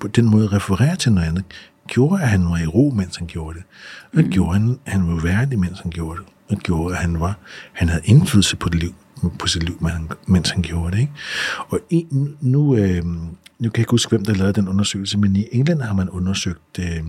på 0.00 0.08
den 0.08 0.24
måde 0.24 0.46
referere 0.46 0.96
til 0.96 1.12
noget 1.12 1.28
andet, 1.28 1.44
gjorde, 1.88 2.22
at 2.22 2.28
han 2.28 2.44
var 2.50 2.58
i 2.58 2.66
ro, 2.66 2.92
mens 2.96 3.16
han 3.16 3.26
gjorde 3.26 3.58
det. 3.58 3.64
Og 4.12 4.24
mm. 4.24 4.30
gjorde, 4.30 4.52
han, 4.52 4.78
han 4.84 5.08
var 5.08 5.22
værdig, 5.22 5.58
mens 5.58 5.80
han 5.80 5.90
gjorde 5.90 6.20
det. 6.20 6.26
Og 6.48 6.56
gjorde, 6.56 6.94
at 6.94 7.00
han, 7.00 7.20
var, 7.20 7.38
han 7.72 7.88
havde 7.88 8.02
indflydelse 8.04 8.56
på, 8.56 8.68
det 8.68 8.80
liv, 8.80 8.94
på 9.38 9.46
sit 9.46 9.62
liv, 9.62 9.88
mens 10.26 10.50
han, 10.50 10.62
gjorde 10.62 10.96
det. 10.96 11.00
Ikke? 11.00 11.12
Og 11.68 11.80
i, 11.90 12.06
nu, 12.40 12.76
øh, 12.76 13.04
nu 13.04 13.30
kan 13.58 13.70
jeg 13.74 13.78
ikke 13.78 13.90
huske, 13.90 14.10
hvem 14.10 14.24
der 14.24 14.34
lavede 14.34 14.52
den 14.52 14.68
undersøgelse, 14.68 15.18
men 15.18 15.36
i 15.36 15.46
England 15.52 15.80
har 15.80 15.94
man 15.94 16.10
undersøgt 16.10 16.78
øh, 16.78 17.02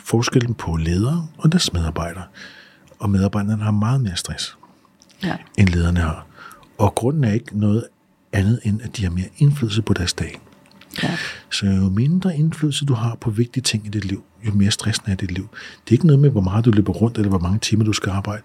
forskellen 0.00 0.54
på 0.54 0.76
ledere 0.76 1.28
og 1.38 1.52
deres 1.52 1.72
medarbejdere. 1.72 2.24
Og 2.98 3.10
medarbejderne 3.10 3.62
har 3.62 3.70
meget 3.70 4.00
mere 4.00 4.16
stress 4.16 4.56
Ja. 5.22 5.36
end 5.58 5.68
lederne 5.68 6.00
har. 6.00 6.26
Og 6.78 6.94
grunden 6.94 7.24
er 7.24 7.32
ikke 7.32 7.58
noget 7.58 7.84
andet, 8.32 8.60
end 8.62 8.80
at 8.82 8.96
de 8.96 9.02
har 9.02 9.10
mere 9.10 9.28
indflydelse 9.38 9.82
på 9.82 9.92
deres 9.92 10.12
dag. 10.12 10.40
Ja. 11.02 11.16
Så 11.50 11.66
jo 11.66 11.88
mindre 11.88 12.36
indflydelse 12.36 12.84
du 12.84 12.94
har 12.94 13.14
på 13.20 13.30
vigtige 13.30 13.62
ting 13.62 13.86
i 13.86 13.88
dit 13.88 14.04
liv, 14.04 14.24
jo 14.46 14.52
mere 14.52 14.70
stressende 14.70 15.12
er 15.12 15.16
dit 15.16 15.32
liv. 15.32 15.48
Det 15.84 15.90
er 15.90 15.92
ikke 15.92 16.06
noget 16.06 16.20
med, 16.20 16.30
hvor 16.30 16.40
meget 16.40 16.64
du 16.64 16.70
løber 16.70 16.92
rundt, 16.92 17.16
eller 17.16 17.28
hvor 17.28 17.38
mange 17.38 17.58
timer 17.58 17.84
du 17.84 17.92
skal 17.92 18.10
arbejde. 18.10 18.42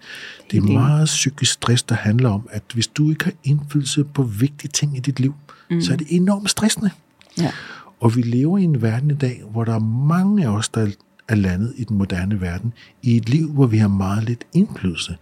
Det 0.52 0.58
er 0.58 0.62
meget 0.62 1.06
psykisk 1.06 1.52
stress, 1.52 1.84
der 1.84 1.96
handler 1.96 2.30
om, 2.30 2.48
at 2.52 2.64
hvis 2.74 2.88
du 2.88 3.10
ikke 3.10 3.26
har 3.26 3.34
indflydelse 3.44 4.04
på 4.04 4.24
vigtige 4.24 4.72
ting 4.72 4.98
i 4.98 5.00
dit 5.00 5.20
liv, 5.20 5.34
mm. 5.70 5.82
så 5.82 5.94
er 5.94 5.98
det 5.98 6.08
enormt 6.10 6.50
stressende. 6.50 6.90
Ja. 7.38 7.52
Og 8.00 8.16
vi 8.16 8.22
lever 8.22 8.58
i 8.58 8.64
en 8.64 8.82
verden 8.82 9.12
i 9.12 9.16
dag, 9.16 9.44
hvor 9.52 9.64
der 9.64 9.76
er 9.76 10.08
mange 10.08 10.46
af 10.46 10.50
os, 10.50 10.70
der 10.70 10.92
er 11.28 11.36
landet 11.36 11.74
i 11.78 11.84
den 11.84 11.98
moderne 11.98 12.42
verden, 12.42 12.74
i 13.04 13.18
et 13.18 13.30
liv, 13.30 13.52
hvor 13.52 13.68
vi 13.68 13.78
har 13.78 13.88
meget 13.88 14.24
lidt 14.24 14.44
indflydelse 14.54 15.18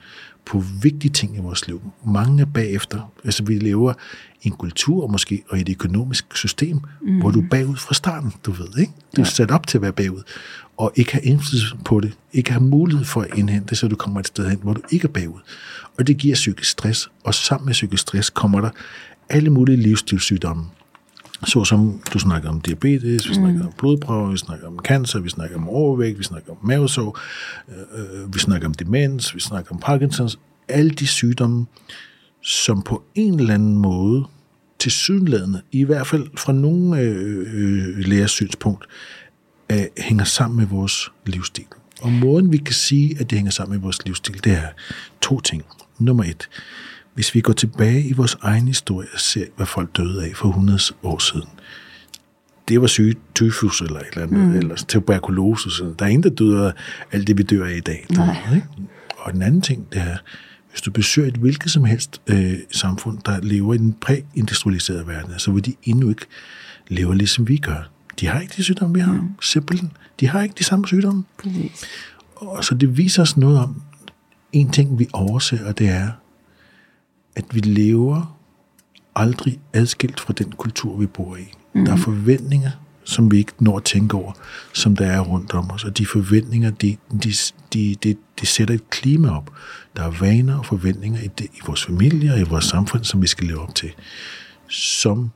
på 0.45 0.63
vigtige 0.81 1.11
ting 1.11 1.37
i 1.37 1.39
vores 1.39 1.67
liv. 1.67 1.81
Mange 2.05 2.41
er 2.41 2.45
bagefter. 2.45 3.11
Altså 3.23 3.43
vi 3.43 3.59
lever 3.59 3.93
en 4.45 4.51
kultur 4.51 5.07
måske, 5.07 5.43
og 5.49 5.59
et 5.59 5.69
økonomisk 5.69 6.37
system, 6.37 6.79
mm. 7.01 7.19
hvor 7.19 7.31
du 7.31 7.41
er 7.41 7.45
bagud 7.51 7.75
fra 7.75 7.93
starten, 7.93 8.33
du 8.45 8.51
ved, 8.51 8.77
ikke? 8.77 8.93
Du 9.15 9.21
er 9.21 9.25
sat 9.25 9.51
op 9.51 9.67
til 9.67 9.77
at 9.77 9.81
være 9.81 9.91
bagud, 9.91 10.23
og 10.77 10.91
ikke 10.95 11.13
har 11.13 11.19
indflydelse 11.23 11.75
på 11.85 11.99
det, 11.99 12.13
ikke 12.33 12.51
har 12.51 12.59
mulighed 12.59 13.05
for 13.05 13.21
at 13.21 13.27
indhente 13.37 13.67
det, 13.69 13.77
så 13.77 13.87
du 13.87 13.95
kommer 13.95 14.19
et 14.19 14.27
sted 14.27 14.49
hen, 14.49 14.59
hvor 14.63 14.73
du 14.73 14.81
ikke 14.91 15.07
er 15.07 15.11
bagud. 15.11 15.39
Og 15.97 16.07
det 16.07 16.17
giver 16.17 16.35
psykisk 16.35 16.69
stress, 16.69 17.09
og 17.23 17.33
sammen 17.33 17.65
med 17.65 17.73
psykisk 17.73 18.01
stress 18.01 18.29
kommer 18.29 18.61
der 18.61 18.69
alle 19.29 19.49
mulige 19.49 19.77
livsstilssygdomme. 19.77 20.65
Så 21.43 21.63
som 21.63 22.01
du 22.13 22.19
snakker 22.19 22.49
om 22.49 22.61
diabetes, 22.61 23.29
vi 23.29 23.33
snakker 23.33 23.65
om 23.65 23.71
blodprøver, 23.77 24.31
vi 24.31 24.37
snakker 24.37 24.67
om 24.67 24.79
cancer, 24.83 25.19
vi 25.19 25.29
snakker 25.29 25.57
om 25.57 25.69
overvægt, 25.69 26.19
vi 26.19 26.23
snakker 26.23 26.51
om 26.51 26.57
mavesår, 26.63 27.19
øh, 27.67 28.33
vi 28.33 28.39
snakker 28.39 28.67
om 28.67 28.73
demens, 28.73 29.35
vi 29.35 29.39
snakker 29.39 29.71
om 29.71 29.79
Parkinsons. 29.79 30.39
Alle 30.67 30.91
de 30.91 31.07
sygdomme, 31.07 31.65
som 32.41 32.81
på 32.81 33.03
en 33.15 33.39
eller 33.39 33.53
anden 33.53 33.77
måde 33.77 34.25
til 34.79 34.91
sydenladende, 34.91 35.61
i 35.71 35.83
hvert 35.83 36.07
fald 36.07 36.27
fra 36.37 36.53
nogle 36.53 36.99
øh, 36.99 37.45
øh, 37.53 37.97
lægers 37.97 38.31
synspunkt, 38.31 38.85
øh, 39.71 39.85
hænger 39.97 40.23
sammen 40.23 40.57
med 40.57 40.65
vores 40.65 41.11
livsstil. 41.25 41.65
Og 42.01 42.11
måden 42.11 42.51
vi 42.51 42.57
kan 42.57 42.73
sige, 42.73 43.17
at 43.19 43.29
det 43.29 43.37
hænger 43.37 43.51
sammen 43.51 43.75
med 43.75 43.81
vores 43.81 44.05
livsstil, 44.05 44.43
det 44.43 44.51
er 44.51 44.67
to 45.21 45.39
ting. 45.41 45.63
Nummer 45.99 46.23
et, 46.23 46.49
hvis 47.13 47.35
vi 47.35 47.41
går 47.41 47.53
tilbage 47.53 48.07
i 48.07 48.13
vores 48.13 48.37
egen 48.41 48.67
historie 48.67 49.07
og 49.13 49.19
ser, 49.19 49.45
hvad 49.55 49.65
folk 49.65 49.97
døde 49.97 50.25
af 50.25 50.31
for 50.35 50.47
100 50.47 50.79
år 51.03 51.19
siden. 51.19 51.47
Det 52.67 52.81
var 52.81 52.87
syge 52.87 53.15
tyfus 53.35 53.81
eller 53.81 53.99
et 53.99 54.05
eller 54.11 54.23
andet, 54.23 54.39
mm. 54.39 54.55
eller 54.55 54.75
tuberkulose. 54.75 55.71
Så 55.71 55.93
der 55.99 56.05
er 56.05 56.09
ingen, 56.09 56.23
der 56.23 56.29
døde 56.29 56.67
af 56.67 56.73
alt 57.11 57.27
det, 57.27 57.37
vi 57.37 57.43
dør 57.43 57.65
af 57.65 57.75
i 57.75 57.79
dag. 57.79 58.05
Nej. 58.09 58.55
Ikke? 58.55 58.67
Og 59.17 59.33
den 59.33 59.41
anden 59.41 59.61
ting, 59.61 59.87
det 59.93 60.01
er, 60.01 60.17
hvis 60.75 60.81
du 60.81 60.91
besøger 60.91 61.27
et 61.27 61.35
hvilket 61.35 61.71
som 61.71 61.83
helst 61.85 62.21
øh, 62.27 62.57
samfund, 62.71 63.19
der 63.25 63.41
lever 63.41 63.73
i 63.73 63.77
en 63.77 63.93
præindustrialiseret 63.93 65.07
verden, 65.07 65.39
så 65.39 65.51
vil 65.51 65.65
de 65.65 65.73
endnu 65.83 66.09
ikke 66.09 66.25
leve 66.87 67.15
ligesom 67.15 67.47
vi 67.47 67.57
gør. 67.57 67.89
De 68.19 68.27
har 68.27 68.39
ikke 68.39 68.53
de 68.57 68.63
sygdomme, 68.63 68.95
vi 68.95 68.99
har. 68.99 69.13
Mm. 69.13 69.29
Simpelthen. 69.41 69.91
De 70.19 70.27
har 70.27 70.41
ikke 70.41 70.55
de 70.57 70.63
samme 70.63 70.87
sygdomme. 70.87 71.23
Præcis. 71.37 71.85
Og 72.35 72.63
så 72.63 72.75
det 72.75 72.97
viser 72.97 73.21
os 73.21 73.37
noget 73.37 73.59
om, 73.59 73.81
en 74.51 74.71
ting 74.71 74.99
vi 74.99 75.07
overser, 75.13 75.65
og 75.65 75.77
det 75.77 75.89
er, 75.89 76.09
at 77.35 77.45
vi 77.51 77.59
lever 77.59 78.37
aldrig 79.15 79.59
adskilt 79.73 80.19
fra 80.19 80.33
den 80.33 80.51
kultur, 80.51 80.97
vi 80.97 81.05
bor 81.05 81.35
i. 81.35 81.53
Mm. 81.73 81.85
Der 81.85 81.91
er 81.91 81.97
forventninger, 81.97 82.71
som 83.05 83.31
vi 83.31 83.37
ikke 83.37 83.51
når 83.59 83.77
at 83.77 83.83
tænke 83.83 84.17
over, 84.17 84.31
som 84.73 84.95
der 84.95 85.05
er 85.05 85.19
rundt 85.19 85.53
om 85.53 85.71
os. 85.71 85.83
Og 85.83 85.97
de 85.97 86.05
forventninger, 86.05 86.69
de, 86.69 86.97
de, 87.23 87.33
de, 87.73 87.95
de, 88.03 88.15
de 88.41 88.45
sætter 88.45 88.73
et 88.73 88.89
klima 88.89 89.37
op. 89.37 89.51
Der 89.95 90.03
er 90.03 90.11
vaner 90.19 90.57
og 90.57 90.65
forventninger 90.65 91.21
i, 91.21 91.27
det, 91.27 91.45
i 91.45 91.59
vores 91.67 91.85
familie 91.85 92.33
og 92.33 92.39
i 92.39 92.43
vores 92.43 92.65
samfund, 92.65 93.03
som 93.03 93.21
vi 93.21 93.27
skal 93.27 93.47
leve 93.47 93.59
op 93.59 93.75
til. 93.75 93.91
Som 94.67 95.31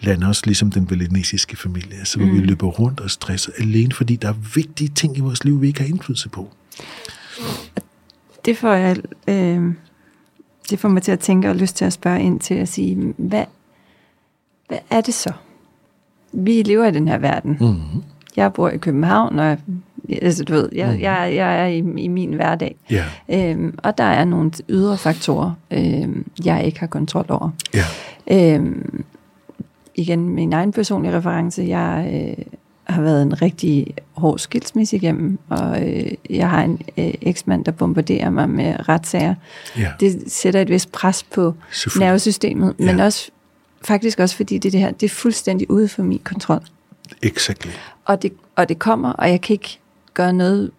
lander 0.00 0.28
os 0.28 0.46
ligesom 0.46 0.70
den 0.70 0.90
velinesiske 0.90 1.56
familie, 1.56 1.98
altså 1.98 2.18
hvor 2.18 2.26
mm. 2.26 2.34
vi 2.34 2.38
løber 2.38 2.66
rundt 2.66 3.00
og 3.00 3.10
stresser, 3.10 3.52
alene 3.58 3.92
fordi 3.92 4.16
der 4.16 4.28
er 4.28 4.34
vigtige 4.54 4.88
ting 4.88 5.16
i 5.16 5.20
vores 5.20 5.44
liv, 5.44 5.62
vi 5.62 5.66
ikke 5.66 5.80
har 5.80 5.88
indflydelse 5.88 6.28
på. 6.28 6.52
Det 8.44 8.58
får, 8.58 8.72
jeg, 8.72 8.96
øh, 9.28 9.74
det 10.70 10.78
får 10.78 10.88
mig 10.88 11.02
til 11.02 11.12
at 11.12 11.20
tænke 11.20 11.48
og 11.48 11.56
lyst 11.56 11.76
til 11.76 11.84
at 11.84 11.92
spørge 11.92 12.22
ind 12.22 12.40
til 12.40 12.54
at 12.54 12.68
sige, 12.68 13.14
hvad, 13.16 13.44
hvad 14.68 14.78
er 14.90 15.00
det 15.00 15.14
så? 15.14 15.32
Vi 16.36 16.62
lever 16.62 16.86
i 16.86 16.90
den 16.90 17.08
her 17.08 17.18
verden. 17.18 17.56
Mm-hmm. 17.60 18.02
Jeg 18.36 18.52
bor 18.52 18.68
i 18.68 18.76
København, 18.76 19.38
og 19.38 19.44
jeg, 19.46 19.58
altså, 20.22 20.44
du 20.44 20.52
ved, 20.52 20.68
jeg, 20.72 20.98
jeg, 21.00 21.32
jeg 21.34 21.60
er 21.62 21.66
i, 21.66 21.78
i 21.98 22.08
min 22.08 22.32
hverdag. 22.32 22.76
Ja, 22.90 23.04
Øhm, 23.28 23.78
og 23.82 23.98
der 23.98 24.04
er 24.04 24.24
nogle 24.24 24.50
ydre 24.68 24.96
faktorer, 24.98 25.52
øhm, 25.70 26.26
jeg 26.44 26.64
ikke 26.64 26.80
har 26.80 26.86
kontrol 26.86 27.26
over. 27.28 27.50
ja, 27.74 27.84
Øhm, 28.54 29.04
igen, 29.94 30.28
min 30.28 30.52
egen 30.52 30.72
personlige 30.72 31.16
reference, 31.16 31.62
jeg 31.62 32.10
øh, 32.38 32.44
har 32.84 33.02
været 33.02 33.22
en 33.22 33.42
rigtig 33.42 33.94
hård 34.12 34.38
skilsmisse 34.38 34.96
igennem, 34.96 35.38
og 35.48 35.88
øh, 35.88 36.06
jeg 36.30 36.50
har 36.50 36.62
en 36.62 36.78
øh, 36.98 37.14
eksmand, 37.22 37.64
der 37.64 37.72
bombarderer 37.72 38.30
mig 38.30 38.50
med 38.50 38.88
retssager. 38.88 39.34
ja. 39.78 39.88
Det 40.00 40.22
sætter 40.26 40.60
et 40.60 40.68
vist 40.68 40.92
pres 40.92 41.22
på 41.34 41.54
nervesystemet, 41.98 42.74
men 42.78 42.98
Ja. 42.98 43.04
også 43.04 43.30
faktisk 43.84 44.18
også 44.18 44.36
fordi 44.36 44.58
det, 44.58 44.72
det 44.72 44.80
her, 44.80 44.90
det 44.90 45.06
er 45.06 45.14
fuldstændig 45.14 45.70
ude 45.70 45.88
for 45.88 46.02
min 46.02 46.20
kontrol. 46.24 46.60
Exactly. 47.22 47.70
Og 48.04 48.22
det, 48.22 48.32
og 48.56 48.68
det 48.68 48.78
kommer, 48.78 49.12
og 49.12 49.30
jeg 49.30 49.40
kan 49.40 49.54
ikke 49.54 49.78
gøre 50.14 50.32
noget 50.32 50.70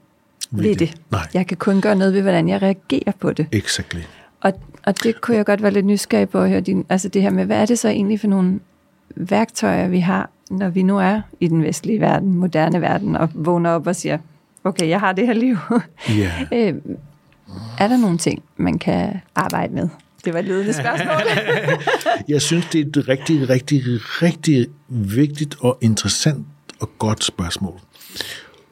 ved, 0.51 0.63
Ved 0.63 0.75
det. 0.75 0.79
det. 0.79 1.01
Nej. 1.11 1.27
Jeg 1.33 1.47
kan 1.47 1.57
kun 1.57 1.81
gøre 1.81 1.95
noget 1.95 2.13
ved, 2.13 2.21
hvordan 2.21 2.49
jeg 2.49 2.61
reagerer 2.61 3.11
på 3.19 3.33
det. 3.33 3.47
Exactly. 3.51 3.99
Og, 4.41 4.53
og 4.85 5.03
det 5.03 5.21
kunne 5.21 5.37
jeg 5.37 5.45
godt 5.45 5.63
være 5.63 5.71
lidt 5.71 5.85
nysgerrig 5.85 6.29
på 6.29 6.39
at 6.39 6.49
høre 6.49 6.61
din, 6.61 6.85
altså 6.89 7.09
det 7.09 7.21
her 7.21 7.29
med, 7.29 7.45
hvad 7.45 7.57
er 7.61 7.65
det 7.65 7.79
så 7.79 7.89
egentlig 7.89 8.19
for 8.19 8.27
nogle 8.27 8.59
værktøjer, 9.15 9.87
vi 9.87 9.99
har, 9.99 10.29
når 10.49 10.69
vi 10.69 10.83
nu 10.83 10.97
er 10.97 11.21
i 11.39 11.47
den 11.47 11.63
vestlige 11.63 11.99
verden, 12.01 12.35
moderne 12.35 12.81
verden, 12.81 13.15
og 13.15 13.29
vågner 13.33 13.69
op 13.69 13.87
og 13.87 13.95
siger, 13.95 14.17
okay, 14.63 14.89
jeg 14.89 14.99
har 14.99 15.11
det 15.13 15.27
her 15.27 15.33
liv. 15.33 15.57
Ja. 16.09 16.31
øh, 16.57 16.73
er 17.79 17.87
der 17.87 17.97
nogle 17.97 18.17
ting, 18.17 18.43
man 18.57 18.79
kan 18.79 19.21
arbejde 19.35 19.73
med? 19.73 19.89
Det 20.25 20.33
var 20.33 20.39
et 20.39 20.45
ledende 20.45 20.73
spørgsmål. 20.73 21.21
Jeg 22.33 22.41
synes, 22.41 22.65
det 22.65 22.81
er 22.81 22.85
et 23.01 23.07
rigtig, 23.07 23.49
rigtig, 23.49 23.83
rigtig 24.21 24.67
vigtigt 24.89 25.55
og 25.59 25.77
interessant 25.81 26.45
og 26.79 26.89
godt 26.99 27.23
spørgsmål. 27.23 27.79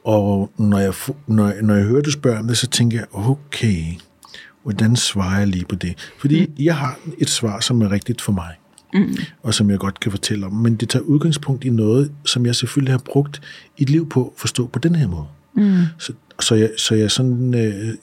Og 0.04 0.52
når 0.58 0.80
jeg, 0.80 0.94
når, 1.28 1.48
jeg- 1.48 1.62
når 1.62 1.76
jeg 1.76 1.84
hører, 1.86 2.02
du 2.02 2.12
spørger 2.12 2.40
om 2.40 2.48
det, 2.48 2.58
så 2.58 2.68
tænker 2.68 2.98
jeg, 2.98 3.08
okay, 3.14 3.84
hvordan 4.64 4.96
svarer 4.96 5.38
jeg 5.40 5.48
lige 5.48 5.66
på 5.66 5.76
det? 5.76 6.12
Fordi 6.20 6.46
mm. 6.46 6.54
jeg 6.60 6.76
har 6.76 7.00
et 7.18 7.30
svar, 7.30 7.60
som 7.60 7.82
er 7.82 7.92
rigtigt 7.92 8.22
for 8.22 8.32
mig, 8.32 8.54
mm. 8.94 9.16
og 9.44 9.54
som 9.54 9.70
jeg 9.70 9.80
godt 9.80 10.00
kan 10.00 10.12
fortælle 10.12 10.46
om. 10.46 10.54
Men 10.54 10.76
det 10.76 10.90
tager 10.90 11.04
udgangspunkt 11.04 11.64
i 11.64 11.70
noget, 11.70 12.12
som 12.26 12.46
jeg 12.46 12.56
selvfølgelig 12.56 12.94
har 12.94 13.02
brugt 13.06 13.42
et 13.78 13.90
liv 13.90 14.10
på 14.10 14.24
at 14.26 14.32
forstå 14.42 14.68
på 14.68 14.80
den 14.80 14.96
her 14.96 15.08
måde. 15.08 15.26
Mm. 15.56 15.78
Så, 16.00 16.14
så, 16.42 16.56
jeg, 16.56 16.70
så 16.78 16.96
jeg, 16.96 17.12
sådan, 17.12 17.54
øh, 17.54 17.96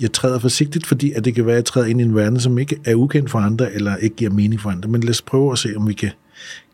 jeg 0.00 0.12
træder 0.12 0.38
forsigtigt, 0.38 0.86
fordi 0.86 1.12
at 1.12 1.24
det 1.24 1.34
kan 1.34 1.46
være, 1.46 1.54
at 1.54 1.56
jeg 1.56 1.64
træder 1.64 1.86
ind 1.86 2.00
i 2.00 2.04
en 2.04 2.14
verden, 2.14 2.40
som 2.40 2.58
ikke 2.58 2.80
er 2.84 2.94
ukendt 2.94 3.30
for 3.30 3.38
andre, 3.38 3.72
eller 3.72 3.96
ikke 3.96 4.16
giver 4.16 4.30
mening 4.30 4.60
for 4.60 4.70
andre. 4.70 4.88
Men 4.88 5.00
lad 5.00 5.10
os 5.10 5.22
prøve 5.22 5.52
at 5.52 5.58
se, 5.58 5.76
om 5.76 5.88
vi 5.88 5.92
kan 5.92 6.10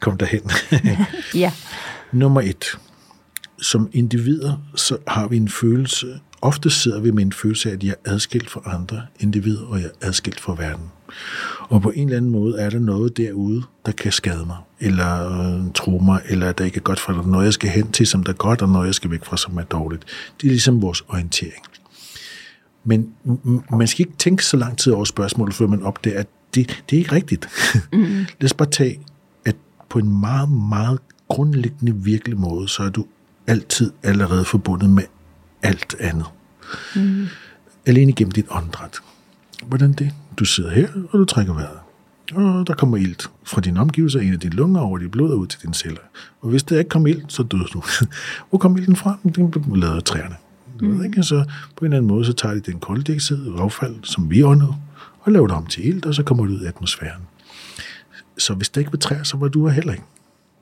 komme 0.00 0.18
derhen. 0.18 0.50
ja. 1.34 1.52
Nummer 2.12 2.40
et. 2.40 2.64
Som 3.62 3.90
individer, 3.92 4.62
så 4.76 4.96
har 5.06 5.28
vi 5.28 5.36
en 5.36 5.48
følelse, 5.48 6.20
ofte 6.42 6.70
sidder 6.70 7.00
vi 7.00 7.10
med 7.10 7.22
en 7.22 7.32
følelse 7.32 7.68
af, 7.70 7.74
at 7.74 7.82
jeg 7.82 7.94
er 8.04 8.12
adskilt 8.12 8.50
fra 8.50 8.60
andre 8.64 9.02
individer, 9.20 9.62
og 9.62 9.78
jeg 9.80 9.86
er 9.86 10.06
adskilt 10.06 10.40
fra 10.40 10.54
verden. 10.58 10.84
Og 11.60 11.82
på 11.82 11.90
en 11.90 12.04
eller 12.04 12.16
anden 12.16 12.30
måde 12.30 12.58
er 12.58 12.70
der 12.70 12.78
noget 12.78 13.16
derude, 13.16 13.62
der 13.86 13.92
kan 13.92 14.12
skade 14.12 14.44
mig, 14.46 14.56
eller 14.80 15.40
øh, 15.40 15.72
tro 15.74 15.98
mig, 15.98 16.20
eller 16.28 16.52
der 16.52 16.64
ikke 16.64 16.76
er 16.76 16.80
godt 16.80 17.00
for 17.00 17.12
dig. 17.12 17.26
Noget, 17.26 17.44
jeg 17.44 17.52
skal 17.52 17.70
hen 17.70 17.92
til, 17.92 18.06
som 18.06 18.22
der 18.22 18.32
er 18.32 18.36
godt, 18.36 18.62
og 18.62 18.68
noget, 18.68 18.86
jeg 18.86 18.94
skal 18.94 19.10
væk 19.10 19.24
fra, 19.24 19.36
som 19.36 19.56
er 19.56 19.62
dårligt. 19.62 20.04
Det 20.40 20.46
er 20.46 20.50
ligesom 20.50 20.82
vores 20.82 21.04
orientering. 21.08 21.62
Men 22.84 23.12
man 23.70 23.86
skal 23.86 24.06
ikke 24.06 24.18
tænke 24.18 24.44
så 24.44 24.56
lang 24.56 24.78
tid 24.78 24.92
over 24.92 25.04
spørgsmålet, 25.04 25.54
før 25.54 25.66
man 25.66 25.82
opdager, 25.82 26.20
at 26.20 26.26
det, 26.54 26.84
det 26.90 26.96
er 26.96 27.00
ikke 27.00 27.12
rigtigt. 27.12 27.48
Mm. 27.92 28.26
Lad 28.40 28.44
os 28.44 28.54
bare 28.54 28.70
tage, 28.70 29.00
at 29.44 29.56
på 29.88 29.98
en 29.98 30.20
meget, 30.20 30.50
meget 30.50 30.98
grundlæggende 31.28 31.94
virkelig 31.94 32.38
måde, 32.38 32.68
så 32.68 32.82
er 32.82 32.88
du 32.88 33.06
altid 33.46 33.92
allerede 34.02 34.44
forbundet 34.44 34.90
med 34.90 35.02
alt 35.62 35.96
andet. 36.00 36.26
Mm. 36.96 37.26
Alene 37.86 38.12
gennem 38.12 38.32
dit 38.32 38.46
åndedræt. 38.50 38.96
Hvordan 39.66 39.92
det? 39.92 40.14
Du 40.38 40.44
sidder 40.44 40.70
her, 40.70 40.88
og 41.10 41.18
du 41.18 41.24
trækker 41.24 41.54
vejret. 41.54 41.78
Og 42.34 42.66
der 42.66 42.74
kommer 42.74 42.96
ilt 42.96 43.30
fra 43.44 43.60
dine 43.60 43.80
omgivelser 43.80 44.20
ind 44.20 44.34
i 44.34 44.36
dine 44.36 44.54
lunger 44.54 44.80
over 44.80 44.98
dit 44.98 45.10
blod 45.10 45.30
og 45.30 45.38
ud 45.38 45.46
til 45.46 45.62
dine 45.62 45.74
celler. 45.74 46.00
Og 46.40 46.50
hvis 46.50 46.62
der 46.62 46.78
ikke 46.78 46.88
kommer 46.88 47.08
ilt, 47.08 47.32
så 47.32 47.42
dør 47.42 47.64
du. 47.72 47.82
Hvor 48.48 48.58
kommer 48.58 48.78
ilten 48.78 48.96
fra? 48.96 49.18
Den 49.22 49.32
bliver 49.32 49.76
lavet 49.76 49.96
af 49.96 50.02
træerne. 50.02 50.34
Ved, 50.80 51.04
ikke? 51.04 51.22
Så 51.22 51.44
på 51.76 51.84
en 51.84 51.86
eller 51.86 51.96
anden 51.96 52.08
måde, 52.08 52.24
så 52.24 52.32
tager 52.32 52.54
de 52.54 52.60
den 52.60 52.80
koldioxid 52.80 53.46
og 53.46 53.62
affald, 53.62 53.96
som 54.02 54.30
vi 54.30 54.42
ånder, 54.42 54.80
og 55.20 55.32
laver 55.32 55.46
det 55.46 55.56
om 55.56 55.66
til 55.66 55.88
ilt, 55.88 56.06
og 56.06 56.14
så 56.14 56.22
kommer 56.22 56.44
det 56.44 56.52
ud 56.52 56.62
i 56.62 56.66
atmosfæren. 56.66 57.22
Så 58.38 58.54
hvis 58.54 58.68
der 58.68 58.80
ikke 58.80 58.92
var 58.92 58.98
træer, 58.98 59.22
så 59.22 59.36
var 59.36 59.48
du 59.48 59.66
her 59.66 59.74
heller 59.74 59.92
ikke. 59.92 60.04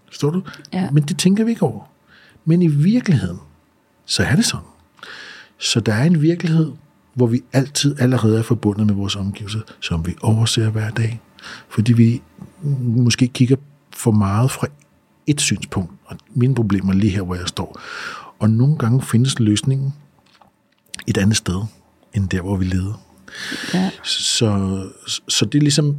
Forstår 0.09 0.31
du? 0.31 0.43
Ja. 0.73 0.91
Men 0.91 1.03
det 1.03 1.19
tænker 1.19 1.45
vi 1.45 1.51
ikke 1.51 1.63
over. 1.63 1.85
Men 2.45 2.63
i 2.63 2.67
virkeligheden, 2.67 3.39
så 4.07 4.23
er 4.23 4.37
det 4.37 4.45
sådan. 4.45 4.67
Så 5.59 5.81
der 5.81 5.95
er 5.95 6.05
en 6.05 6.23
virkelighed, 6.23 6.73
hvor 7.17 7.27
vi 7.27 7.41
altid 7.53 8.01
allerede 8.01 8.39
er 8.39 8.43
forbundet 8.43 8.87
med 8.87 8.95
vores 8.95 9.17
omgivelser, 9.17 9.61
som 9.81 10.07
vi 10.07 10.15
overser 10.23 10.71
hver 10.71 10.91
dag. 10.91 11.21
Fordi 11.69 11.93
vi 11.93 12.23
måske 12.81 13.29
kigger 13.29 13.57
for 13.93 14.11
meget 14.11 14.51
fra 14.51 14.67
et 15.27 15.41
synspunkt, 15.41 15.93
og 16.05 16.17
mine 16.35 16.55
problemer 16.55 16.93
er 16.93 16.97
lige 16.97 17.11
her, 17.11 17.23
hvor 17.23 17.35
jeg 17.35 17.49
står. 17.49 17.81
Og 18.39 18.51
nogle 18.51 18.79
gange 18.79 19.03
findes 19.03 19.39
løsningen 19.39 19.95
et 21.07 21.19
andet 21.19 21.37
sted, 21.37 21.63
end 22.15 22.29
der, 22.29 22.41
hvor 22.41 22.57
vi 22.57 22.65
leder. 22.65 23.03
ja. 23.75 23.91
Så, 24.03 24.83
så 25.29 25.45
det 25.45 25.59
er 25.59 25.63
ligesom 25.63 25.97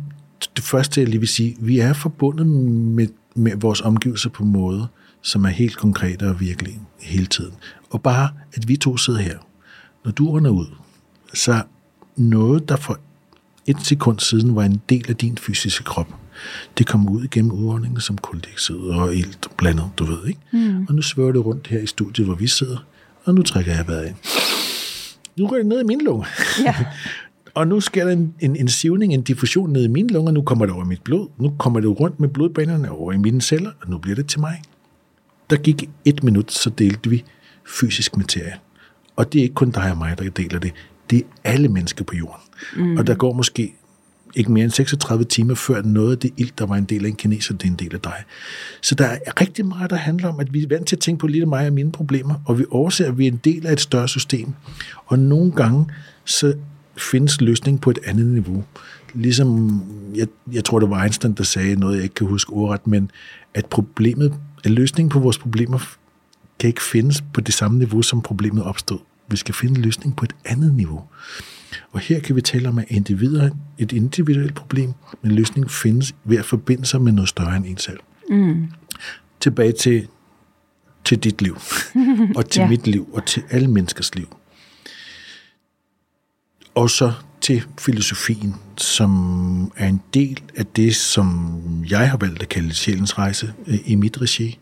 det 0.55 0.63
første, 0.63 1.01
jeg 1.01 1.09
lige 1.09 1.19
vil 1.19 1.27
sige. 1.27 1.55
Vi 1.59 1.79
er 1.79 1.93
forbundet 1.93 2.47
med, 2.47 3.07
med 3.35 3.55
vores 3.55 3.81
omgivelser 3.81 4.29
på 4.29 4.43
måder, 4.43 4.85
som 5.21 5.45
er 5.45 5.49
helt 5.49 5.77
konkrete 5.77 6.29
og 6.29 6.39
virkelige 6.39 6.79
hele 6.99 7.25
tiden. 7.25 7.53
Og 7.89 8.01
bare, 8.01 8.29
at 8.53 8.67
vi 8.67 8.77
to 8.77 8.97
sidder 8.97 9.19
her. 9.19 9.37
Når 10.05 10.11
du 10.11 10.29
ånder 10.29 10.51
ud, 10.51 10.67
så 11.33 11.61
noget, 12.15 12.69
der 12.69 12.75
for 12.75 12.99
et 13.65 13.77
sekund 13.83 14.19
siden 14.19 14.55
var 14.55 14.63
en 14.63 14.81
del 14.89 15.05
af 15.09 15.15
din 15.15 15.37
fysiske 15.37 15.83
krop, 15.83 16.07
det 16.77 16.87
kommer 16.87 17.11
ud 17.11 17.23
igennem 17.23 17.51
udåndingen 17.51 18.01
som 18.01 18.17
koldioxid 18.17 18.75
og 18.75 19.15
ilt 19.15 19.47
blandet, 19.57 19.89
du 19.97 20.05
ved, 20.05 20.27
ikke? 20.27 20.39
Mm. 20.51 20.85
Og 20.89 20.95
nu 20.95 21.01
svøver 21.01 21.31
det 21.31 21.45
rundt 21.45 21.67
her 21.67 21.79
i 21.79 21.87
studiet, 21.87 22.27
hvor 22.27 22.35
vi 22.35 22.47
sidder, 22.47 22.77
og 23.25 23.33
nu 23.33 23.43
trækker 23.43 23.75
jeg 23.75 23.87
vejret 23.87 24.07
ind. 24.07 24.15
Nu 25.37 25.47
rører 25.47 25.59
det 25.59 25.65
ned 25.65 25.81
i 25.81 25.83
min 25.83 26.01
lunge. 26.01 26.25
Ja. 26.65 26.75
Og 27.53 27.67
nu 27.67 27.79
sker 27.79 28.05
der 28.05 28.11
en, 28.11 28.33
en, 28.39 28.55
en 28.55 28.67
sivning, 28.67 29.13
en 29.13 29.21
diffusion 29.21 29.69
ned 29.69 29.83
i 29.83 29.87
mine 29.87 30.07
lunger. 30.07 30.31
Nu 30.31 30.41
kommer 30.41 30.65
det 30.65 30.75
over 30.75 30.85
mit 30.85 31.01
blod. 31.01 31.27
Nu 31.37 31.53
kommer 31.59 31.79
det 31.79 31.99
rundt 31.99 32.19
med 32.19 32.29
blodbanerne 32.29 32.91
over 32.91 33.13
i 33.13 33.17
mine 33.17 33.41
celler, 33.41 33.71
og 33.81 33.89
nu 33.89 33.97
bliver 33.97 34.15
det 34.15 34.27
til 34.27 34.39
mig. 34.39 34.61
Der 35.49 35.55
gik 35.55 35.89
et 36.05 36.23
minut, 36.23 36.51
så 36.51 36.69
delte 36.69 37.09
vi 37.09 37.23
fysisk 37.79 38.17
materie. 38.17 38.53
Og 39.15 39.33
det 39.33 39.39
er 39.39 39.43
ikke 39.43 39.55
kun 39.55 39.71
dig 39.71 39.91
og 39.91 39.97
mig, 39.97 40.17
der 40.19 40.29
deler 40.29 40.59
det. 40.59 40.73
Det 41.09 41.17
er 41.17 41.51
alle 41.51 41.67
mennesker 41.67 42.03
på 42.03 42.15
jorden. 42.15 42.41
Mm. 42.75 42.97
Og 42.97 43.07
der 43.07 43.15
går 43.15 43.33
måske 43.33 43.73
ikke 44.35 44.51
mere 44.51 44.63
end 44.63 44.71
36 44.71 45.23
timer, 45.23 45.55
før 45.55 45.81
noget 45.81 46.11
af 46.11 46.17
det 46.17 46.33
ild, 46.37 46.51
der 46.57 46.65
var 46.65 46.75
en 46.75 46.83
del 46.83 47.05
af 47.05 47.09
en 47.09 47.15
kineser, 47.15 47.53
det 47.53 47.63
er 47.63 47.71
en 47.71 47.75
del 47.75 47.93
af 47.93 47.99
dig. 47.99 48.23
Så 48.81 48.95
der 48.95 49.05
er 49.05 49.41
rigtig 49.41 49.65
meget, 49.65 49.89
der 49.89 49.95
handler 49.95 50.29
om, 50.29 50.39
at 50.39 50.53
vi 50.53 50.63
er 50.63 50.67
vant 50.67 50.87
til 50.87 50.95
at 50.95 50.99
tænke 50.99 51.19
på 51.19 51.27
lidt 51.27 51.41
af 51.41 51.47
mig 51.47 51.67
og 51.67 51.73
mine 51.73 51.91
problemer, 51.91 52.35
og 52.45 52.59
vi 52.59 52.65
overser, 52.71 53.07
at 53.07 53.17
vi 53.17 53.27
er 53.27 53.31
en 53.31 53.41
del 53.43 53.67
af 53.67 53.73
et 53.73 53.79
større 53.79 54.07
system. 54.07 54.53
Og 55.05 55.19
nogle 55.19 55.51
gange, 55.51 55.85
så 56.25 56.53
findes 56.97 57.41
løsning 57.41 57.81
på 57.81 57.89
et 57.89 57.99
andet 58.05 58.27
niveau. 58.27 58.63
Ligesom, 59.13 59.81
jeg, 60.15 60.27
jeg 60.51 60.63
tror, 60.63 60.79
det 60.79 60.89
var 60.89 61.03
Einstein, 61.03 61.33
der 61.33 61.43
sagde 61.43 61.75
noget, 61.75 61.95
jeg 61.95 62.03
ikke 62.03 62.15
kan 62.15 62.27
huske 62.27 62.53
ordret, 62.53 62.87
men 62.87 63.11
at 63.53 63.65
problemet, 63.65 64.33
at 64.63 64.71
løsningen 64.71 65.09
på 65.09 65.19
vores 65.19 65.37
problemer 65.37 65.79
kan 66.59 66.67
ikke 66.67 66.83
findes 66.83 67.23
på 67.33 67.41
det 67.41 67.53
samme 67.53 67.77
niveau, 67.77 68.01
som 68.01 68.21
problemet 68.21 68.63
opstod. 68.63 68.99
Vi 69.29 69.37
skal 69.37 69.55
finde 69.55 69.75
en 69.77 69.81
løsning 69.81 70.15
på 70.15 70.25
et 70.25 70.35
andet 70.45 70.73
niveau. 70.73 71.03
Og 71.91 71.99
her 71.99 72.19
kan 72.19 72.35
vi 72.35 72.41
tale 72.41 72.69
om, 72.69 72.79
at 72.79 72.85
individer 72.87 73.43
er 73.43 73.49
et 73.77 73.91
individuelt 73.91 74.55
problem, 74.55 74.93
men 75.21 75.31
løsningen 75.31 75.69
findes 75.69 76.15
ved 76.23 76.37
at 76.37 76.45
forbinde 76.45 76.85
sig 76.85 77.01
med 77.01 77.11
noget 77.11 77.29
større 77.29 77.55
end 77.57 77.65
en 77.65 77.77
selv. 77.77 77.99
Mm. 78.29 78.67
Tilbage 79.39 79.71
til, 79.71 80.07
til 81.05 81.19
dit 81.19 81.41
liv, 81.41 81.57
og 82.37 82.49
til 82.49 82.59
Ja. 82.61 82.67
mit 82.67 82.87
liv, 82.87 83.09
og 83.13 83.25
til 83.25 83.43
alle 83.49 83.67
menneskers 83.67 84.15
liv. 84.15 84.37
Og 86.75 86.89
så 86.89 87.13
til 87.41 87.63
filosofien, 87.79 88.55
som 88.77 89.71
er 89.75 89.87
en 89.87 90.01
del 90.13 90.41
af 90.55 90.65
det, 90.65 90.95
som 90.95 91.59
jeg 91.89 92.09
har 92.09 92.17
valgt 92.17 92.41
at 92.41 92.49
kalde 92.49 92.73
sjælens 92.73 93.17
rejse 93.17 93.53
øh, 93.67 93.77
i 93.85 93.95
mit 93.95 94.21
regi, 94.21 94.59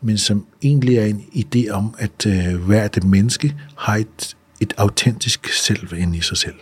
men 0.00 0.18
som 0.18 0.46
egentlig 0.62 0.96
er 0.96 1.04
en 1.04 1.24
idé 1.34 1.70
om, 1.70 1.94
at 1.98 2.26
øh, 2.26 2.64
hvert 2.64 3.04
menneske 3.04 3.56
har 3.76 3.96
et, 3.96 4.36
et 4.60 4.72
autentisk 4.76 5.48
selv 5.52 5.92
inde 5.92 6.18
i 6.18 6.20
sig 6.20 6.36
selv. 6.36 6.54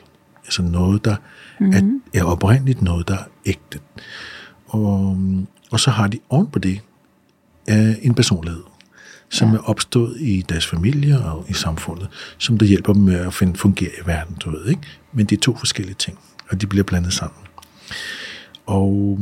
Altså 0.45 0.63
noget, 0.63 1.05
der 1.05 1.17
mm. 1.61 1.73
er, 1.73 2.01
er 2.21 2.25
oprindeligt, 2.25 2.83
noget, 2.83 3.09
der 3.09 3.15
er 3.15 3.25
ægte. 3.47 3.79
Og, 4.67 5.19
og 5.71 5.81
så 5.81 5.91
har 5.91 6.09
de 6.09 6.19
oven 6.29 6.47
på 6.47 6.59
det 6.59 6.81
øh, 7.71 7.95
en 8.03 8.15
personlighed, 8.15 8.63
som 9.29 9.51
ja. 9.51 9.55
er 9.55 9.61
opstået 9.61 10.21
i 10.21 10.45
deres 10.49 10.67
familie 10.67 11.21
og 11.25 11.47
i 11.49 11.53
samfundet, 11.53 12.09
som 12.39 12.59
der 12.59 12.67
hjælper 12.67 12.93
dem 12.93 13.03
med 13.03 13.15
at 13.15 13.35
finde, 13.35 13.57
fungere 13.57 13.91
i 14.05 14.07
verden, 14.07 14.37
du 14.45 14.51
ved, 14.51 14.69
ikke? 14.69 14.83
Men 15.13 15.27
det 15.27 15.37
er 15.37 15.41
to 15.41 15.57
forskellige 15.57 15.95
ting, 15.95 16.19
og 16.51 16.61
de 16.61 16.67
bliver 16.67 16.85
blandet 16.85 17.13
sammen. 17.13 17.41
Og 18.67 19.19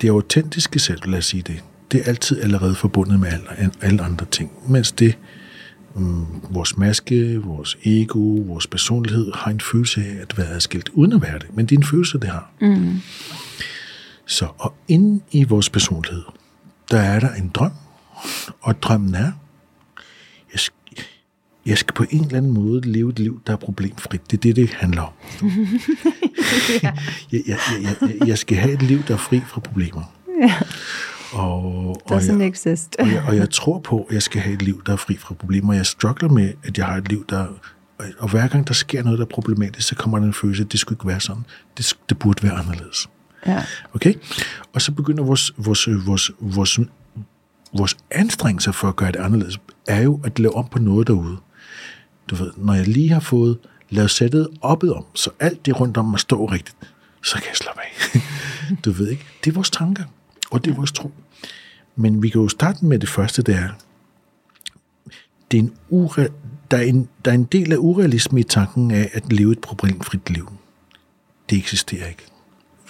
det 0.00 0.08
autentiske 0.08 0.78
selv, 0.78 1.00
lad 1.06 1.18
os 1.18 1.26
sige 1.26 1.42
det, 1.42 1.62
det 1.92 2.00
er 2.00 2.04
altid 2.04 2.42
allerede 2.42 2.74
forbundet 2.74 3.20
med 3.20 3.28
alle, 3.28 3.70
alle 3.80 4.02
andre 4.02 4.26
ting, 4.30 4.50
mens 4.68 4.92
det, 4.92 5.18
mm, 5.94 6.26
vores 6.50 6.76
maske, 6.76 7.36
vores 7.36 7.78
ego, 7.84 8.18
vores 8.46 8.66
personlighed 8.66 9.32
har 9.34 9.50
en 9.50 9.60
følelse 9.60 10.00
af 10.00 10.22
at 10.22 10.38
være 10.38 10.48
adskilt, 10.48 10.88
uden 10.88 11.12
at 11.12 11.22
være 11.22 11.38
det, 11.38 11.56
men 11.56 11.66
det 11.66 11.74
er 11.76 11.80
en 11.80 11.86
følelse, 11.86 12.18
det 12.18 12.28
har. 12.28 12.50
Mm. 12.60 13.00
Så, 14.26 14.46
og 14.58 14.74
inde 14.88 15.20
i 15.30 15.44
vores 15.44 15.70
personlighed, 15.70 16.22
der 16.90 16.98
er 17.00 17.20
der 17.20 17.34
en 17.34 17.48
drøm, 17.48 17.72
og 18.60 18.82
drømmen 18.82 19.14
er, 19.14 19.32
jeg 20.52 20.60
skal, 20.60 21.04
jeg 21.66 21.78
skal 21.78 21.94
på 21.94 22.04
en 22.10 22.24
eller 22.24 22.36
anden 22.36 22.52
måde 22.52 22.80
leve 22.80 23.10
et 23.10 23.18
liv, 23.18 23.40
der 23.46 23.52
er 23.52 23.56
problemfrit. 23.56 24.30
Det 24.30 24.36
er 24.36 24.40
det, 24.40 24.56
det 24.56 24.70
handler 24.70 25.02
om. 25.02 25.12
jeg, 26.82 26.94
jeg, 27.32 27.42
jeg, 27.46 27.96
jeg, 28.02 28.28
jeg 28.28 28.38
skal 28.38 28.58
have 28.58 28.74
et 28.74 28.82
liv, 28.82 29.02
der 29.08 29.14
er 29.14 29.18
fri 29.18 29.40
fra 29.40 29.60
problemer. 29.60 30.02
Ja. 30.40 30.54
Og, 31.32 31.96
Doesn't 32.10 32.32
og, 32.32 32.40
jeg, 32.40 32.48
exist. 32.48 32.96
og, 32.98 33.06
jeg, 33.08 33.24
og 33.28 33.36
jeg 33.36 33.50
tror 33.50 33.78
på, 33.78 34.06
at 34.08 34.14
jeg 34.14 34.22
skal 34.22 34.40
have 34.40 34.54
et 34.54 34.62
liv, 34.62 34.82
der 34.86 34.92
er 34.92 34.96
fri 34.96 35.16
fra 35.16 35.34
problemer. 35.34 35.74
Jeg 35.74 35.86
struggler 35.86 36.28
med, 36.28 36.52
at 36.64 36.78
jeg 36.78 36.86
har 36.86 36.96
et 36.96 37.08
liv, 37.08 37.24
der... 37.28 37.46
Og 38.18 38.30
hver 38.30 38.48
gang 38.48 38.68
der 38.68 38.74
sker 38.74 39.02
noget, 39.02 39.18
der 39.18 39.24
er 39.24 39.28
problematisk, 39.28 39.88
så 39.88 39.94
kommer 39.94 40.18
der 40.18 40.26
en 40.26 40.34
følelse, 40.34 40.62
at 40.62 40.72
det 40.72 40.80
skulle 40.80 40.96
ikke 40.96 41.06
være 41.06 41.20
sådan. 41.20 41.42
Det, 41.76 41.96
det 42.08 42.18
burde 42.18 42.42
være 42.42 42.52
anderledes. 42.52 43.08
Ja. 43.46 43.64
Okay? 43.94 44.14
Og 44.72 44.82
så 44.82 44.92
begynder 44.92 45.24
vores, 45.24 45.52
vores, 45.58 45.88
vores, 46.06 46.30
vores, 46.40 46.80
vores 47.78 47.96
anstrengelser 48.10 48.72
for 48.72 48.88
at 48.88 48.96
gøre 48.96 49.12
det 49.12 49.20
anderledes, 49.20 49.60
er 49.86 50.02
jo 50.02 50.20
at 50.24 50.38
lave 50.38 50.54
om 50.54 50.68
på 50.68 50.78
noget 50.78 51.06
derude. 51.06 51.36
Du 52.30 52.34
ved, 52.34 52.50
når 52.56 52.74
jeg 52.74 52.88
lige 52.88 53.12
har 53.12 53.20
fået 53.20 53.58
lavet 53.90 54.10
sættet 54.10 54.48
oppet 54.60 54.94
om, 54.94 55.04
så 55.14 55.30
alt 55.40 55.66
det 55.66 55.80
rundt 55.80 55.96
om 55.96 56.04
mig 56.04 56.20
står 56.20 56.52
rigtigt, 56.52 56.76
så 57.22 57.34
kan 57.34 57.44
jeg 57.48 57.56
slappe 57.56 57.80
af. 57.80 58.20
du 58.84 58.90
ved 58.90 59.08
ikke? 59.08 59.26
Det 59.44 59.50
er 59.50 59.54
vores 59.54 59.70
tanker, 59.70 60.04
og 60.50 60.64
det 60.64 60.70
er 60.70 60.74
vores 60.74 60.92
tro. 60.92 61.10
Men 61.96 62.22
vi 62.22 62.28
kan 62.28 62.40
jo 62.40 62.48
starte 62.48 62.84
med 62.84 62.98
det 62.98 63.08
første, 63.08 63.42
det 63.42 63.54
er, 63.54 63.68
det 65.50 65.58
er 65.58 65.62
en 65.62 65.72
ure, 65.88 66.28
der, 66.70 66.76
er 66.76 66.82
en, 66.82 67.08
der 67.24 67.30
er 67.30 67.34
en 67.34 67.44
del 67.44 67.72
af 67.72 67.76
urealisme 67.76 68.40
i 68.40 68.42
tanken 68.42 68.90
af 68.90 69.10
at 69.12 69.32
leve 69.32 69.52
et 69.52 69.58
problemfrit 69.60 70.30
liv. 70.30 70.52
Det 71.50 71.58
eksisterer 71.58 72.08
ikke. 72.08 72.22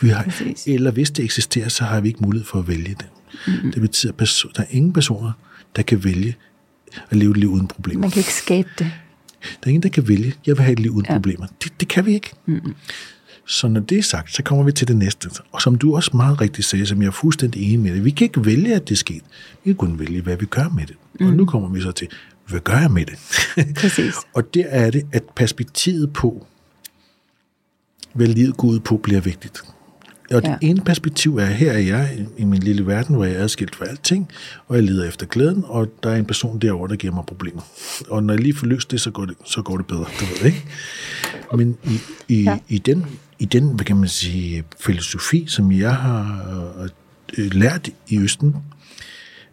Vi 0.00 0.08
har, 0.08 0.22
Præcis. 0.24 0.66
eller 0.66 0.90
hvis 0.90 1.10
det 1.10 1.24
eksisterer, 1.24 1.68
så 1.68 1.84
har 1.84 2.00
vi 2.00 2.08
ikke 2.08 2.20
mulighed 2.22 2.46
for 2.46 2.58
at 2.58 2.68
vælge 2.68 2.94
det. 2.94 3.06
Mm-hmm. 3.46 3.72
Det 3.72 3.80
betyder, 3.80 4.12
at 4.12 4.22
perso- 4.22 4.52
der 4.56 4.62
er 4.62 4.66
ingen 4.70 4.92
personer, 4.92 5.32
der 5.76 5.82
kan 5.82 6.04
vælge 6.04 6.36
at 7.10 7.16
leve 7.16 7.30
et 7.30 7.36
liv 7.36 7.48
uden 7.48 7.66
problemer. 7.66 8.00
Man 8.00 8.10
kan 8.10 8.20
ikke 8.20 8.32
skabe 8.34 8.68
det. 8.78 8.92
Der 9.42 9.46
er 9.62 9.68
ingen, 9.68 9.82
der 9.82 9.88
kan 9.88 10.08
vælge, 10.08 10.34
jeg 10.46 10.56
vil 10.56 10.62
have 10.64 10.72
et 10.72 10.80
liv 10.80 10.90
uden 10.90 11.06
ja. 11.08 11.12
problemer. 11.12 11.46
Det, 11.64 11.80
det 11.80 11.88
kan 11.88 12.06
vi 12.06 12.14
ikke. 12.14 12.32
Mm-hmm. 12.46 12.74
Så 13.46 13.68
når 13.68 13.80
det 13.80 13.98
er 13.98 14.02
sagt, 14.02 14.34
så 14.34 14.42
kommer 14.42 14.64
vi 14.64 14.72
til 14.72 14.88
det 14.88 14.96
næste. 14.96 15.30
Og 15.52 15.62
som 15.62 15.74
du 15.78 15.96
også 15.96 16.10
meget 16.14 16.40
rigtigt 16.40 16.66
sagde, 16.66 16.86
som 16.86 17.02
jeg 17.02 17.06
er 17.06 17.12
fuldstændig 17.12 17.62
enig 17.62 17.80
med 17.80 17.94
det, 17.94 18.04
vi 18.04 18.10
kan 18.10 18.24
ikke 18.24 18.44
vælge, 18.44 18.74
at 18.74 18.88
det 18.88 18.94
er 18.94 18.96
sket. 18.96 19.22
Vi 19.64 19.70
kan 19.70 19.74
kun 19.74 19.98
vælge, 19.98 20.20
hvad 20.20 20.36
vi 20.36 20.46
gør 20.46 20.68
med 20.68 20.86
det. 20.86 20.96
Mm. 21.20 21.26
Og 21.26 21.32
nu 21.32 21.44
kommer 21.44 21.68
vi 21.68 21.80
så 21.80 21.92
til, 21.92 22.08
hvad 22.48 22.60
gør 22.60 22.78
jeg 22.78 22.90
med 22.90 23.06
det? 23.06 23.18
Præcis. 23.80 24.14
og 24.34 24.54
der 24.54 24.64
er 24.66 24.90
det, 24.90 25.06
at 25.12 25.24
perspektivet 25.36 26.12
på, 26.12 26.46
hvad 28.12 28.26
livet 28.26 28.56
går 28.56 28.68
ud 28.68 28.80
på, 28.80 28.96
bliver 28.96 29.20
vigtigt. 29.20 29.62
Og 30.30 30.42
det 30.42 30.48
Ja. 30.48 30.56
ene 30.60 30.80
perspektiv 30.80 31.36
er, 31.36 31.44
her 31.46 31.72
er 31.72 31.78
jeg 31.78 32.18
i- 32.38 32.44
min 32.44 32.60
lille 32.62 32.86
verden, 32.86 33.14
hvor 33.14 33.24
jeg 33.24 33.34
er 33.36 33.42
adskilt 33.42 33.76
for 33.76 33.84
alting, 33.84 34.28
og 34.68 34.76
jeg 34.76 34.84
leder 34.84 35.08
efter 35.08 35.26
glæden, 35.26 35.64
og 35.66 35.88
der 36.02 36.10
er 36.10 36.16
en 36.16 36.24
person 36.24 36.58
derovre, 36.58 36.88
der 36.88 36.96
giver 36.96 37.14
mig 37.14 37.24
problemer. 37.26 37.62
Og 38.10 38.22
når 38.22 38.34
jeg 38.34 38.42
lige 38.42 38.54
får 38.56 38.66
løst 38.66 38.90
det, 38.90 39.00
så 39.00 39.10
går 39.10 39.24
det, 39.24 39.34
så 39.44 39.62
går 39.62 39.76
det 39.76 39.86
bedre, 39.86 40.04
du 40.20 40.24
ved 40.24 40.46
ikke? 40.46 40.64
Men 41.56 41.76
i, 41.84 41.98
i, 42.28 42.42
ja. 42.42 42.58
I, 42.68 42.78
den, 42.78 43.06
i 43.38 43.44
den, 43.44 43.68
hvad 43.68 43.84
kan 43.84 43.96
man 43.96 44.08
sige, 44.08 44.64
filosofi, 44.80 45.44
som 45.48 45.72
jeg 45.72 45.96
har 45.96 46.42
øh, 47.38 47.54
lært 47.54 47.88
i 48.08 48.18
Østen, 48.18 48.56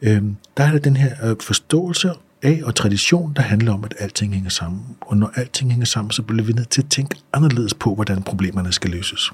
øh, 0.02 0.22
der 0.58 0.64
er 0.64 0.72
der 0.72 0.80
den 0.80 0.96
her 0.98 1.30
øh, 1.30 1.36
forståelse 1.42 2.12
af 2.42 2.62
og 2.64 2.76
tradition, 2.76 3.34
der 3.36 3.42
handler 3.42 3.74
om, 3.74 3.84
at 3.84 3.94
alting 4.00 4.34
hænger 4.34 4.50
sammen. 4.50 4.82
Og 5.02 5.18
når 5.18 5.32
alting 5.36 5.72
hænger 5.72 5.86
sammen, 5.86 6.12
så 6.12 6.22
bliver 6.22 6.44
vi 6.44 6.54
nødt 6.54 6.70
til 6.70 6.82
at 6.82 6.90
tænke 6.90 7.16
anderledes 7.34 7.74
på, 7.74 7.96
hvordan 7.96 8.24
problemerne 8.24 8.72
skal 8.72 8.90
løses. 8.92 9.32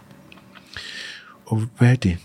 Og 1.49 1.61
hvad 1.77 1.91
er 1.91 1.95
det? 1.95 2.17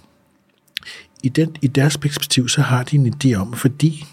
I, 1.22 1.28
den, 1.28 1.56
I 1.62 1.66
deres 1.66 1.98
perspektiv, 1.98 2.48
så 2.48 2.60
har 2.60 2.82
de 2.82 2.96
en 2.96 3.14
idé 3.14 3.34
om, 3.34 3.52
fordi 3.52 4.04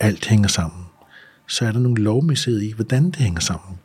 alt 0.00 0.26
hænger 0.26 0.48
sammen, 0.48 0.80
så 1.48 1.64
er 1.66 1.72
der 1.72 1.78
nogle 1.80 2.02
lovmæssighed 2.02 2.60
i, 2.62 2.72
hvordan 2.72 3.04
det 3.04 3.16
hænger 3.16 3.40
sammen. 3.40 3.78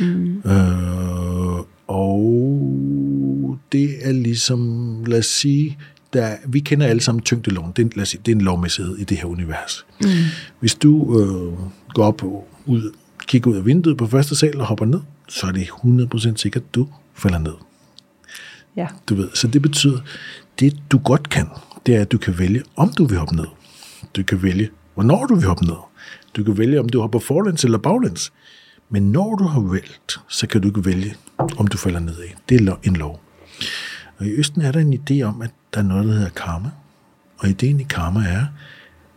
Mm. 0.00 0.50
Øh, 0.50 1.58
og 1.86 3.58
det 3.72 4.06
er 4.08 4.12
ligesom, 4.12 5.04
lad 5.06 5.18
os 5.18 5.26
sige, 5.26 5.78
der, 6.12 6.36
vi 6.48 6.60
kender 6.60 6.86
alle 6.86 7.02
sammen 7.02 7.22
tyngdeloven. 7.22 7.72
Det, 7.76 7.84
er- 7.84 7.88
lad 7.96 8.02
os 8.02 8.08
sige, 8.08 8.20
det 8.26 8.32
er 8.32 8.36
en 8.36 8.42
lovmæssighed 8.42 8.96
i 8.98 9.04
det 9.04 9.16
her 9.16 9.24
univers. 9.24 9.86
Mm. 10.00 10.06
Hvis 10.60 10.74
du 10.74 11.20
øh, 11.20 11.58
går 11.94 12.04
op 12.04 12.22
og 12.22 12.48
ud, 12.66 12.92
kigger 13.26 13.50
ud 13.50 13.56
af 13.56 13.66
vinduet 13.66 13.96
på 13.96 14.06
første 14.06 14.36
sal 14.36 14.60
og 14.60 14.66
hopper 14.66 14.84
ned, 14.86 15.00
så 15.28 15.46
er 15.46 15.52
det 15.52 15.62
100% 16.32 16.36
sikkert, 16.36 16.62
at 16.62 16.74
du 16.74 16.88
falder 17.14 17.38
ned. 17.38 17.52
Ja. 18.76 18.86
Du 19.08 19.14
ved, 19.14 19.30
så 19.34 19.48
det 19.48 19.62
betyder, 19.62 19.98
det 20.60 20.82
du 20.92 20.98
godt 20.98 21.30
kan, 21.30 21.48
det 21.86 21.96
er, 21.96 22.00
at 22.00 22.12
du 22.12 22.18
kan 22.18 22.38
vælge, 22.38 22.62
om 22.76 22.92
du 22.92 23.04
vil 23.04 23.18
hoppe 23.18 23.36
ned. 23.36 23.46
Du 24.16 24.22
kan 24.22 24.42
vælge, 24.42 24.70
hvornår 24.94 25.26
du 25.26 25.34
vil 25.34 25.44
hoppe 25.44 25.64
ned. 25.64 25.76
Du 26.36 26.44
kan 26.44 26.58
vælge, 26.58 26.80
om 26.80 26.88
du 26.88 27.00
hopper 27.00 27.18
forlæns 27.18 27.64
eller 27.64 27.78
baglæns. 27.78 28.32
Men 28.88 29.12
når 29.12 29.36
du 29.36 29.44
har 29.44 29.60
valgt, 29.60 30.20
så 30.28 30.46
kan 30.46 30.60
du 30.60 30.68
ikke 30.68 30.84
vælge, 30.84 31.14
om 31.38 31.66
du 31.66 31.76
falder 31.76 32.00
ned 32.00 32.18
af. 32.18 32.36
Det 32.48 32.68
er 32.68 32.76
en 32.82 32.96
lov. 32.96 33.20
Og 34.18 34.26
i 34.26 34.30
Østen 34.30 34.62
er 34.62 34.72
der 34.72 34.80
en 34.80 34.94
idé 34.94 35.22
om, 35.22 35.42
at 35.42 35.50
der 35.74 35.80
er 35.80 35.84
noget, 35.84 36.04
der 36.04 36.12
hedder 36.12 36.30
karma. 36.30 36.70
Og 37.38 37.48
ideen 37.48 37.80
i 37.80 37.82
karma 37.82 38.20
er, 38.20 38.46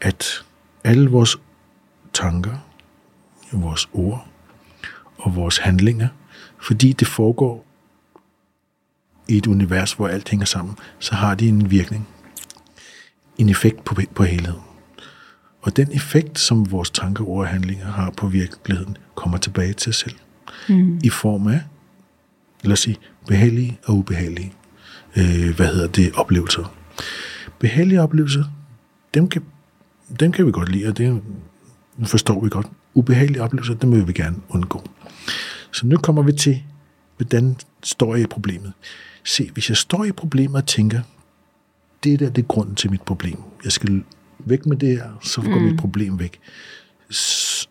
at 0.02 0.46
alle 0.84 1.10
vores 1.10 1.38
tanker, 2.14 2.68
vores 3.52 3.90
ord 3.94 4.28
og 5.18 5.36
vores 5.36 5.58
handlinger, 5.58 6.08
fordi 6.62 6.94
det 6.94 7.08
foregår 7.08 7.67
i 9.30 9.38
et 9.38 9.48
univers, 9.48 9.94
hvor 9.94 10.08
alt 10.08 10.30
hænger 10.30 10.46
sammen, 10.46 10.76
så 11.00 11.16
har 11.16 11.36
de 11.36 11.48
en 11.48 11.72
virkning, 11.72 12.08
en 13.38 13.50
effekt 13.50 13.84
på, 13.84 13.96
på 14.16 14.24
helheden. 14.24 14.62
Og 15.62 15.78
den 15.78 15.92
effekt, 15.92 16.40
som 16.40 16.72
vores 16.72 16.90
tanker, 16.90 17.30
ord 17.30 17.40
og 17.40 17.48
handlinger 17.48 17.86
har 17.86 18.10
på 18.10 18.28
virkeligheden, 18.28 18.98
kommer 19.16 19.38
tilbage 19.38 19.74
til 19.74 19.90
os 19.90 19.96
selv. 19.96 20.16
Mm. 20.70 21.00
I 21.04 21.10
form 21.10 21.48
af, 21.48 21.62
lad 22.64 22.74
os 22.74 22.80
sige, 22.80 22.98
behagelige 23.28 23.80
og 23.86 23.96
ubehagelige, 23.96 24.54
øh, 25.18 25.56
hvad 25.56 25.68
hedder 25.68 25.88
det, 25.88 26.14
oplevelser. 26.14 26.74
Behagelige 27.60 28.02
oplevelser, 28.02 28.44
dem 29.14 29.30
kan, 29.30 29.44
dem 30.20 30.32
kan 30.32 30.46
vi 30.46 30.52
godt 30.52 30.70
lide, 30.70 30.88
og 30.88 30.98
det 30.98 31.22
forstår 32.06 32.44
vi 32.44 32.50
godt. 32.50 32.68
Ubehagelige 32.94 33.44
oplevelser, 33.44 33.74
dem 33.74 33.92
vil 33.92 34.08
vi 34.08 34.14
gerne 34.14 34.36
undgå. 34.50 34.90
Så 35.72 35.88
nu 35.88 35.98
kommer 35.98 36.22
vi 36.22 36.32
til, 36.32 36.64
hvordan 37.18 37.56
står 37.84 38.16
jeg 38.16 38.24
i 38.24 38.28
problemet. 38.28 38.74
Se, 39.28 39.50
hvis 39.54 39.70
jeg 39.70 39.78
står 39.78 40.04
i 40.06 40.12
problemet 40.12 40.56
og 40.62 40.68
tænker, 40.68 41.02
det 42.04 42.20
der 42.20 42.30
det 42.30 42.42
er 42.42 42.48
grunden 42.48 42.76
til 42.76 42.92
mit 42.92 43.02
problem. 43.02 43.38
Jeg 43.64 43.72
skal 43.72 44.04
væk 44.40 44.66
med 44.66 44.78
det 44.78 44.90
her, 44.90 45.20
så 45.24 45.42
går 45.42 45.60
mm. 45.60 45.66
mit 45.66 45.78
problem 45.80 46.20
væk. 46.20 46.40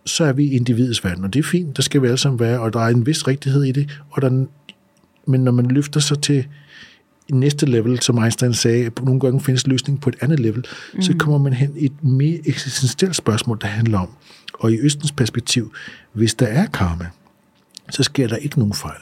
Så 0.07 0.25
er 0.25 0.33
vi 0.33 0.51
individets 0.51 1.05
verden, 1.05 1.25
og 1.25 1.33
det 1.33 1.39
er 1.39 1.43
fint, 1.45 1.77
der 1.77 1.83
skal 1.83 2.03
vi 2.03 2.07
alle 2.07 2.19
sammen 2.19 2.41
være, 2.41 2.61
og 2.61 2.73
der 2.73 2.81
er 2.81 2.89
en 2.89 3.07
vis 3.07 3.27
rigtighed 3.29 3.65
i 3.65 3.73
det, 3.73 4.01
og 4.11 4.23
der, 4.23 4.29
er 4.29 4.33
en- 4.33 4.49
men 5.27 5.41
når 5.45 5.53
man 5.53 5.67
løfter 5.67 6.01
sig 6.01 6.23
til 6.23 6.47
næste 7.31 7.67
level, 7.67 8.01
som 8.03 8.19
Einstein 8.19 8.55
sagde, 8.55 8.87
at 8.87 9.03
nogle 9.05 9.21
gange 9.21 9.41
findes 9.41 9.67
løsning 9.67 10.01
på 10.01 10.09
et 10.09 10.17
andet 10.21 10.41
level, 10.41 10.65
mm. 10.95 11.03
så 11.03 11.15
kommer 11.19 11.39
man 11.39 11.53
hen 11.53 11.77
i 11.77 11.85
et 11.85 12.05
mere 12.05 12.39
eksistentielt 12.45 13.17
spørgsmål, 13.17 13.59
der 13.61 13.67
handler 13.67 13.99
om, 13.99 14.09
og 14.55 14.73
i 14.73 14.79
Østens 14.81 15.13
perspektiv, 15.13 15.73
hvis 16.13 16.35
der 16.35 16.47
er 16.47 16.67
karma, 16.67 17.07
så 17.91 18.03
sker 18.03 18.29
der 18.29 18.37
ikke 18.37 18.59
nogen 18.59 18.75
fejl. 18.75 19.01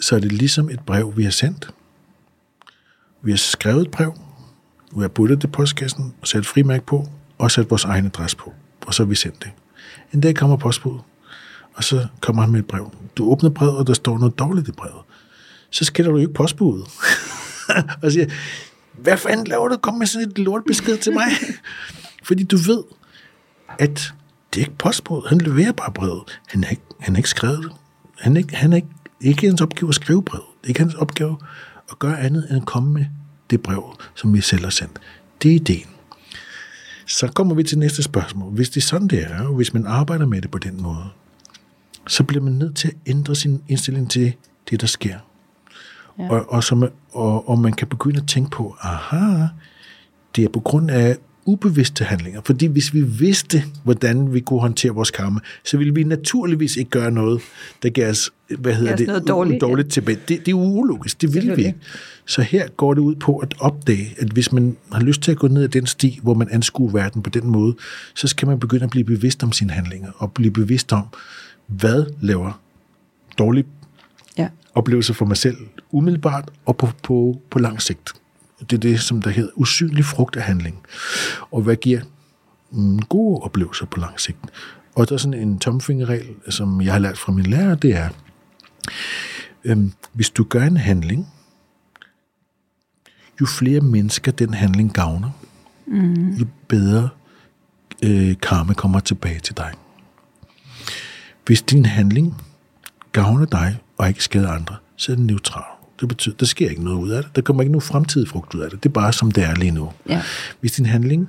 Så 0.00 0.16
er 0.16 0.20
det 0.20 0.32
ligesom 0.32 0.70
et 0.70 0.80
brev, 0.80 1.16
vi 1.16 1.24
har 1.24 1.30
sendt. 1.30 1.70
Vi 3.24 3.30
har 3.30 3.36
skrevet 3.36 3.82
et 3.82 3.90
brev, 3.90 4.14
vi 4.96 5.00
har 5.00 5.08
puttet 5.08 5.42
det 5.42 5.48
i 5.48 5.50
postkassen, 5.50 6.14
og 6.20 6.26
sat 6.26 6.46
frimærke 6.46 6.86
på, 6.86 7.08
og 7.38 7.50
sat 7.50 7.70
vores 7.70 7.84
egen 7.84 8.06
adresse 8.06 8.36
på, 8.36 8.52
og 8.86 8.94
så 8.94 9.02
har 9.02 9.08
vi 9.08 9.14
sendt 9.14 9.42
det. 9.42 9.50
En 10.12 10.20
dag 10.20 10.36
kommer 10.36 10.56
postbuddet, 10.56 11.02
og 11.74 11.84
så 11.84 12.06
kommer 12.20 12.42
han 12.42 12.52
med 12.52 12.60
et 12.60 12.66
brev. 12.66 12.92
Du 13.16 13.30
åbner 13.30 13.50
brevet, 13.50 13.76
og 13.76 13.86
der 13.86 13.94
står 13.94 14.18
noget 14.18 14.38
dårligt 14.38 14.68
i 14.68 14.72
brevet. 14.72 15.02
Så 15.70 15.84
skælder 15.84 16.10
du 16.10 16.16
jo 16.16 16.20
ikke 16.20 16.34
postbuddet. 16.34 16.86
og 18.02 18.12
siger, 18.12 18.26
hvad 18.92 19.16
fanden 19.16 19.46
laver 19.46 19.68
du? 19.68 19.76
Kom 19.76 19.94
med 19.94 20.06
sådan 20.06 20.28
et 20.28 20.38
lortbesked 20.38 20.98
til 20.98 21.12
mig. 21.12 21.26
Fordi 22.28 22.44
du 22.44 22.56
ved, 22.56 22.82
at 23.78 24.12
det 24.54 24.60
er 24.60 24.64
ikke 24.64 24.78
postbuddet. 24.78 25.28
Han 25.28 25.38
leverer 25.38 25.72
bare 25.72 25.92
brevet. 25.92 26.40
Han 26.46 26.64
har 26.64 26.70
ikke, 26.70 26.82
han 27.00 27.14
har 27.14 27.18
ikke 27.18 27.28
skrevet 27.28 27.58
det. 27.64 27.72
Han 28.18 28.36
er 28.36 28.38
ikke, 28.38 28.56
han 28.56 28.72
er 28.72 28.76
ikke, 28.76 28.88
ikke 29.20 29.46
hans 29.46 29.60
opgave 29.60 29.88
at 29.88 29.94
skrive 29.94 30.22
brevet. 30.22 30.46
Det 30.60 30.64
er 30.64 30.68
ikke 30.68 30.80
hans 30.80 30.94
opgave 30.94 31.36
at 31.90 31.98
gøre 31.98 32.20
andet 32.20 32.46
end 32.50 32.56
at 32.56 32.66
komme 32.66 32.92
med 32.92 33.06
det 33.50 33.62
brev, 33.62 33.98
som 34.14 34.34
vi 34.34 34.40
selv 34.40 34.62
har 34.62 34.70
sendt. 34.70 35.00
Det 35.42 35.50
er 35.50 35.54
ideen. 35.54 35.86
Så 37.06 37.26
kommer 37.26 37.54
vi 37.54 37.62
til 37.62 37.78
næste 37.78 38.02
spørgsmål. 38.02 38.52
Hvis 38.52 38.68
det 38.68 38.76
er 38.76 38.86
sådan, 38.86 39.08
det 39.08 39.22
er, 39.22 39.46
og 39.46 39.54
hvis 39.54 39.74
man 39.74 39.86
arbejder 39.86 40.26
med 40.26 40.42
det 40.42 40.50
på 40.50 40.58
den 40.58 40.82
måde, 40.82 41.04
så 42.06 42.24
bliver 42.24 42.42
man 42.42 42.52
nødt 42.52 42.76
til 42.76 42.88
at 42.88 42.94
ændre 43.06 43.34
sin 43.34 43.62
indstilling 43.68 44.10
til 44.10 44.34
det, 44.70 44.80
der 44.80 44.86
sker. 44.86 45.18
Ja. 46.18 46.28
Og, 46.30 46.52
og, 46.52 46.64
som, 46.64 46.84
og, 47.12 47.48
og 47.48 47.58
man 47.58 47.72
kan 47.72 47.88
begynde 47.88 48.20
at 48.20 48.28
tænke 48.28 48.50
på, 48.50 48.76
aha, 48.80 49.46
det 50.36 50.44
er 50.44 50.48
på 50.48 50.60
grund 50.60 50.90
af 50.90 51.18
ubevidste 51.46 52.04
handlinger. 52.04 52.40
Fordi 52.44 52.66
hvis 52.66 52.94
vi 52.94 53.02
vidste, 53.02 53.64
hvordan 53.82 54.34
vi 54.34 54.40
kunne 54.40 54.60
håndtere 54.60 54.92
vores 54.92 55.10
karma, 55.10 55.40
så 55.64 55.76
ville 55.76 55.94
vi 55.94 56.02
naturligvis 56.02 56.76
ikke 56.76 56.90
gøre 56.90 57.10
noget, 57.10 57.40
der 57.82 57.88
gav 57.90 58.10
os, 58.10 58.30
hvad 58.58 58.74
hedder 58.74 58.96
det, 58.96 59.06
noget 59.06 59.28
dårligt, 59.28 59.60
dårligt 59.60 59.92
tilbage. 59.92 60.18
Det, 60.28 60.46
det 60.46 60.48
er 60.52 60.54
ulogisk, 60.54 61.20
det 61.20 61.34
vil 61.34 61.56
vi 61.56 61.66
ikke. 61.66 61.78
Så 62.26 62.42
her 62.42 62.68
går 62.68 62.94
det 62.94 63.00
ud 63.00 63.14
på 63.14 63.36
at 63.38 63.54
opdage, 63.58 64.14
at 64.18 64.28
hvis 64.28 64.52
man 64.52 64.76
har 64.92 65.00
lyst 65.00 65.22
til 65.22 65.30
at 65.30 65.36
gå 65.38 65.48
ned 65.48 65.62
ad 65.62 65.68
den 65.68 65.86
sti, 65.86 66.18
hvor 66.22 66.34
man 66.34 66.48
anskuer 66.50 66.92
verden 66.92 67.22
på 67.22 67.30
den 67.30 67.46
måde, 67.46 67.74
så 68.14 68.28
skal 68.28 68.48
man 68.48 68.58
begynde 68.60 68.84
at 68.84 68.90
blive 68.90 69.04
bevidst 69.04 69.42
om 69.42 69.52
sine 69.52 69.72
handlinger, 69.72 70.10
og 70.16 70.32
blive 70.32 70.50
bevidst 70.50 70.92
om, 70.92 71.02
hvad 71.66 72.04
laver 72.20 72.60
dårlige 73.38 73.64
Ja. 74.38 74.48
oplevelser 74.74 75.14
for 75.14 75.24
mig 75.24 75.36
selv 75.36 75.56
umiddelbart 75.90 76.50
og 76.66 76.76
på, 76.76 76.88
på, 77.02 77.40
på 77.50 77.58
lang 77.58 77.82
sigt. 77.82 78.12
Det 78.70 78.76
er 78.76 78.80
det, 78.80 79.00
som 79.00 79.22
der 79.22 79.30
hedder 79.30 79.50
usynlig 79.54 80.04
frugt 80.04 80.36
af 80.36 80.42
handling. 80.42 80.78
Og 81.50 81.62
hvad 81.62 81.76
giver 81.76 82.00
mm, 82.70 82.98
gode 82.98 83.40
oplevelser 83.42 83.86
på 83.86 84.00
lang 84.00 84.20
sigt? 84.20 84.38
Og 84.94 85.08
der 85.08 85.14
er 85.14 85.18
sådan 85.18 85.40
en 85.40 85.58
tomfingerregel, 85.58 86.34
som 86.48 86.80
jeg 86.80 86.92
har 86.92 86.98
lært 86.98 87.18
fra 87.18 87.32
min 87.32 87.46
lærer, 87.46 87.74
det 87.74 87.96
er, 87.96 88.08
øhm, 89.64 89.92
hvis 90.12 90.30
du 90.30 90.44
gør 90.44 90.62
en 90.62 90.76
handling, 90.76 91.28
jo 93.40 93.46
flere 93.46 93.80
mennesker 93.80 94.32
den 94.32 94.54
handling 94.54 94.92
gavner, 94.92 95.30
mm. 95.86 96.30
jo 96.30 96.46
bedre 96.68 97.08
øh, 98.04 98.34
karma 98.42 98.74
kommer 98.74 99.00
tilbage 99.00 99.40
til 99.40 99.56
dig. 99.56 99.72
Hvis 101.46 101.62
din 101.62 101.86
handling 101.86 102.42
gavner 103.12 103.46
dig 103.46 103.78
og 103.96 104.08
ikke 104.08 104.24
skader 104.24 104.52
andre, 104.52 104.76
så 104.96 105.12
er 105.12 105.16
den 105.16 105.26
neutral. 105.26 105.73
Det 106.00 106.08
betyder, 106.08 106.36
der 106.36 106.46
sker 106.46 106.70
ikke 106.70 106.84
noget 106.84 106.98
ud 106.98 107.10
af 107.10 107.22
det. 107.22 107.36
Der 107.36 107.42
kommer 107.42 107.62
ikke 107.62 107.72
nogen 107.72 107.82
fremtidig 107.82 108.28
frugt 108.28 108.54
ud 108.54 108.60
af 108.60 108.70
det. 108.70 108.82
Det 108.82 108.88
er 108.88 108.92
bare 108.92 109.12
som 109.12 109.30
det 109.30 109.44
er 109.44 109.54
lige 109.54 109.70
nu. 109.70 109.92
Ja. 110.08 110.22
Hvis 110.60 110.72
din 110.72 110.86
handling 110.86 111.28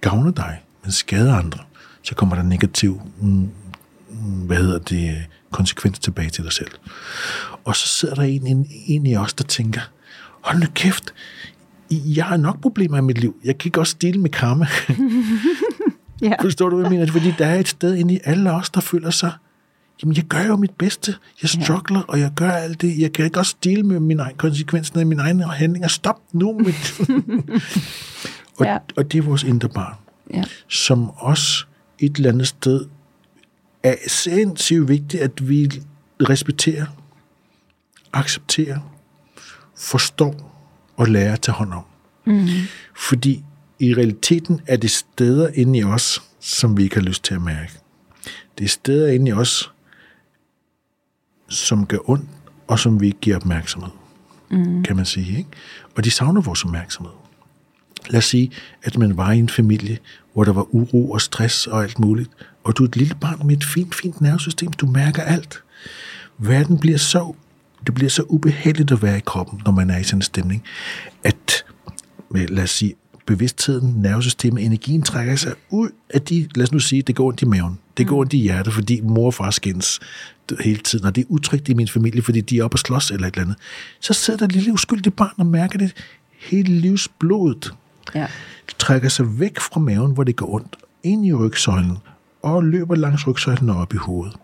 gavner 0.00 0.30
dig, 0.30 0.62
men 0.82 0.92
skader 0.92 1.34
andre, 1.34 1.60
så 2.02 2.14
kommer 2.14 2.34
der 2.36 2.42
negativ 2.42 3.00
mm, 3.20 3.48
hvad 4.46 4.56
hedder 4.56 4.78
det, 4.78 5.24
konsekvens 5.50 5.98
tilbage 5.98 6.30
til 6.30 6.44
dig 6.44 6.52
selv. 6.52 6.70
Og 7.64 7.76
så 7.76 7.88
sidder 7.88 8.14
der 8.14 8.22
en, 8.22 8.46
en, 8.46 8.66
en 8.86 9.06
i 9.06 9.16
os, 9.16 9.34
der 9.34 9.44
tænker, 9.44 9.80
hold 10.40 10.58
nu 10.58 10.66
kæft, 10.74 11.14
jeg 11.90 12.24
har 12.24 12.36
nok 12.36 12.60
problemer 12.60 12.98
i 12.98 13.00
mit 13.00 13.18
liv. 13.18 13.36
Jeg 13.44 13.58
kan 13.58 13.68
ikke 13.68 13.80
også 13.80 13.90
stille 13.90 14.20
med 14.20 14.30
karma. 14.30 14.66
Ja. 16.22 16.34
Forstår 16.40 16.68
du, 16.68 16.76
hvad 16.76 16.90
jeg 16.90 16.98
mener? 16.98 17.12
Fordi 17.12 17.34
der 17.38 17.46
er 17.46 17.58
et 17.58 17.68
sted 17.68 17.94
inde 17.94 18.14
i 18.14 18.20
alle 18.24 18.52
os, 18.52 18.70
der 18.70 18.80
føler 18.80 19.10
sig, 19.10 19.32
jamen 20.02 20.16
jeg 20.16 20.24
gør 20.24 20.42
jo 20.46 20.56
mit 20.56 20.70
bedste. 20.70 21.14
Jeg 21.42 21.50
struggler, 21.50 22.00
og 22.00 22.20
jeg 22.20 22.30
gør 22.36 22.50
alt 22.50 22.80
det. 22.80 22.98
Jeg 22.98 23.12
kan 23.12 23.24
ikke 23.24 23.38
også 23.38 23.56
dele 23.64 23.82
med 23.82 24.00
mine 24.00 24.22
egne 24.22 24.38
konsekvenser 24.38 25.00
af 25.00 25.06
mine 25.06 25.22
egne 25.22 25.44
handlinger. 25.44 25.88
Stop 25.88 26.20
nu. 26.32 26.58
Mit. 26.58 27.00
og, 28.58 28.66
Ja. 28.66 28.78
og 28.96 29.12
det 29.12 29.18
er 29.18 29.22
vores 29.22 29.42
indre 29.42 29.68
barn, 29.68 29.94
Ja. 30.34 30.44
som 30.68 31.10
også 31.10 31.64
et 31.98 32.16
eller 32.16 32.30
andet 32.32 32.48
sted 32.48 32.86
er 33.82 33.94
sindssygt 34.06 34.88
vigtigt, 34.88 35.22
at 35.22 35.48
vi 35.48 35.70
respekterer, 36.20 36.86
accepterer, 38.12 38.78
forstår 39.78 40.52
og 40.96 41.08
lærer 41.08 41.32
at 41.32 41.40
tage 41.40 41.54
hånd 41.54 41.72
om. 41.72 41.82
Mm. 42.26 42.46
Fordi 42.96 43.44
i 43.78 43.94
realiteten 43.94 44.60
er 44.66 44.76
det 44.76 44.90
steder 44.90 45.48
inde 45.54 45.78
i 45.78 45.84
os, 45.84 46.22
som 46.40 46.76
vi 46.76 46.82
ikke 46.82 46.94
har 46.96 47.02
lyst 47.02 47.24
til 47.24 47.34
at 47.34 47.42
mærke. 47.42 47.72
Det 48.58 48.64
er 48.64 48.68
steder 48.68 49.08
inde 49.12 49.28
i 49.28 49.32
os, 49.32 49.72
som 51.48 51.86
gør 51.86 52.10
ondt, 52.10 52.28
og 52.68 52.78
som 52.78 53.00
vi 53.00 53.06
ikke 53.06 53.20
giver 53.20 53.36
opmærksomhed, 53.36 53.90
mm. 54.50 54.82
kan 54.82 54.96
man 54.96 55.04
sige. 55.04 55.38
Ikke? 55.38 55.50
Og 55.96 56.04
de 56.04 56.10
savner 56.10 56.40
vores 56.40 56.64
opmærksomhed. 56.64 57.12
Lad 58.10 58.18
os 58.18 58.24
sige, 58.24 58.50
at 58.82 58.98
man 58.98 59.16
var 59.16 59.32
i 59.32 59.38
en 59.38 59.48
familie, 59.48 59.98
hvor 60.32 60.44
der 60.44 60.52
var 60.52 60.74
uro 60.74 61.10
og 61.10 61.20
stress 61.20 61.66
og 61.66 61.82
alt 61.82 61.98
muligt, 61.98 62.30
og 62.64 62.78
du 62.78 62.82
er 62.82 62.88
et 62.88 62.96
lille 62.96 63.14
barn 63.20 63.46
med 63.46 63.56
et 63.56 63.64
fint, 63.64 63.94
fint 63.94 64.20
nervesystem, 64.20 64.72
du 64.72 64.86
mærker 64.86 65.22
alt. 65.22 65.62
Verden 66.38 66.78
bliver 66.78 66.98
så, 66.98 67.34
det 67.86 67.94
bliver 67.94 68.10
så 68.10 68.22
ubehageligt 68.22 68.92
at 68.92 69.02
være 69.02 69.16
i 69.16 69.22
kroppen, 69.26 69.62
når 69.64 69.72
man 69.72 69.90
er 69.90 69.98
i 69.98 70.04
sådan 70.04 70.18
en 70.18 70.22
stemning, 70.22 70.64
at, 71.24 71.64
lad 72.30 72.62
os 72.62 72.70
sige, 72.70 72.94
bevidstheden, 73.26 73.94
nervesystemet, 74.02 74.64
energien 74.64 75.02
trækker 75.02 75.36
sig 75.36 75.52
ud 75.70 75.88
af 76.10 76.22
de, 76.22 76.48
lad 76.54 76.62
os 76.64 76.72
nu 76.72 76.78
sige, 76.78 77.02
det 77.02 77.14
går 77.16 77.26
ondt 77.28 77.42
i 77.42 77.44
maven, 77.44 77.78
det 77.96 78.06
går 78.06 78.20
ondt 78.20 78.32
i 78.32 78.36
hjertet, 78.36 78.72
fordi 78.72 79.00
mor 79.00 79.26
og 79.26 79.34
far 79.34 79.50
skændes 79.50 80.00
hele 80.60 80.78
tiden, 80.78 81.04
og 81.04 81.14
det 81.16 81.20
er 81.22 81.26
utrygt 81.28 81.68
i 81.68 81.74
min 81.74 81.88
familie, 81.88 82.22
fordi 82.22 82.40
de 82.40 82.58
er 82.58 82.64
oppe 82.64 82.74
og 82.74 82.78
slås 82.78 83.10
eller 83.10 83.26
et 83.26 83.32
eller 83.34 83.44
andet. 83.44 83.56
Så 84.00 84.12
sidder 84.12 84.38
der 84.38 84.46
et 84.46 84.52
lille 84.52 84.72
uskyldigt 84.72 85.16
barn 85.16 85.32
og 85.38 85.46
mærker 85.46 85.78
det 85.78 85.92
hele 86.50 86.80
livsblodet, 86.80 87.72
Ja. 88.14 88.26
trækker 88.78 89.08
sig 89.08 89.40
væk 89.40 89.60
fra 89.60 89.80
maven, 89.80 90.12
hvor 90.12 90.24
det 90.24 90.36
går 90.36 90.54
ondt, 90.54 90.76
ind 91.02 91.26
i 91.26 91.32
rygsøjlen, 91.32 91.98
og 92.54 92.64
løber 92.64 92.94
langs 92.94 93.26
rygsøjlen 93.26 93.70
op 93.70 93.94
i 93.94 93.96
hovedet. 93.96 94.36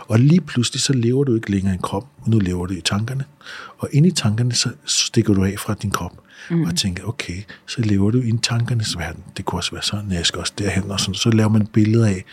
Og 0.00 0.18
lige 0.18 0.40
pludselig, 0.40 0.80
så 0.80 0.92
lever 0.92 1.24
du 1.24 1.34
ikke 1.34 1.50
længere 1.50 1.72
i 1.72 1.76
en 1.76 1.82
krop, 1.82 2.06
nu 2.26 2.38
lever 2.38 2.66
du 2.66 2.74
i 2.74 2.80
tankerne. 2.80 3.24
Og 3.78 3.88
ind 3.92 4.06
i 4.06 4.10
tankerne, 4.10 4.54
så 4.54 4.70
stikker 4.84 5.34
du 5.34 5.44
af 5.44 5.54
fra 5.58 5.74
din 5.74 5.90
krop, 5.90 6.12
mm. 6.50 6.62
og 6.64 6.76
tænker, 6.76 7.04
okay, 7.04 7.42
så 7.66 7.80
lever 7.80 8.10
du 8.10 8.20
i 8.20 8.28
en 8.28 8.38
tankernes 8.38 8.98
verden. 8.98 9.22
Det 9.36 9.44
kunne 9.44 9.58
også 9.58 9.70
være 9.72 9.82
sådan, 9.82 10.12
jeg 10.12 10.26
skal 10.26 10.40
også 10.40 10.52
derhen, 10.58 10.90
og 10.90 11.00
sådan. 11.00 11.14
Så 11.14 11.30
laver 11.30 11.48
man 11.48 11.66
billeder 11.66 12.06
af, 12.06 12.24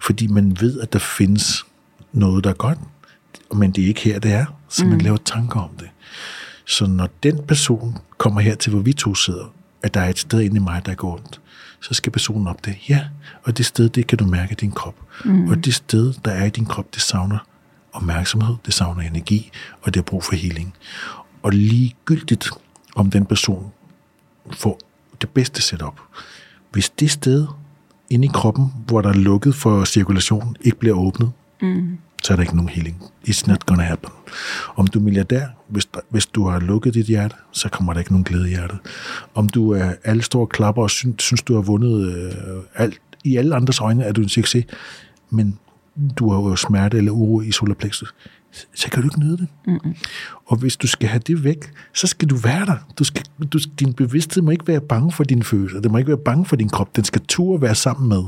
fordi 0.00 0.26
man 0.26 0.56
ved, 0.60 0.80
at 0.80 0.92
der 0.92 0.98
findes 0.98 1.64
noget, 2.12 2.44
der 2.44 2.50
er 2.50 2.54
godt, 2.54 2.78
men 3.54 3.70
det 3.70 3.84
er 3.84 3.88
ikke 3.88 4.00
her, 4.00 4.18
det 4.18 4.32
er, 4.32 4.46
så 4.68 4.84
man 4.84 5.00
laver 5.00 5.16
tanker 5.16 5.60
om 5.60 5.70
det. 5.78 5.88
Så 6.64 6.86
når 6.86 7.08
den 7.22 7.40
person 7.48 7.98
kommer 8.18 8.40
her 8.40 8.54
til, 8.54 8.70
hvor 8.72 8.80
vi 8.80 8.92
to 8.92 9.14
sidder, 9.14 9.54
at 9.82 9.94
der 9.94 10.00
er 10.00 10.08
et 10.08 10.18
sted 10.18 10.40
inde 10.40 10.56
i 10.56 10.60
mig, 10.60 10.86
der 10.86 10.94
går 10.94 11.14
ondt, 11.14 11.40
så 11.82 11.94
skal 11.94 12.12
personen 12.12 12.46
op 12.46 12.64
det. 12.64 12.76
Ja, 12.88 13.04
og 13.42 13.58
det 13.58 13.66
sted, 13.66 13.88
det 13.88 14.06
kan 14.06 14.18
du 14.18 14.26
mærke 14.26 14.52
i 14.52 14.54
din 14.54 14.72
krop. 14.72 14.94
Mm. 15.24 15.48
Og 15.48 15.64
det 15.64 15.74
sted, 15.74 16.14
der 16.24 16.30
er 16.30 16.44
i 16.44 16.50
din 16.50 16.66
krop, 16.66 16.94
det 16.94 17.02
savner 17.02 17.38
opmærksomhed, 17.92 18.54
det 18.66 18.74
savner 18.74 19.02
energi, 19.02 19.50
og 19.82 19.94
det 19.94 19.96
har 19.96 20.02
brug 20.02 20.24
for 20.24 20.34
healing. 20.34 20.74
Og 21.42 21.52
ligegyldigt, 21.52 22.50
om 22.96 23.10
den 23.10 23.26
person 23.26 23.72
får 24.52 24.78
det 25.20 25.28
bedste 25.28 25.62
setup. 25.62 26.00
Hvis 26.70 26.90
det 26.90 27.10
sted 27.10 27.46
inde 28.10 28.26
i 28.26 28.30
kroppen, 28.34 28.72
hvor 28.86 29.00
der 29.00 29.08
er 29.08 29.14
lukket 29.14 29.54
for 29.54 29.84
cirkulation, 29.84 30.56
ikke 30.60 30.78
bliver 30.78 30.96
åbnet, 30.96 31.32
mm. 31.62 31.98
Så 32.22 32.32
er 32.32 32.36
der 32.36 32.42
ikke 32.42 32.56
nogen 32.56 32.68
healing. 32.68 33.02
It's 33.28 33.48
not 33.48 33.66
gonna 33.66 33.82
happen. 33.82 34.10
Om 34.76 34.86
du 34.86 34.98
er 34.98 35.02
milliardær, 35.02 35.46
hvis, 35.68 35.86
der, 35.86 36.00
hvis 36.08 36.26
du 36.26 36.48
har 36.48 36.58
lukket 36.58 36.94
dit 36.94 37.06
hjerte, 37.06 37.34
så 37.52 37.68
kommer 37.68 37.92
der 37.92 38.00
ikke 38.00 38.12
nogen 38.12 38.24
glæde 38.24 38.46
i 38.46 38.48
hjertet. 38.48 38.78
Om 39.34 39.48
du 39.48 39.70
er 39.70 39.92
alle 40.04 40.22
store 40.22 40.46
klapper 40.46 40.82
og 40.82 40.90
synes, 40.90 41.22
synes 41.22 41.42
du 41.42 41.54
har 41.54 41.62
vundet 41.62 42.14
øh, 42.14 42.32
alt, 42.74 43.00
i 43.24 43.36
alle 43.36 43.54
andres 43.54 43.80
øjne, 43.80 44.04
er 44.04 44.12
du 44.12 44.20
en 44.20 44.28
succes, 44.28 44.64
men 45.30 45.58
du 46.18 46.30
har 46.30 46.40
jo 46.40 46.56
smerte 46.56 46.96
eller 46.96 47.12
uro 47.12 47.40
i 47.40 47.52
solarplexus, 47.52 48.14
så 48.74 48.90
kan 48.90 49.02
du 49.02 49.08
ikke 49.08 49.20
nyde 49.20 49.36
det. 49.36 49.48
Mm-hmm. 49.66 49.94
Og 50.46 50.56
hvis 50.56 50.76
du 50.76 50.86
skal 50.86 51.08
have 51.08 51.22
det 51.26 51.44
væk, 51.44 51.72
så 51.94 52.06
skal 52.06 52.28
du 52.28 52.36
være 52.36 52.66
der. 52.66 52.76
Du 52.98 53.04
skal, 53.04 53.24
du, 53.52 53.58
din 53.80 53.92
bevidsthed 53.92 54.42
må 54.42 54.50
ikke 54.50 54.68
være 54.68 54.80
bange 54.80 55.12
for 55.12 55.24
dine 55.24 55.44
følelser. 55.44 55.80
Den 55.80 55.92
må 55.92 55.98
ikke 55.98 56.08
være 56.08 56.24
bange 56.24 56.46
for 56.46 56.56
din 56.56 56.68
krop. 56.68 56.96
Den 56.96 57.04
skal 57.04 57.22
turde 57.28 57.62
være 57.62 57.74
sammen 57.74 58.08
med. 58.08 58.22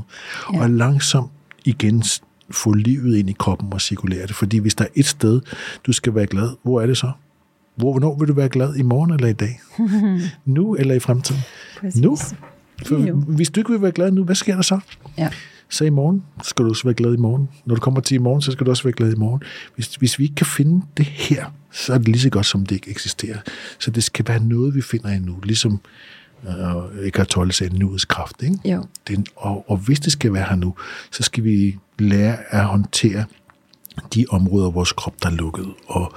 Ja. 0.52 0.62
Og 0.62 0.70
langsomt 0.70 1.30
igen 1.64 2.02
få 2.50 2.72
livet 2.72 3.16
ind 3.16 3.30
i 3.30 3.34
kroppen 3.38 3.72
og 3.72 3.80
cirkulere 3.80 4.26
det. 4.26 4.34
Fordi 4.34 4.58
hvis 4.58 4.74
der 4.74 4.84
er 4.84 4.88
et 4.94 5.06
sted, 5.06 5.40
du 5.86 5.92
skal 5.92 6.14
være 6.14 6.26
glad, 6.26 6.48
hvor 6.62 6.80
er 6.80 6.86
det 6.86 6.96
så? 6.96 7.10
Hvor, 7.76 7.92
hvornår 7.92 8.18
vil 8.18 8.28
du 8.28 8.32
være 8.34 8.48
glad? 8.48 8.76
I 8.76 8.82
morgen 8.82 9.10
eller 9.10 9.28
i 9.28 9.32
dag? 9.32 9.60
nu 10.44 10.74
eller 10.74 10.94
i 10.94 11.00
fremtiden? 11.00 11.40
Præcis. 11.80 12.00
Nu. 12.00 12.16
For 12.86 12.98
nu. 12.98 13.20
hvis 13.20 13.50
du 13.50 13.60
ikke 13.60 13.70
vil 13.70 13.82
være 13.82 13.92
glad 13.92 14.10
nu, 14.10 14.24
hvad 14.24 14.34
sker 14.34 14.54
der 14.54 14.62
så? 14.62 14.80
Ja. 15.18 15.28
Så 15.68 15.84
i 15.84 15.90
morgen 15.90 16.22
skal 16.42 16.64
du 16.64 16.70
også 16.70 16.84
være 16.84 16.94
glad 16.94 17.14
i 17.14 17.16
morgen. 17.16 17.48
Når 17.66 17.74
du 17.74 17.80
kommer 17.80 18.00
til 18.00 18.14
i 18.14 18.18
morgen, 18.18 18.42
så 18.42 18.52
skal 18.52 18.66
du 18.66 18.70
også 18.70 18.82
være 18.82 18.92
glad 18.92 19.12
i 19.12 19.16
morgen. 19.16 19.42
Hvis, 19.74 19.94
hvis 19.94 20.18
vi 20.18 20.24
ikke 20.24 20.34
kan 20.34 20.46
finde 20.46 20.86
det 20.96 21.06
her, 21.06 21.44
så 21.70 21.94
er 21.94 21.98
det 21.98 22.08
lige 22.08 22.20
så 22.20 22.30
godt, 22.30 22.46
som 22.46 22.66
det 22.66 22.74
ikke 22.74 22.90
eksisterer. 22.90 23.38
Så 23.78 23.90
det 23.90 24.04
skal 24.04 24.28
være 24.28 24.44
noget, 24.44 24.74
vi 24.74 24.82
finder 24.82 25.08
endnu. 25.08 25.40
Ligesom 25.42 25.80
øh, 26.48 27.06
Eckhart 27.06 27.28
Tolle 27.28 27.52
sagde, 27.52 27.78
nuets 27.78 28.04
kraft. 28.04 28.42
Ikke? 28.42 28.58
Jo. 28.64 28.84
Det, 29.08 29.28
og, 29.36 29.70
og 29.70 29.76
hvis 29.76 30.00
det 30.00 30.12
skal 30.12 30.32
være 30.32 30.46
her 30.48 30.56
nu, 30.56 30.74
så 31.10 31.22
skal 31.22 31.44
vi 31.44 31.76
lære 31.98 32.36
at 32.54 32.64
håndtere 32.64 33.24
de 34.14 34.26
områder 34.30 34.66
af 34.66 34.74
vores 34.74 34.92
krop, 34.92 35.14
der 35.22 35.28
er 35.28 35.34
lukket, 35.34 35.74
og 35.86 36.14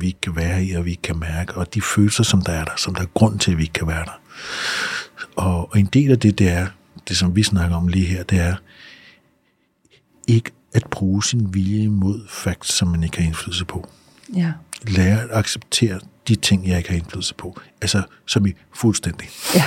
vi 0.00 0.06
ikke 0.06 0.20
kan 0.20 0.36
være 0.36 0.64
i, 0.64 0.72
og 0.72 0.84
vi 0.84 0.90
ikke 0.90 1.02
kan 1.02 1.18
mærke, 1.18 1.54
og 1.54 1.74
de 1.74 1.82
følelser, 1.82 2.24
som 2.24 2.42
der 2.42 2.52
er 2.52 2.64
der, 2.64 2.72
som 2.76 2.94
der 2.94 3.02
er 3.02 3.06
grund 3.06 3.38
til, 3.38 3.50
at 3.50 3.58
vi 3.58 3.62
ikke 3.62 3.72
kan 3.72 3.86
være 3.86 4.04
der. 4.04 4.20
Og, 5.36 5.72
og 5.72 5.78
en 5.78 5.86
del 5.86 6.10
af 6.10 6.18
det, 6.18 6.38
det 6.38 6.48
er, 6.48 6.66
det 7.08 7.16
som 7.16 7.36
vi 7.36 7.42
snakker 7.42 7.76
om 7.76 7.88
lige 7.88 8.06
her, 8.06 8.22
det 8.22 8.40
er 8.40 8.54
ikke 10.26 10.50
at 10.74 10.86
bruge 10.90 11.24
sin 11.24 11.54
vilje 11.54 11.82
imod 11.82 12.20
facts, 12.28 12.72
som 12.72 12.88
man 12.88 13.02
ikke 13.02 13.18
har 13.18 13.26
indflydelse 13.26 13.64
på. 13.64 13.88
Ja. 14.34 14.52
Lære 14.86 15.22
at 15.22 15.28
acceptere 15.32 16.00
de 16.28 16.34
ting, 16.34 16.68
jeg 16.68 16.78
ikke 16.78 16.90
har 16.90 16.96
indflydelse 16.96 17.34
på. 17.34 17.60
Altså, 17.82 18.02
som 18.26 18.46
i 18.46 18.52
fuldstændig. 18.74 19.28
Ja. 19.54 19.64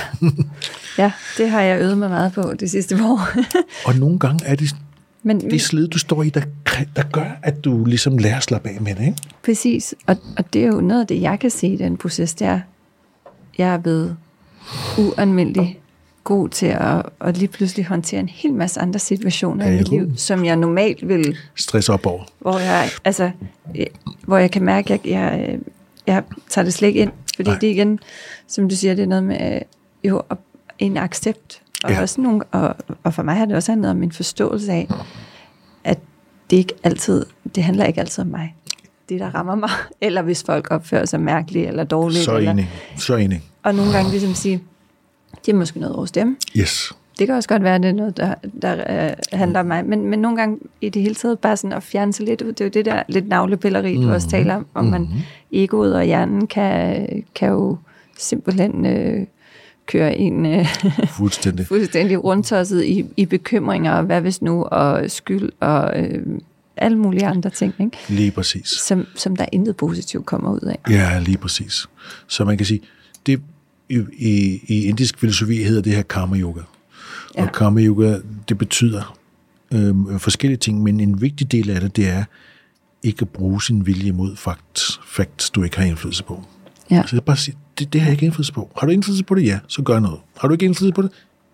ja, 0.98 1.12
det 1.36 1.50
har 1.50 1.60
jeg 1.60 1.80
øvet 1.80 1.98
mig 1.98 2.10
meget 2.10 2.32
på 2.32 2.54
det 2.60 2.70
sidste 2.70 3.04
år. 3.04 3.28
Og 3.86 3.94
nogle 3.94 4.18
gange 4.18 4.46
er 4.46 4.54
det 4.54 4.76
Men 5.22 5.40
det 5.40 5.60
slid, 5.60 5.88
du 5.88 5.98
står 5.98 6.22
i, 6.22 6.30
der, 6.30 6.42
der 6.96 7.02
gør, 7.12 7.38
at 7.42 7.64
du 7.64 7.84
ligesom 7.84 8.18
lærer 8.18 8.36
at 8.36 8.42
slappe 8.42 8.68
af 8.68 8.80
med 8.80 8.94
det, 8.94 9.00
ikke? 9.06 9.18
Præcis, 9.44 9.94
og, 10.06 10.16
og 10.36 10.52
det 10.52 10.62
er 10.62 10.66
jo 10.66 10.80
noget 10.80 11.00
af 11.00 11.06
det, 11.06 11.20
jeg 11.20 11.38
kan 11.40 11.50
se 11.50 11.66
i 11.66 11.76
den 11.76 11.96
proces, 11.96 12.34
det 12.34 12.46
er, 12.46 12.60
jeg 13.58 13.74
er 13.74 13.78
blevet 13.78 14.16
uanmeldelig 14.98 15.80
god 16.24 16.48
til 16.48 16.66
at, 16.66 17.02
at 17.20 17.36
lige 17.36 17.48
pludselig 17.48 17.86
håndtere 17.86 18.20
en 18.20 18.28
hel 18.28 18.52
masse 18.52 18.80
andre 18.80 18.98
situationer 18.98 19.66
Ja, 19.66 19.72
i 19.74 19.76
mit 19.76 19.88
liv, 19.88 20.12
som 20.16 20.44
jeg 20.44 20.56
normalt 20.56 21.08
vil, 21.08 21.36
Stress 21.54 21.88
op 21.88 22.06
over. 22.06 22.24
hvor 22.38 22.58
jeg, 22.58 22.88
altså, 23.04 23.30
hvor 24.24 24.38
jeg 24.38 24.50
kan 24.50 24.62
mærke, 24.62 24.94
at 24.94 25.00
jeg, 25.06 25.10
jeg, 25.48 25.58
jeg 26.06 26.22
tager 26.48 26.64
det 26.64 26.74
slet 26.74 26.88
ikke 26.88 27.00
ind, 27.00 27.10
fordi 27.36 27.50
Nej. 27.50 27.58
det 27.58 27.66
igen, 27.66 27.98
som 28.46 28.68
du 28.68 28.76
siger, 28.76 28.94
det 28.94 29.02
er 29.02 29.06
noget 29.06 29.24
med 29.24 29.54
øh, 29.54 29.60
jo, 30.04 30.22
en 30.78 30.96
accept, 30.96 31.62
og, 31.84 31.90
Ja. 31.90 32.00
også 32.00 32.20
nogle, 32.20 32.44
og, 32.44 32.76
og 33.02 33.14
for 33.14 33.22
mig 33.22 33.34
har 33.36 33.44
det 33.46 33.56
også 33.56 33.72
handlet 33.72 33.90
om 33.90 34.02
en 34.02 34.12
forståelse 34.12 34.72
af, 34.72 34.88
at 35.84 35.98
det 36.50 36.56
ikke 36.56 36.74
altid, 36.82 37.26
det 37.54 37.64
handler 37.64 37.84
ikke 37.84 38.00
altid 38.00 38.22
om 38.22 38.28
mig. 38.28 38.54
Det, 39.08 39.20
der 39.20 39.34
rammer 39.34 39.54
mig, 39.54 39.70
eller 40.00 40.22
hvis 40.22 40.42
folk 40.42 40.68
opfører 40.70 41.04
sig 41.04 41.20
mærkeligt 41.20 41.68
eller 41.68 41.84
dårligt. 41.84 42.24
Så 42.24 42.36
eller, 42.36 42.50
enig. 42.50 42.70
Så 42.96 43.16
enig. 43.16 43.42
og 43.62 43.74
nogle 43.74 43.92
gange 43.92 44.10
ligesom 44.10 44.34
sige, 44.34 44.62
det 45.46 45.52
er 45.52 45.56
måske 45.56 45.80
noget 45.80 45.96
over 45.96 46.06
dem. 46.06 46.36
Yes. 46.56 46.92
Det 47.18 47.26
kan 47.26 47.36
også 47.36 47.48
godt 47.48 47.62
være, 47.62 47.74
at 47.74 47.82
det 47.82 47.88
er 47.88 47.92
noget, 47.92 48.16
der, 48.16 48.34
der 48.62 49.06
uh, 49.08 49.38
handler 49.38 49.60
om 49.60 49.66
mig. 49.66 49.86
Men, 49.86 50.06
men 50.06 50.18
nogle 50.18 50.36
gange 50.36 50.58
i 50.80 50.88
det 50.88 51.02
hele 51.02 51.14
taget 51.14 51.38
bare 51.38 51.56
sådan 51.56 51.76
at 51.76 51.82
fjerne 51.82 52.12
sig 52.12 52.26
lidt 52.26 52.42
ud. 52.42 52.52
Det 52.52 52.60
er 52.60 52.64
jo 52.64 52.70
det 52.70 52.84
der 52.84 53.02
lidt 53.08 53.28
navlepilleri, 53.28 53.94
du 53.94 54.00
mm-hmm. 54.00 54.14
også 54.14 54.28
taler 54.28 54.54
om. 54.54 54.66
Om 54.74 54.84
man 54.84 55.08
egoet 55.52 55.94
og 55.94 56.04
hjernen 56.04 56.46
kan, 56.46 57.06
kan 57.34 57.48
jo 57.48 57.76
simpelthen 58.18 58.86
øh, 58.86 59.26
køre 59.90 60.16
en 60.16 60.46
øh, 60.46 60.66
Fuldstændig. 61.16 61.66
fuldstændig 61.74 62.24
rundtosset 62.24 62.84
i, 62.84 63.04
i 63.16 63.26
bekymringer, 63.26 63.92
og 63.92 64.02
hvad 64.02 64.20
hvis 64.20 64.42
nu, 64.42 64.62
og 64.62 65.10
skyld, 65.10 65.48
og 65.60 66.00
øh, 66.00 66.26
alle 66.76 66.98
mulige 66.98 67.26
andre 67.26 67.50
ting, 67.50 67.74
ikke? 67.80 67.98
Lige 68.08 68.30
præcis. 68.30 68.68
Som, 68.68 69.06
som 69.16 69.36
der 69.36 69.46
intet 69.52 69.76
positivt 69.76 70.26
kommer 70.26 70.52
ud 70.52 70.60
af. 70.60 70.78
Ja, 70.90 71.18
lige 71.18 71.38
præcis. 71.38 71.86
Så 72.26 72.44
man 72.44 72.56
kan 72.56 72.66
sige, 72.66 72.80
det 73.26 73.40
i, 73.88 74.04
i, 74.18 74.60
i 74.66 74.84
indisk 74.84 75.18
filosofi 75.18 75.62
hedder 75.62 75.82
det 75.82 75.94
her 75.94 76.02
karma 76.02 76.36
yoga. 76.36 76.60
Ja. 77.36 77.42
Og 77.42 77.52
karma 77.52 77.80
yoga, 77.80 78.18
det 78.48 78.58
betyder 78.58 79.16
øhm, 79.74 80.18
forskellige 80.18 80.58
ting, 80.58 80.82
men 80.82 81.00
en 81.00 81.20
vigtig 81.20 81.52
del 81.52 81.70
af 81.70 81.80
det, 81.80 81.96
det 81.96 82.08
er 82.08 82.24
ikke 83.02 83.22
at 83.22 83.28
bruge 83.28 83.62
sin 83.62 83.86
vilje 83.86 84.12
mod 84.12 84.36
facts, 84.36 85.00
facts 85.06 85.50
du 85.50 85.62
ikke 85.62 85.78
har 85.78 85.84
indflydelse 85.84 86.24
på. 86.24 86.44
Ja. 86.90 87.02
Så 87.06 87.16
jeg 87.16 87.24
bare 87.24 87.36
sige, 87.36 87.56
det, 87.80 87.92
det 87.92 88.00
har 88.00 88.08
jeg 88.08 88.12
ikke 88.12 88.26
indflydelse 88.26 88.52
på. 88.52 88.70
Har 88.76 88.86
du 88.86 88.92
indflydelse 88.92 89.24
på 89.24 89.34
det? 89.34 89.44
Ja, 89.44 89.58
så 89.66 89.82
gør 89.82 90.00
noget. 90.00 90.20
Har 90.38 90.48
du 90.48 90.54
ikke 90.54 90.66
indflydelse 90.66 90.94
på 90.94 91.02
det? 91.02 91.10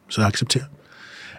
Så 0.09 0.23
accepter. 0.23 0.61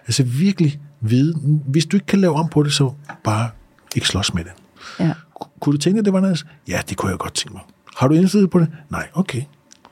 Altså 0.06 0.22
virkelig 0.22 0.80
vide, 1.00 1.34
hvis 1.66 1.86
du 1.86 1.96
ikke 1.96 2.06
kan 2.06 2.20
lave 2.20 2.34
om 2.34 2.48
på 2.48 2.62
det, 2.62 2.72
så 2.72 2.92
bare 3.24 3.50
ikke 3.94 4.08
slås 4.08 4.34
med 4.34 4.44
det. 4.44 4.52
Ja, 5.00 5.12
Kunne 5.60 5.72
du 5.72 5.78
tænke 5.78 5.96
dig, 5.96 6.04
det 6.04 6.12
var 6.12 6.20
noget? 6.20 6.46
Ja, 6.68 6.80
det 6.88 6.96
kunne 6.96 7.10
jeg 7.10 7.18
godt 7.18 7.34
tænke 7.34 7.52
mig. 7.52 7.62
Har 7.96 8.08
du 8.08 8.14
indflydelse 8.14 8.48
på 8.48 8.58
det? 8.58 8.68
Nej, 8.90 9.08
okay. 9.14 9.42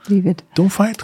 lige 0.08 0.24
ved. 0.24 0.34
Don't 0.60 0.68
fight. 0.68 1.02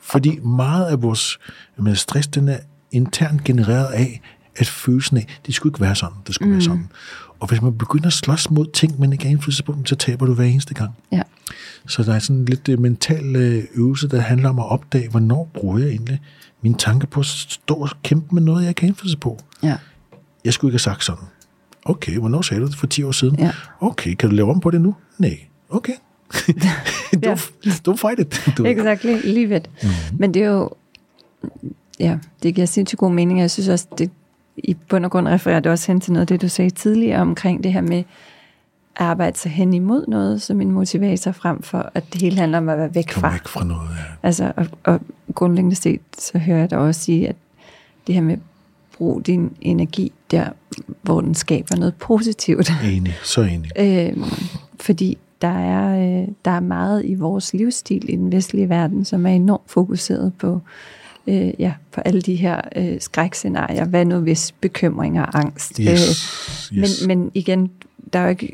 Fordi 0.00 0.38
meget 0.38 0.86
af 0.86 1.02
vores 1.02 1.38
med 1.76 1.94
stress, 1.94 2.28
den 2.28 2.48
er 2.48 2.58
internt 2.92 3.44
genereret 3.44 3.86
af, 3.86 4.20
at 4.56 4.66
følelsen 4.66 5.16
af, 5.16 5.38
det 5.46 5.54
skulle 5.54 5.70
ikke 5.70 5.80
være 5.80 5.94
sådan, 5.94 6.16
det 6.26 6.34
skulle 6.34 6.48
mm. 6.48 6.54
være 6.54 6.62
sådan. 6.62 6.88
Og 7.40 7.48
hvis 7.48 7.62
man 7.62 7.78
begynder 7.78 8.06
at 8.06 8.12
slås 8.12 8.50
mod 8.50 8.66
ting, 8.72 9.00
man 9.00 9.12
ikke 9.12 9.24
har 9.24 9.30
indflydelse 9.30 9.62
på, 9.62 9.74
så 9.84 9.96
taber 9.96 10.26
du 10.26 10.34
hver 10.34 10.44
eneste 10.44 10.74
gang. 10.74 10.90
Ja, 11.12 11.22
Så 11.88 12.02
der 12.02 12.14
er 12.14 12.18
sådan 12.18 12.44
lidt 12.44 12.68
øh, 12.68 12.78
mental 12.80 13.36
øh, 13.36 13.64
øvelse, 13.74 14.08
der 14.08 14.20
handler 14.20 14.48
om 14.48 14.58
at 14.58 14.68
opdage, 14.70 15.08
hvornår 15.08 15.50
bruger 15.54 15.78
jeg 15.78 15.88
egentlig 15.88 16.20
mine 16.62 16.74
tanker 16.78 17.06
på 17.06 17.20
at 17.20 17.26
stå 17.26 17.74
og 17.74 17.88
kæmpe 18.02 18.34
med 18.34 18.42
noget, 18.42 18.62
jeg 18.62 18.68
ikke 18.68 18.80
har 18.80 18.88
indflydelse 18.88 19.18
på. 19.18 19.38
ja, 19.62 19.76
Jeg 20.44 20.52
skulle 20.52 20.68
ikke 20.70 20.74
have 20.74 20.78
sagt 20.94 21.04
sådan. 21.04 21.24
Okay, 21.84 22.18
hvornår 22.18 22.42
sagde 22.42 22.62
du 22.62 22.66
det? 22.66 22.76
For 22.76 22.86
10 22.86 23.02
år 23.02 23.12
siden? 23.12 23.38
Ja. 23.38 23.52
Okay, 23.80 24.14
kan 24.14 24.30
du 24.30 24.34
lave 24.36 24.50
om 24.50 24.60
på 24.60 24.70
det 24.70 24.80
nu? 24.80 24.94
Nej. 25.18 25.38
Okay. 25.68 25.92
don't, 27.26 27.50
don't 27.88 27.96
fight 27.96 28.18
it. 28.20 28.54
Du, 28.58 28.64
exactly, 28.64 29.16
lige 29.24 29.50
ved. 29.50 29.60
Mm-hmm. 29.82 30.18
Men 30.18 30.34
det 30.34 30.42
er 30.42 30.46
jo, 30.46 30.70
ja, 32.00 32.18
det 32.42 32.54
giver 32.54 32.66
sindssygt 32.66 32.98
god 32.98 33.12
mening. 33.12 33.40
Jeg 33.40 33.50
synes 33.50 33.68
også, 33.68 33.86
det 33.98 34.10
i 34.64 34.76
bund 34.88 35.04
og 35.04 35.10
grund 35.10 35.28
refererer 35.28 35.60
det 35.60 35.72
også 35.72 35.92
hen 35.92 36.00
til 36.00 36.12
noget 36.12 36.20
af 36.20 36.26
det, 36.26 36.42
du 36.42 36.48
sagde 36.48 36.70
tidligere 36.70 37.20
omkring 37.20 37.64
det 37.64 37.72
her 37.72 37.80
med 37.80 37.98
at 37.98 39.06
arbejde 39.06 39.38
sig 39.38 39.50
hen 39.50 39.74
imod 39.74 40.04
noget 40.08 40.42
som 40.42 40.60
en 40.60 40.70
motivator, 40.70 41.32
frem 41.32 41.62
for 41.62 41.90
at 41.94 42.04
det 42.12 42.20
hele 42.20 42.38
handler 42.38 42.58
om 42.58 42.68
at 42.68 42.78
være 42.78 42.94
væk 42.94 43.04
Kom 43.12 43.20
fra. 43.20 43.32
væk 43.32 43.48
fra 43.48 43.64
noget, 43.64 43.88
ja. 43.90 44.04
Altså, 44.22 44.52
og, 44.56 44.66
og 44.84 45.00
grundlæggende 45.34 45.76
set, 45.76 46.00
så 46.18 46.38
hører 46.38 46.58
jeg 46.58 46.70
dig 46.70 46.78
også 46.78 47.00
sige, 47.00 47.28
at 47.28 47.36
det 48.06 48.14
her 48.14 48.22
med 48.22 48.36
brug 48.98 49.26
din 49.26 49.52
energi 49.60 50.12
der, 50.30 50.48
hvor 51.02 51.20
den 51.20 51.34
skaber 51.34 51.76
noget 51.76 51.94
positivt. 51.94 52.70
Enig, 52.84 53.14
så 53.24 53.42
enig. 53.42 53.70
Øhm, 53.78 54.24
fordi 54.80 55.18
der 55.42 55.58
er, 55.58 55.98
øh, 56.22 56.28
der 56.44 56.50
er 56.50 56.60
meget 56.60 57.04
i 57.04 57.14
vores 57.14 57.54
livsstil 57.54 58.12
i 58.12 58.16
den 58.16 58.32
vestlige 58.32 58.68
verden, 58.68 59.04
som 59.04 59.26
er 59.26 59.30
enormt 59.30 59.70
fokuseret 59.70 60.32
på, 60.38 60.60
øh, 61.28 61.50
ja, 61.58 61.72
på 61.92 62.00
alle 62.00 62.20
de 62.20 62.34
her 62.34 62.60
øh, 62.76 63.00
skrækscenarier. 63.00 63.84
Hvad 63.84 64.04
nu 64.04 64.18
hvis 64.18 64.52
bekymringer 64.52 65.22
og 65.22 65.38
angst? 65.38 65.76
Yes, 65.76 66.70
Øh, 66.72 66.78
yes. 66.78 67.06
men, 67.06 67.18
men 67.18 67.30
igen, 67.34 67.70
der 68.12 68.18
er 68.18 68.22
jo 68.22 68.28
ikke, 68.28 68.52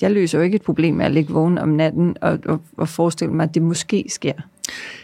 jeg 0.00 0.10
løser 0.10 0.38
jo 0.38 0.44
ikke 0.44 0.56
et 0.56 0.62
problem 0.62 0.94
med 0.94 1.04
at 1.04 1.10
ligge 1.12 1.32
vågen 1.32 1.58
om 1.58 1.68
natten 1.68 2.16
og, 2.20 2.38
og, 2.46 2.60
og 2.76 2.88
forestille 2.88 3.34
mig, 3.34 3.44
at 3.44 3.54
det 3.54 3.62
måske 3.62 4.04
sker. 4.08 4.32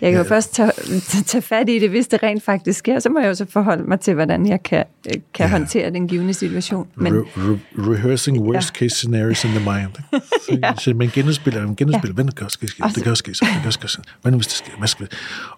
Jeg 0.00 0.10
kan 0.12 0.18
jo 0.20 0.24
Ja. 0.24 0.30
først 0.34 0.54
tage, 0.54 0.72
tage 1.26 1.42
fat 1.42 1.68
i 1.68 1.78
det, 1.78 1.90
hvis 1.90 2.08
det 2.08 2.22
rent 2.22 2.42
faktisk 2.42 2.78
sker. 2.78 2.98
Så 2.98 3.08
må 3.08 3.18
jeg 3.20 3.28
jo 3.28 3.34
så 3.34 3.46
forholde 3.50 3.82
mig 3.82 4.00
til, 4.00 4.14
hvordan 4.14 4.46
jeg 4.46 4.62
kan, 4.62 4.84
øh, 5.06 5.12
kan 5.34 5.46
Ja. 5.46 5.50
håndtere 5.50 5.90
den 5.90 6.08
givende 6.08 6.34
situation. 6.34 6.88
Men, 6.94 7.12
Re- 7.18 7.24
re- 7.36 7.90
rehearsing 7.90 8.40
worst 8.40 8.68
case 8.68 8.96
scenarios 8.96 9.44
in 9.44 9.50
the 9.50 9.60
mind. 9.70 9.90
Så, 10.48 10.58
Ja. 10.62 10.72
så 10.78 10.94
man 10.94 11.08
genudspiller, 11.14 11.66
man 11.66 11.76
genudspiller, 11.76 12.14
hvad 12.14 12.24
kan 12.32 12.48
ske, 12.50 12.68
Og 12.82 12.90
det 12.94 13.02
kan 13.04 13.16
ske, 13.16 13.34
så, 13.34 13.46
det 13.54 13.62
kan 13.62 13.72
ske, 13.72 14.02
hvad 14.22 14.32
nu 14.32 14.38
hvis 14.38 14.46
det 14.46 14.56
sker, 14.56 14.72
hvad 14.78 14.88
skal? 14.88 15.08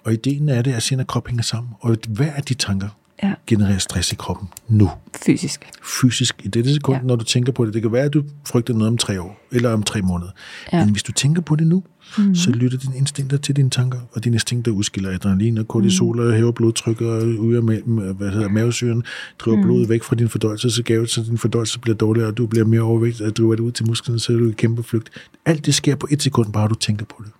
Og 0.04 0.12
ideen 0.12 0.48
er 0.48 0.62
det, 0.62 0.72
at 0.72 0.82
sind 0.82 1.00
og 1.00 1.06
krop 1.06 1.28
hænger 1.28 1.42
sammen, 1.42 1.72
og 1.80 1.96
hver 2.08 2.32
af 2.32 2.42
de 2.42 2.54
tanker 2.54 2.88
Ja. 3.22 3.32
genererer 3.46 3.78
stress 3.78 4.12
i 4.12 4.14
kroppen 4.14 4.48
nu, 4.68 4.90
fysisk. 5.26 5.64
fysisk, 6.00 6.40
i 6.44 6.48
dette 6.48 6.74
sekund, 6.74 6.96
Ja. 6.98 7.02
når 7.06 7.16
du 7.16 7.24
tænker 7.24 7.52
på 7.52 7.64
det. 7.64 7.74
Det 7.74 7.82
kan 7.82 7.92
være, 7.92 8.04
at 8.04 8.12
du 8.14 8.22
frygter 8.46 8.74
noget 8.74 8.88
om 8.88 8.98
tre 8.98 9.20
år, 9.22 9.40
eller 9.52 9.72
om 9.72 9.82
tre 9.82 10.02
måneder. 10.02 10.30
Ja. 10.72 10.84
Men 10.84 10.92
hvis 10.92 11.02
du 11.02 11.12
tænker 11.12 11.42
på 11.42 11.56
det 11.56 11.66
nu, 11.66 11.82
mm. 12.18 12.34
så 12.34 12.50
lytter 12.50 12.78
dine 12.78 12.96
instinkter 12.96 13.36
til 13.36 13.56
dine 13.56 13.70
tanker, 13.70 13.98
og 14.12 14.24
dine 14.24 14.34
instinkter 14.34 14.72
udskiller 14.72 15.10
adrenalin 15.10 15.58
og 15.58 15.68
kortisol, 15.68 16.16
Mhm. 16.16 16.26
og 16.26 16.32
hæver 16.34 16.52
blodtrykket 16.52 17.08
og 17.08 17.22
ud 17.26 17.54
af 17.54 17.60
ma- 17.60 18.12
hvad 18.12 18.30
hedder, 18.30 18.48
mavesyren, 18.48 19.02
driver 19.38 19.56
mm. 19.56 19.62
blodet 19.62 19.88
væk 19.88 20.02
fra 20.02 20.16
din 20.16 20.28
fordøjelsesgave, 20.28 21.06
så 21.06 21.22
din 21.22 21.38
fordøjelse 21.38 21.78
bliver 21.80 21.96
dårligere, 21.96 22.28
og 22.28 22.36
du 22.36 22.46
bliver 22.46 22.66
mere 22.66 22.80
overvægt, 22.82 23.20
og 23.20 23.36
driver 23.36 23.54
det 23.54 23.60
ud 23.62 23.72
til 23.72 23.86
musklerne, 23.88 24.20
så 24.20 24.32
er 24.32 24.36
du 24.36 24.48
i 24.48 24.52
kæmpe 24.52 24.82
flygt. 24.82 25.10
Alt 25.46 25.66
det 25.66 25.74
sker 25.74 25.94
på 25.94 26.06
et 26.10 26.22
sekund, 26.22 26.52
bare 26.52 26.68
du 26.68 26.74
tænker 26.74 27.04
på 27.06 27.22
det. 27.24 27.32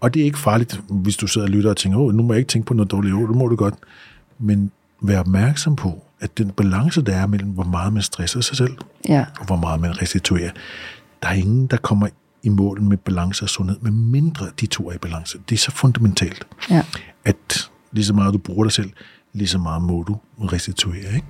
Og 0.00 0.14
det 0.14 0.20
er 0.20 0.24
ikke 0.24 0.38
farligt, 0.38 0.80
hvis 0.90 1.16
du 1.16 1.26
sidder 1.26 1.46
og 1.46 1.50
lytter 1.50 1.70
og 1.70 1.76
tænker, 1.76 1.98
åh, 1.98 2.14
nu 2.14 2.22
må 2.22 2.32
jeg 2.32 2.38
ikke 2.38 2.48
tænke 2.48 2.66
på 2.66 2.74
noget 2.74 2.90
dårligt. 2.90 3.12
Jo, 3.12 3.26
det 3.28 3.36
må 3.36 3.46
du 3.48 3.56
godt. 3.56 3.74
Men 4.38 4.70
vær 5.02 5.20
opmærksom 5.20 5.76
på, 5.76 6.04
at 6.20 6.38
den 6.38 6.50
balance, 6.50 7.02
der 7.02 7.16
er 7.16 7.26
mellem, 7.26 7.50
hvor 7.50 7.64
meget 7.64 7.92
man 7.92 8.02
stresser 8.02 8.40
sig 8.40 8.56
selv, 8.56 8.76
Ja, 9.08 9.24
og 9.40 9.46
hvor 9.46 9.56
meget 9.56 9.80
man 9.80 10.02
restituerer. 10.02 10.50
Der 11.22 11.28
er 11.28 11.32
ingen, 11.32 11.66
der 11.66 11.76
kommer 11.76 12.08
i 12.42 12.48
mål 12.48 12.82
med 12.82 12.96
balance 12.96 13.44
og 13.44 13.48
sundhed, 13.48 13.76
med 13.80 13.90
mindre 13.90 14.46
de 14.60 14.66
to 14.66 14.88
er 14.90 14.94
i 14.94 14.98
balance. 14.98 15.38
Det 15.48 15.54
er 15.54 15.58
så 15.58 15.70
fundamentalt, 15.70 16.46
ja, 16.70 16.82
at 17.24 17.70
lige 17.92 18.04
så 18.04 18.14
meget 18.14 18.34
du 18.34 18.38
bruger 18.38 18.64
dig 18.64 18.72
selv, 18.72 18.90
lige 19.32 19.48
så 19.48 19.58
meget 19.58 19.82
må 19.82 20.02
du 20.02 20.16
restituere. 20.38 21.14
Ikke? 21.14 21.26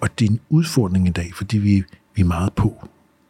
Og 0.00 0.18
det 0.18 0.26
er 0.26 0.30
en 0.30 0.40
udfordring 0.48 1.08
i 1.08 1.10
dag, 1.10 1.30
fordi 1.34 1.58
vi, 1.58 1.84
vi 2.14 2.22
er 2.22 2.26
meget 2.26 2.52
på 2.52 2.88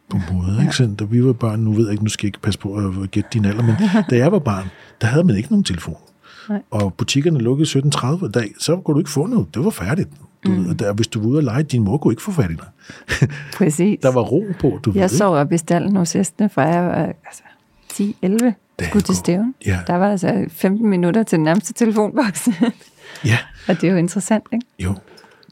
på 0.09 0.33
måde. 0.33 0.55
Ja. 0.55 0.61
Ikke? 0.61 0.75
Så, 0.75 0.95
da 0.99 1.03
vi 1.03 1.25
var 1.25 1.33
børn, 1.33 1.59
nu 1.59 1.73
ved 1.73 1.83
jeg 1.83 1.91
ikke, 1.91 2.03
nu 2.03 2.09
skal 2.09 2.25
jeg 2.25 2.29
ikke 2.29 2.41
passe 2.41 2.59
på 2.59 2.75
at 2.75 3.11
gætte 3.11 3.29
din 3.33 3.45
alder, 3.45 3.63
men 3.63 3.75
da 4.09 4.17
jeg 4.17 4.31
var 4.31 4.39
barn, 4.39 4.69
der 5.01 5.07
havde 5.07 5.23
man 5.23 5.35
ikke 5.35 5.49
nogen 5.49 5.63
telefon. 5.63 5.97
Nej. 6.49 6.61
Og 6.71 6.93
butikkerne 6.93 7.39
lukkede 7.39 7.69
17.30 7.69 8.31
dag, 8.31 8.53
så 8.59 8.77
kunne 8.77 8.93
du 8.93 8.99
ikke 8.99 9.11
få 9.11 9.27
noget. 9.27 9.47
Det 9.53 9.63
var 9.63 9.69
færdigt. 9.69 10.09
Du, 10.45 10.51
mm. 10.51 10.77
der, 10.77 10.93
hvis 10.93 11.07
du 11.07 11.19
var 11.19 11.27
ude 11.27 11.37
og 11.37 11.43
lege, 11.43 11.63
din 11.63 11.83
mor 11.83 11.97
kunne 11.97 12.11
ikke 12.13 12.21
få 12.21 12.31
fat 12.31 12.51
i 12.51 12.55
dig. 12.55 12.67
præcis. 13.57 13.99
Der 14.03 14.11
var 14.11 14.21
ro 14.21 14.45
på, 14.59 14.79
du 14.83 14.91
ved 14.91 15.01
Jeg 15.01 15.05
ikke? 15.05 15.15
sov 15.15 15.35
op 15.35 15.51
i 15.51 15.57
stallen 15.57 15.95
hos 15.95 16.13
hestene, 16.13 16.49
fra 16.49 16.61
jeg 16.61 16.83
var 16.83 17.13
altså, 17.25 17.43
10-11 17.93 18.53
skulle 18.85 19.03
til 19.03 19.15
stævn. 19.15 19.55
Ja. 19.65 19.79
Der 19.87 19.95
var 19.95 20.11
altså 20.11 20.45
15 20.49 20.89
minutter 20.89 21.23
til 21.23 21.35
den 21.35 21.43
nærmeste 21.43 21.73
telefonboks. 21.73 22.49
Ja, 23.25 23.37
og 23.67 23.81
det 23.81 23.83
er 23.83 23.91
jo 23.91 23.97
interessant, 23.97 24.43
ikke? 24.53 24.65
jo. 24.79 24.95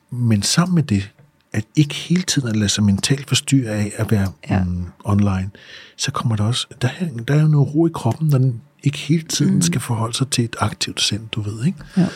Men 0.10 0.42
sammen 0.42 0.76
med 0.76 0.84
det, 0.84 1.12
at 1.54 1.66
ikke 1.76 1.96
hele 1.96 2.22
tiden 2.22 2.48
at 2.50 2.56
lade 2.56 2.70
sig 2.70 2.84
mentalt 2.84 3.28
forstyrre 3.28 3.72
af 3.72 3.92
at 3.98 4.12
være 4.12 4.32
Ja. 4.50 4.56
ja. 4.56 4.64
mm, 4.64 4.86
online, 5.06 5.50
så 5.98 6.12
kommer 6.12 6.36
der 6.36 6.44
også, 6.44 6.68
der, 6.82 6.90
er- 7.00 7.24
der 7.28 7.34
er 7.36 7.42
jo 7.42 7.48
noget 7.48 7.76
ro 7.76 7.88
i 7.88 7.92
kroppen, 7.94 8.28
når 8.28 8.38
den 8.38 8.62
ikke 8.84 8.98
hele 8.98 9.24
tiden 9.24 9.56
mm. 9.56 9.62
skal 9.62 9.82
forholde 9.82 10.18
sig 10.18 10.30
til 10.30 10.44
et 10.44 10.56
aktivt 10.60 11.02
sind, 11.02 11.22
du 11.32 11.42
ved, 11.42 11.66
ikke? 11.66 11.78
Ja. 11.98 12.08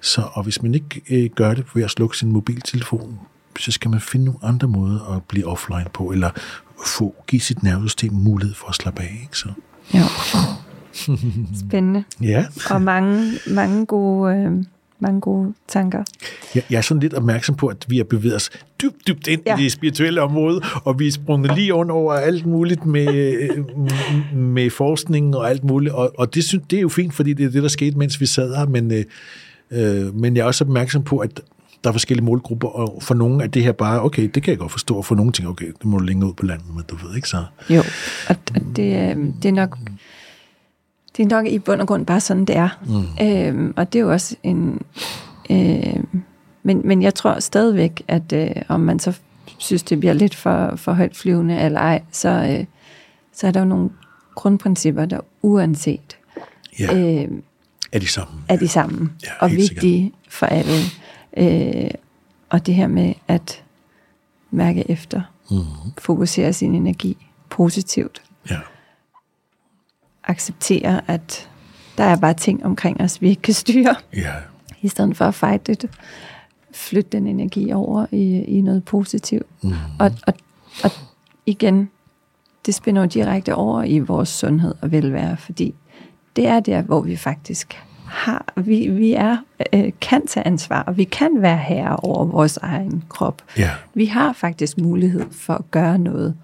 Så, 0.00 0.22
og 0.32 0.42
hvis 0.42 0.62
man 0.62 0.74
ikke 0.74 1.02
øh, 1.10 1.30
gør 1.34 1.54
det 1.54 1.64
ved 1.74 1.82
at 1.82 1.90
slukke 1.90 2.16
sin 2.18 2.32
mobiltelefon, 2.32 3.18
så 3.58 3.72
skal 3.72 3.90
man 3.90 4.00
finde 4.00 4.24
nogle 4.24 4.40
andre 4.42 4.68
måder 4.68 5.16
at 5.16 5.22
blive 5.24 5.46
offline 5.46 5.86
på, 5.94 6.10
eller 6.12 6.30
få, 6.86 7.14
give 7.26 7.40
sit 7.40 7.62
nervesystem 7.62 8.12
mulighed 8.12 8.54
for 8.54 8.68
at 8.68 8.74
slappe 8.74 9.02
af, 9.02 9.18
ikke? 9.22 9.38
Så, 9.38 9.48
Jo. 9.94 10.00
Spændende. 11.68 12.04
ja. 12.32 12.46
Og 12.70 12.82
mange, 12.82 13.32
mange, 13.50 13.86
gode, 13.86 14.34
øh, 14.36 14.64
mange 15.02 15.20
gode 15.20 15.54
tanker. 15.68 16.04
Jeg, 16.54 16.62
jeg 16.70 16.78
er 16.78 16.82
sådan 16.82 17.00
lidt 17.00 17.14
opmærksom 17.14 17.54
på, 17.54 17.66
at 17.66 17.86
vi 17.88 17.96
har 17.96 18.04
bevæget 18.04 18.36
os 18.36 18.50
dybt, 18.82 19.08
dybt 19.08 19.26
ind 19.26 19.42
ja. 19.46 19.58
I 19.58 19.62
det 19.62 19.72
spirituelle 19.72 20.22
område, 20.22 20.60
og 20.84 20.98
vi 20.98 21.06
er 21.06 21.12
sprunget 21.12 21.54
lige 21.54 21.74
under 21.74 21.94
over 21.94 22.12
alt 22.12 22.46
muligt 22.46 22.86
med, 22.86 23.48
med 24.56 24.70
forskning 24.70 25.36
og 25.36 25.50
alt 25.50 25.64
muligt, 25.64 25.94
og, 25.94 26.12
og 26.18 26.34
det, 26.34 26.44
synes, 26.44 26.64
det 26.70 26.76
er 26.76 26.80
jo 26.80 26.88
fint, 26.88 27.14
fordi 27.14 27.32
det 27.32 27.46
er 27.46 27.50
det, 27.50 27.62
der 27.62 27.68
skete, 27.68 27.98
mens 27.98 28.20
vi 28.20 28.26
sad 28.26 28.56
her, 28.56 28.66
men, 28.66 28.92
øh, 28.92 29.04
øh, 29.70 30.14
men 30.14 30.36
jeg 30.36 30.42
er 30.42 30.46
også 30.46 30.64
opmærksom 30.64 31.02
på, 31.02 31.18
at 31.18 31.40
der 31.84 31.90
er 31.90 31.92
forskellige 31.92 32.24
målgrupper, 32.24 32.68
og 32.68 33.02
for 33.02 33.14
nogle 33.14 33.44
er 33.44 33.46
det 33.46 33.62
her 33.62 33.72
bare, 33.72 34.02
okay, 34.02 34.30
det 34.34 34.42
kan 34.42 34.50
jeg 34.50 34.58
godt 34.58 34.72
forstå, 34.72 34.96
og 34.96 35.04
for 35.04 35.14
nogle 35.14 35.32
ting, 35.32 35.48
okay, 35.48 35.66
det 35.66 35.84
må 35.84 35.98
du 35.98 36.04
længere 36.04 36.28
ud 36.28 36.34
på 36.34 36.46
landet 36.46 36.74
med, 36.74 36.82
du 36.82 36.96
ved 37.06 37.16
ikke 37.16 37.28
så. 37.28 37.44
Jo, 37.70 37.82
og 38.28 38.36
det, 38.76 39.10
øh, 39.10 39.16
det 39.42 39.44
er 39.44 39.52
nok 39.52 39.78
det 41.16 41.22
er 41.22 41.28
nok 41.28 41.46
i 41.46 41.58
bund 41.58 41.80
og 41.80 41.86
grund 41.86 42.06
bare 42.06 42.20
sådan, 42.20 42.44
det 42.44 42.56
er. 42.56 42.68
Mm. 42.86 43.26
Øhm, 43.26 43.74
og 43.76 43.92
det 43.92 43.98
er 43.98 44.02
jo 44.02 44.12
også 44.12 44.36
en... 44.42 44.80
Øh, 45.50 46.04
men, 46.62 46.80
men 46.84 47.02
jeg 47.02 47.14
tror 47.14 47.40
stadigvæk, 47.40 48.02
at 48.08 48.32
øh, 48.32 48.50
om 48.68 48.80
man 48.80 48.98
så 48.98 49.18
synes, 49.58 49.82
det 49.82 50.00
bliver 50.00 50.12
lidt 50.12 50.34
for, 50.34 50.76
for 50.76 50.92
højt 50.92 51.16
flyvende 51.16 51.58
eller 51.60 51.80
ej, 51.80 52.02
så, 52.12 52.28
øh, 52.58 52.64
så 53.32 53.46
er 53.46 53.50
der 53.50 53.60
jo 53.60 53.66
nogle 53.66 53.90
grundprincipper, 54.34 55.04
der 55.04 55.20
uanset 55.42 56.16
Ja. 56.78 56.98
øh, 56.98 57.28
Er 57.92 57.98
de 57.98 58.06
sammen? 58.08 58.44
er 58.48 58.56
de 58.56 58.68
samme 58.68 59.10
Ja, 59.24 59.30
og 59.40 59.50
vigtige 59.50 60.12
for 60.28 60.46
alle. 60.46 60.72
Øh, 61.36 61.90
og 62.50 62.66
det 62.66 62.74
her 62.74 62.86
med 62.86 63.14
at 63.28 63.62
mærke 64.50 64.90
efter, 64.90 65.20
Mm-hmm. 65.50 65.92
fokusere 65.98 66.52
sin 66.52 66.74
energi 66.74 67.16
positivt, 67.50 68.22
Ja. 68.50 68.56
Acceptere, 70.24 71.00
at 71.10 71.48
der 71.98 72.04
er 72.04 72.16
bare 72.16 72.34
ting 72.34 72.64
omkring 72.66 73.00
os, 73.00 73.20
vi 73.22 73.28
ikke 73.28 73.42
kan 73.42 73.54
styre, 73.54 73.94
Ja. 74.16 74.32
i 74.82 74.88
stedet 74.88 75.16
for 75.16 75.24
at 75.24 75.34
fight 75.34 75.66
det, 75.66 75.90
flytte 76.74 77.10
den 77.10 77.26
energi 77.26 77.72
over 77.72 78.06
i, 78.10 78.38
i 78.42 78.60
noget 78.60 78.84
positivt. 78.84 79.46
Mm. 79.62 79.72
Og, 79.98 80.10
og, 80.26 80.34
og 80.84 80.90
igen, 81.46 81.90
det 82.66 82.74
spænder 82.74 83.02
jo 83.02 83.08
direkte 83.08 83.54
over 83.54 83.82
i 83.82 83.98
vores 83.98 84.28
sundhed 84.28 84.74
og 84.80 84.92
velvære, 84.92 85.36
fordi 85.36 85.74
det 86.36 86.46
er 86.46 86.60
der, 86.60 86.82
hvor 86.82 87.00
vi 87.00 87.16
faktisk 87.16 87.78
har, 88.06 88.44
vi, 88.56 88.88
vi 88.88 89.12
er, 89.12 89.36
øh, 89.74 89.92
kan 90.00 90.26
tage 90.26 90.46
ansvar, 90.46 90.82
og 90.82 90.96
vi 90.96 91.04
kan 91.04 91.30
være 91.42 91.56
herre 91.56 91.96
over 91.96 92.24
vores 92.24 92.56
egen 92.56 93.04
krop. 93.08 93.42
Ja. 93.58 93.70
Vi 93.94 94.06
har 94.06 94.32
faktisk 94.32 94.78
mulighed 94.78 95.24
for 95.30 95.54
at 95.54 95.70
gøre 95.70 95.98
noget. 95.98 96.34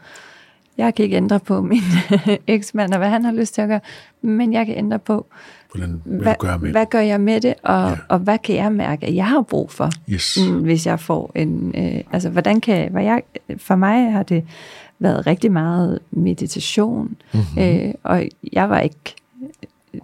Jeg 0.78 0.94
kan 0.94 1.04
ikke 1.04 1.16
ændre 1.16 1.40
på 1.40 1.62
min 1.62 1.82
eksmand 2.46 2.92
og 2.92 2.98
hvad 2.98 3.08
han 3.08 3.24
har 3.24 3.32
lyst 3.32 3.54
til 3.54 3.62
at 3.62 3.68
gøre, 3.68 3.80
men 4.22 4.52
jeg 4.52 4.66
kan 4.66 4.78
ændre 4.78 4.98
på, 4.98 5.26
Hvordan 5.74 6.02
hvad, 6.04 6.34
du 6.34 6.40
gøre 6.40 6.58
med 6.58 6.70
hvad 6.70 6.86
gør 6.86 7.00
jeg 7.00 7.20
med 7.20 7.40
det, 7.40 7.54
og, 7.62 7.74
Ja. 7.74 7.88
ja. 7.88 7.96
og 8.08 8.18
hvad 8.18 8.38
kan 8.38 8.54
jeg 8.56 8.72
mærke, 8.72 9.06
at 9.06 9.14
jeg 9.14 9.26
har 9.26 9.42
brug 9.42 9.70
for, 9.70 9.90
Yes. 10.10 10.38
mm, 10.50 10.58
hvis 10.62 10.86
jeg 10.86 11.00
får 11.00 11.32
en... 11.34 11.74
Øh, 11.76 12.00
altså, 12.12 12.28
hvordan 12.30 12.60
kan... 12.60 12.90
Hvad 12.92 13.02
jeg, 13.04 13.22
for 13.56 13.76
mig 13.76 14.12
har 14.12 14.22
det 14.22 14.44
været 14.98 15.26
rigtig 15.26 15.52
meget 15.52 15.98
meditation, 16.10 17.16
mm-hmm. 17.32 17.62
øh, 17.62 17.94
og 18.02 18.24
jeg 18.52 18.70
var 18.70 18.80
ikke... 18.80 19.14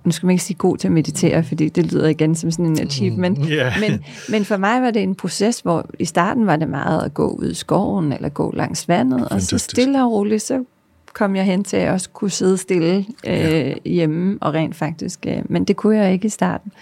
Nu 0.05 0.11
skal 0.13 0.27
man 0.27 0.33
ikke 0.33 0.45
sige 0.45 0.57
god 0.57 0.77
til 0.77 0.89
at 0.89 0.93
meditere, 0.93 1.45
fordi 1.45 1.69
det 1.69 1.93
lyder 1.93 2.09
igen 2.09 2.35
som 2.35 2.51
sådan 2.51 2.67
en 2.67 2.81
achievement. 2.81 3.39
Mm, 3.39 3.45
ja. 3.45 3.73
men, 3.81 4.05
men 4.29 4.45
for 4.45 4.57
mig 4.57 4.83
var 4.83 4.91
det 4.91 5.03
en 5.03 5.15
proces, 5.15 5.61
hvor 5.61 5.87
i 5.99 6.05
starten 6.05 6.47
var 6.47 6.57
det 6.57 6.69
meget 6.69 7.05
at 7.05 7.15
gå 7.15 7.29
ud 7.29 7.51
i 7.51 7.55
skoven, 7.55 8.13
eller 8.13 8.29
gå 8.29 8.53
langs 8.55 8.89
vandet, 8.89 9.29
og 9.29 9.43
så 9.43 9.59
stille 9.59 10.05
og 10.05 10.13
roligt, 10.13 10.43
så 10.43 10.65
kom 11.13 11.37
jeg 11.37 11.45
hen 11.45 11.65
til 11.65 11.77
at 11.77 11.91
også 11.93 12.11
kunne 12.11 12.31
sidde 12.31 12.57
stille 12.59 12.97
øh, 12.97 13.05
Ja. 13.27 13.75
hjemme, 13.85 14.39
og 14.41 14.55
rent 14.55 14.77
faktisk, 14.77 15.27
øh, 15.27 15.39
men 15.45 15.65
det 15.65 15.77
kunne 15.77 15.97
jeg 15.97 16.13
ikke 16.13 16.27
i 16.27 16.29
starten. 16.29 16.73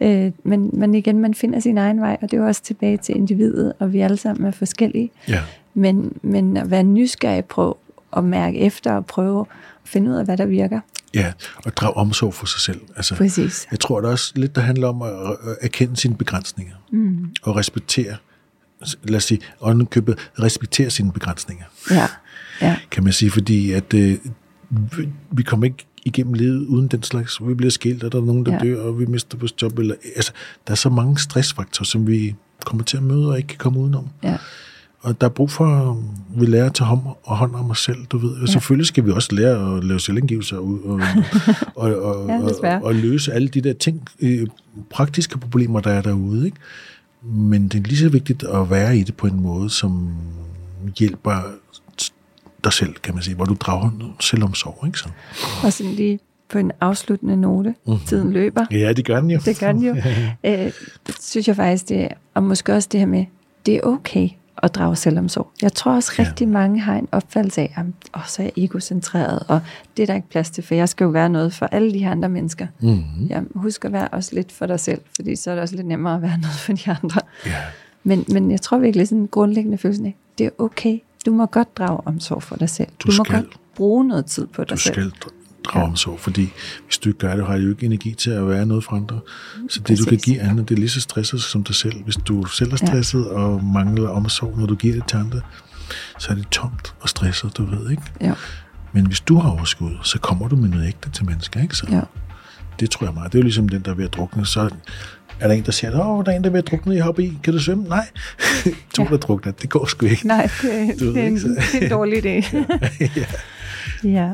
Nej. 0.00 0.08
Øh, 0.24 0.32
men, 0.44 0.70
men 0.72 0.94
igen, 0.94 1.18
man 1.18 1.34
finder 1.34 1.60
sin 1.60 1.78
egen 1.78 2.00
vej, 2.00 2.16
og 2.22 2.30
det 2.30 2.38
er 2.38 2.44
også 2.44 2.62
tilbage 2.62 2.96
til 2.96 3.16
individet, 3.16 3.72
og 3.78 3.92
vi 3.92 4.00
alle 4.00 4.16
sammen 4.16 4.46
er 4.46 4.50
forskellige. 4.50 5.10
Ja. 5.28 5.40
Men, 5.74 6.12
men 6.22 6.56
at 6.56 6.70
være 6.70 6.82
nysgerrig 6.82 7.44
på 7.44 7.78
at 8.16 8.24
mærke 8.24 8.58
efter 8.58 8.92
og 8.92 9.06
prøve 9.06 9.40
at 9.40 9.46
finde 9.84 10.10
ud 10.10 10.16
af, 10.16 10.24
hvad 10.24 10.36
der 10.36 10.46
virker. 10.46 10.80
Ja, 11.14 11.32
og 11.64 11.76
drage 11.76 11.94
omsorg 11.96 12.34
for 12.34 12.46
sig 12.46 12.60
selv. 12.60 12.80
Altså, 12.96 13.14
Præcis. 13.14 13.66
Jeg 13.70 13.80
tror, 13.80 14.00
det 14.00 14.10
også 14.10 14.32
lidt, 14.36 14.54
der 14.54 14.60
handler 14.60 14.88
om 14.88 15.02
at 15.02 15.36
erkende 15.60 15.96
sine 15.96 16.16
begrænsninger. 16.16 16.74
Mm. 16.92 17.30
Og 17.42 17.56
respektere, 17.56 18.16
lad 19.04 19.16
os 19.16 19.24
sige, 19.24 19.40
købet, 19.90 20.30
respektere 20.42 20.90
sine 20.90 21.12
begrænsninger, 21.12 21.64
Ja, 21.90 22.08
ja, 22.60 22.76
kan 22.90 23.04
man 23.04 23.12
sige, 23.12 23.30
fordi 23.30 23.72
at 23.72 23.94
øh, 23.94 24.18
vi- 25.30 25.42
kommer 25.42 25.64
ikke 25.66 25.86
igennem 26.04 26.32
livet 26.34 26.66
uden 26.66 26.88
den 26.88 27.02
slags. 27.02 27.38
Vi 27.48 27.54
bliver 27.54 27.70
skilt, 27.70 28.04
og 28.04 28.12
der 28.12 28.20
er 28.20 28.24
nogen, 28.24 28.46
der. 28.46 28.52
Ja. 28.52 28.58
dør, 28.58 28.82
og 28.82 28.98
vi 29.00 29.06
mister 29.06 29.38
vores 29.38 29.62
job. 29.62 29.78
Eller, 29.78 29.94
altså, 30.16 30.32
der 30.66 30.70
er 30.72 30.76
så 30.76 30.88
mange 30.90 31.18
stressfaktorer, 31.18 31.84
som 31.84 32.06
vi 32.06 32.34
kommer 32.64 32.84
til 32.84 32.96
at 32.96 33.02
møde 33.02 33.28
og 33.28 33.36
ikke 33.36 33.46
kan 33.48 33.58
komme 33.58 33.78
udenom. 33.80 34.08
ja. 34.22 34.36
Og 35.00 35.20
der 35.20 35.26
er 35.26 35.30
brug 35.30 35.50
for, 35.50 35.64
at 35.64 35.96
vi 36.40 36.46
lærer 36.46 36.66
at 36.66 36.74
tage 36.74 36.88
hånd, 36.88 37.00
og 37.22 37.36
hånd 37.36 37.54
om 37.54 37.70
os 37.70 37.78
selv, 37.78 38.06
du 38.06 38.18
ved. 38.18 38.30
Og 38.30 38.40
ja. 38.40 38.52
selvfølgelig 38.52 38.86
skal 38.86 39.06
vi 39.06 39.10
også 39.10 39.34
lære 39.34 39.76
at 39.76 39.84
lave 39.84 40.00
selvangivelser 40.00 40.56
og, 40.56 40.80
og, 40.84 41.00
og, 41.74 42.02
og, 42.02 42.28
Ja, 42.62 42.76
og, 42.76 42.84
og 42.84 42.94
løse 42.94 43.32
alle 43.32 43.48
de 43.48 43.60
der 43.60 43.72
ting, 43.72 44.08
øh, 44.20 44.46
praktiske 44.90 45.38
problemer, 45.38 45.80
der 45.80 45.90
er 45.90 46.02
derude. 46.02 46.46
Ikke? 46.46 46.56
Men 47.22 47.68
det 47.68 47.78
er 47.78 47.82
lige 47.82 47.98
så 47.98 48.08
vigtigt 48.08 48.42
at 48.42 48.70
være 48.70 48.98
i 48.98 49.02
det 49.02 49.16
på 49.16 49.26
en 49.26 49.40
måde, 49.40 49.70
som 49.70 50.14
hjælper 50.98 51.42
dig 52.64 52.72
selv, 52.72 52.94
kan 52.94 53.14
man 53.14 53.22
sige, 53.22 53.34
hvor 53.34 53.44
du 53.44 53.54
drager 53.60 54.14
selvomsorg. 54.20 54.86
Ikke 54.86 54.98
så? 54.98 55.08
Og 55.64 55.72
sådan 55.72 55.92
lige 55.92 56.18
på 56.48 56.58
en 56.58 56.72
afsluttende 56.80 57.36
note. 57.36 57.74
Mm. 57.86 57.98
Tiden 58.06 58.32
løber. 58.32 58.66
Ja, 58.70 58.92
det 58.92 59.04
gør 59.04 59.20
den 59.20 59.30
jo. 59.30 59.40
Det 59.44 59.58
gør 59.58 59.72
den 59.72 59.82
jo. 59.82 59.96
øh, 60.46 60.72
synes 61.20 61.48
jeg 61.48 61.56
faktisk, 61.56 61.88
det 61.88 62.00
er, 62.00 62.08
og 62.34 62.42
måske 62.42 62.74
også 62.74 62.88
det 62.92 63.00
her 63.00 63.06
med, 63.06 63.24
det 63.66 63.76
er 63.76 63.80
okay 63.82 64.28
at 64.62 64.74
drage 64.74 64.96
selvomsorg. 64.96 65.50
Jeg 65.62 65.72
tror 65.72 65.94
også 65.94 66.12
Ja. 66.18 66.22
rigtig 66.24 66.48
mange 66.48 66.80
har 66.80 66.94
en 66.96 67.08
opfattelse 67.12 67.60
af, 67.60 67.72
at 67.76 67.84
åh, 68.16 68.26
så 68.26 68.42
er 68.42 68.46
jeg 68.56 68.64
egocentreret, 68.64 69.42
og 69.48 69.60
det 69.96 70.02
er 70.02 70.06
der 70.06 70.14
ikke 70.14 70.28
plads 70.28 70.50
til, 70.50 70.64
for 70.64 70.74
jeg 70.74 70.88
skal 70.88 71.04
jo 71.04 71.10
være 71.10 71.28
noget 71.28 71.52
for 71.54 71.66
alle 71.66 71.92
de 71.92 71.98
her 71.98 72.10
andre 72.10 72.28
mennesker. 72.28 72.66
Mm-hmm. 72.80 73.26
Ja, 73.30 73.40
husk 73.54 73.84
at 73.84 73.92
være 73.92 74.08
også 74.08 74.34
lidt 74.34 74.52
for 74.52 74.66
dig 74.66 74.80
selv, 74.80 75.00
fordi 75.16 75.36
så 75.36 75.50
er 75.50 75.54
det 75.54 75.62
også 75.62 75.76
lidt 75.76 75.86
nemmere 75.86 76.14
at 76.14 76.22
være 76.22 76.38
noget 76.42 76.56
for 76.56 76.72
de 76.72 76.96
andre. 77.02 77.20
Ja. 77.46 77.52
Men, 78.04 78.24
men 78.28 78.50
jeg 78.50 78.60
tror 78.60 78.78
virkelig 78.78 79.08
sådan 79.08 79.22
en 79.22 79.28
grundlæggende 79.28 79.78
følelse 79.78 80.04
af, 80.04 80.16
det 80.38 80.46
er 80.46 80.50
okay. 80.58 80.98
Du 81.26 81.32
må 81.32 81.46
godt 81.46 81.76
drage 81.76 82.00
omsorg 82.06 82.42
for 82.42 82.56
dig 82.56 82.70
selv. 82.70 82.88
Du 82.98 83.08
må 83.18 83.24
skal. 83.24 83.34
godt 83.42 83.56
bruge 83.76 84.04
noget 84.08 84.26
tid 84.26 84.46
på 84.46 84.62
dig 84.64 84.70
Du 84.70 84.76
selv. 84.76 84.92
skal 84.94 85.12
dra- 85.68 85.72
drage 85.74 85.86
omsorg, 85.86 86.20
fordi 86.20 86.52
hvis 86.86 86.98
du 86.98 87.08
ikke 87.08 87.18
gør 87.18 87.36
det, 87.36 87.46
har 87.46 87.56
du 87.56 87.62
jo 87.62 87.70
ikke 87.70 87.86
energi 87.86 88.14
til 88.14 88.30
at 88.30 88.48
være 88.48 88.66
noget 88.66 88.84
for 88.84 88.92
andre. 88.92 89.20
Så 89.68 89.80
det, 89.80 89.98
du 89.98 90.04
kan 90.04 90.18
give 90.18 90.40
andre, 90.42 90.62
det 90.62 90.70
er 90.70 90.74
lige 90.78 90.88
så 90.88 91.00
stresset 91.00 91.40
som 91.42 91.64
dig 91.64 91.74
selv. 91.74 92.02
Hvis 92.04 92.16
du 92.16 92.44
selv 92.44 92.72
er 92.72 92.76
stresset 92.76 93.24
ja. 93.24 93.30
og 93.34 93.64
mangler 93.64 94.08
omsorg, 94.08 94.58
når 94.58 94.66
du 94.66 94.74
giver 94.74 94.94
det 94.94 95.04
til 95.08 95.16
andre, 95.16 95.40
så 96.18 96.30
er 96.30 96.34
det 96.34 96.48
tomt 96.50 96.94
og 97.00 97.08
stresset, 97.08 97.56
du 97.56 97.64
ved, 97.64 97.90
ikke? 97.90 98.02
Ja, 98.20 98.32
Men 98.92 99.06
hvis 99.06 99.20
du 99.20 99.38
har 99.38 99.50
overskud, 99.50 99.90
så 100.02 100.18
kommer 100.18 100.48
du 100.48 100.56
med 100.56 100.68
noget 100.68 100.86
ægte 100.88 101.10
til 101.10 101.24
mennesker, 101.26 101.62
ikke 101.62 101.74
så? 101.76 101.86
ja. 101.90 102.00
Det 102.80 102.90
tror 102.90 103.06
jeg 103.06 103.14
meget. 103.14 103.32
Det 103.32 103.38
er 103.38 103.42
jo 103.42 103.44
ligesom 103.44 103.68
den, 103.68 103.82
der 103.82 103.90
er 103.90 103.94
ved 103.94 104.04
at 104.04 104.12
drukne. 104.14 104.46
Så 104.46 104.70
er 105.40 105.48
der 105.48 105.54
en, 105.54 105.62
der 105.64 105.72
siger, 105.72 106.00
åh, 106.00 106.24
der 106.24 106.32
er 106.32 106.36
en, 106.36 106.42
der 106.44 106.48
er 106.48 106.52
ved 106.52 106.58
at 106.58 106.66
drukne, 106.70 106.94
jeg 106.94 107.04
hopper 107.04 107.22
i. 107.22 107.38
Kan 107.44 107.52
du 107.52 107.58
svømme? 107.60 107.84
Nej. 107.84 108.06
to, 108.94 109.02
Ja. 109.02 109.08
der 109.08 109.16
drukner. 109.16 109.52
Det 109.52 109.70
går 109.70 109.86
sgu 109.86 110.06
ikke. 110.06 110.26
Nej, 110.26 110.50
det, 110.62 110.94
Du 111.00 111.14
det, 111.14 111.22
er 111.22 111.26
en, 111.26 111.34
det 111.36 111.58
er 111.74 111.80
en 111.80 111.90
dårlig 111.90 112.18
idé. 112.26 112.56
ja. 113.00 113.08
ja. 113.16 113.24
Ja. 114.04 114.30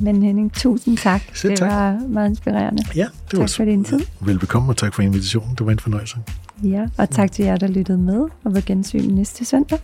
Men 0.00 0.22
Henning, 0.22 0.52
tusind 0.52 0.98
tak. 0.98 1.22
Selv 1.34 1.50
det 1.50 1.58
tak. 1.58 1.70
var 1.70 2.08
meget 2.08 2.28
inspirerende. 2.28 2.82
ja, 2.96 3.06
det 3.30 3.38
var 3.38 3.46
Tak 3.46 3.56
for 3.56 3.64
din 3.64 3.84
tid. 3.84 4.00
Velbekomme, 4.20 4.72
og 4.72 4.76
tak 4.76 4.94
for 4.94 5.02
invitationen. 5.02 5.54
Det 5.54 5.66
var 5.66 5.72
en 5.72 5.78
fornøjelse. 5.78 6.16
Ja, 6.62 6.86
og 6.98 7.10
tak 7.10 7.32
til 7.32 7.44
jer, 7.44 7.56
der 7.56 7.68
lyttede 7.68 7.98
med, 7.98 8.20
og 8.44 8.54
var 8.54 8.62
gensyn 8.66 9.10
næste 9.14 9.44
søndag. 9.44 9.78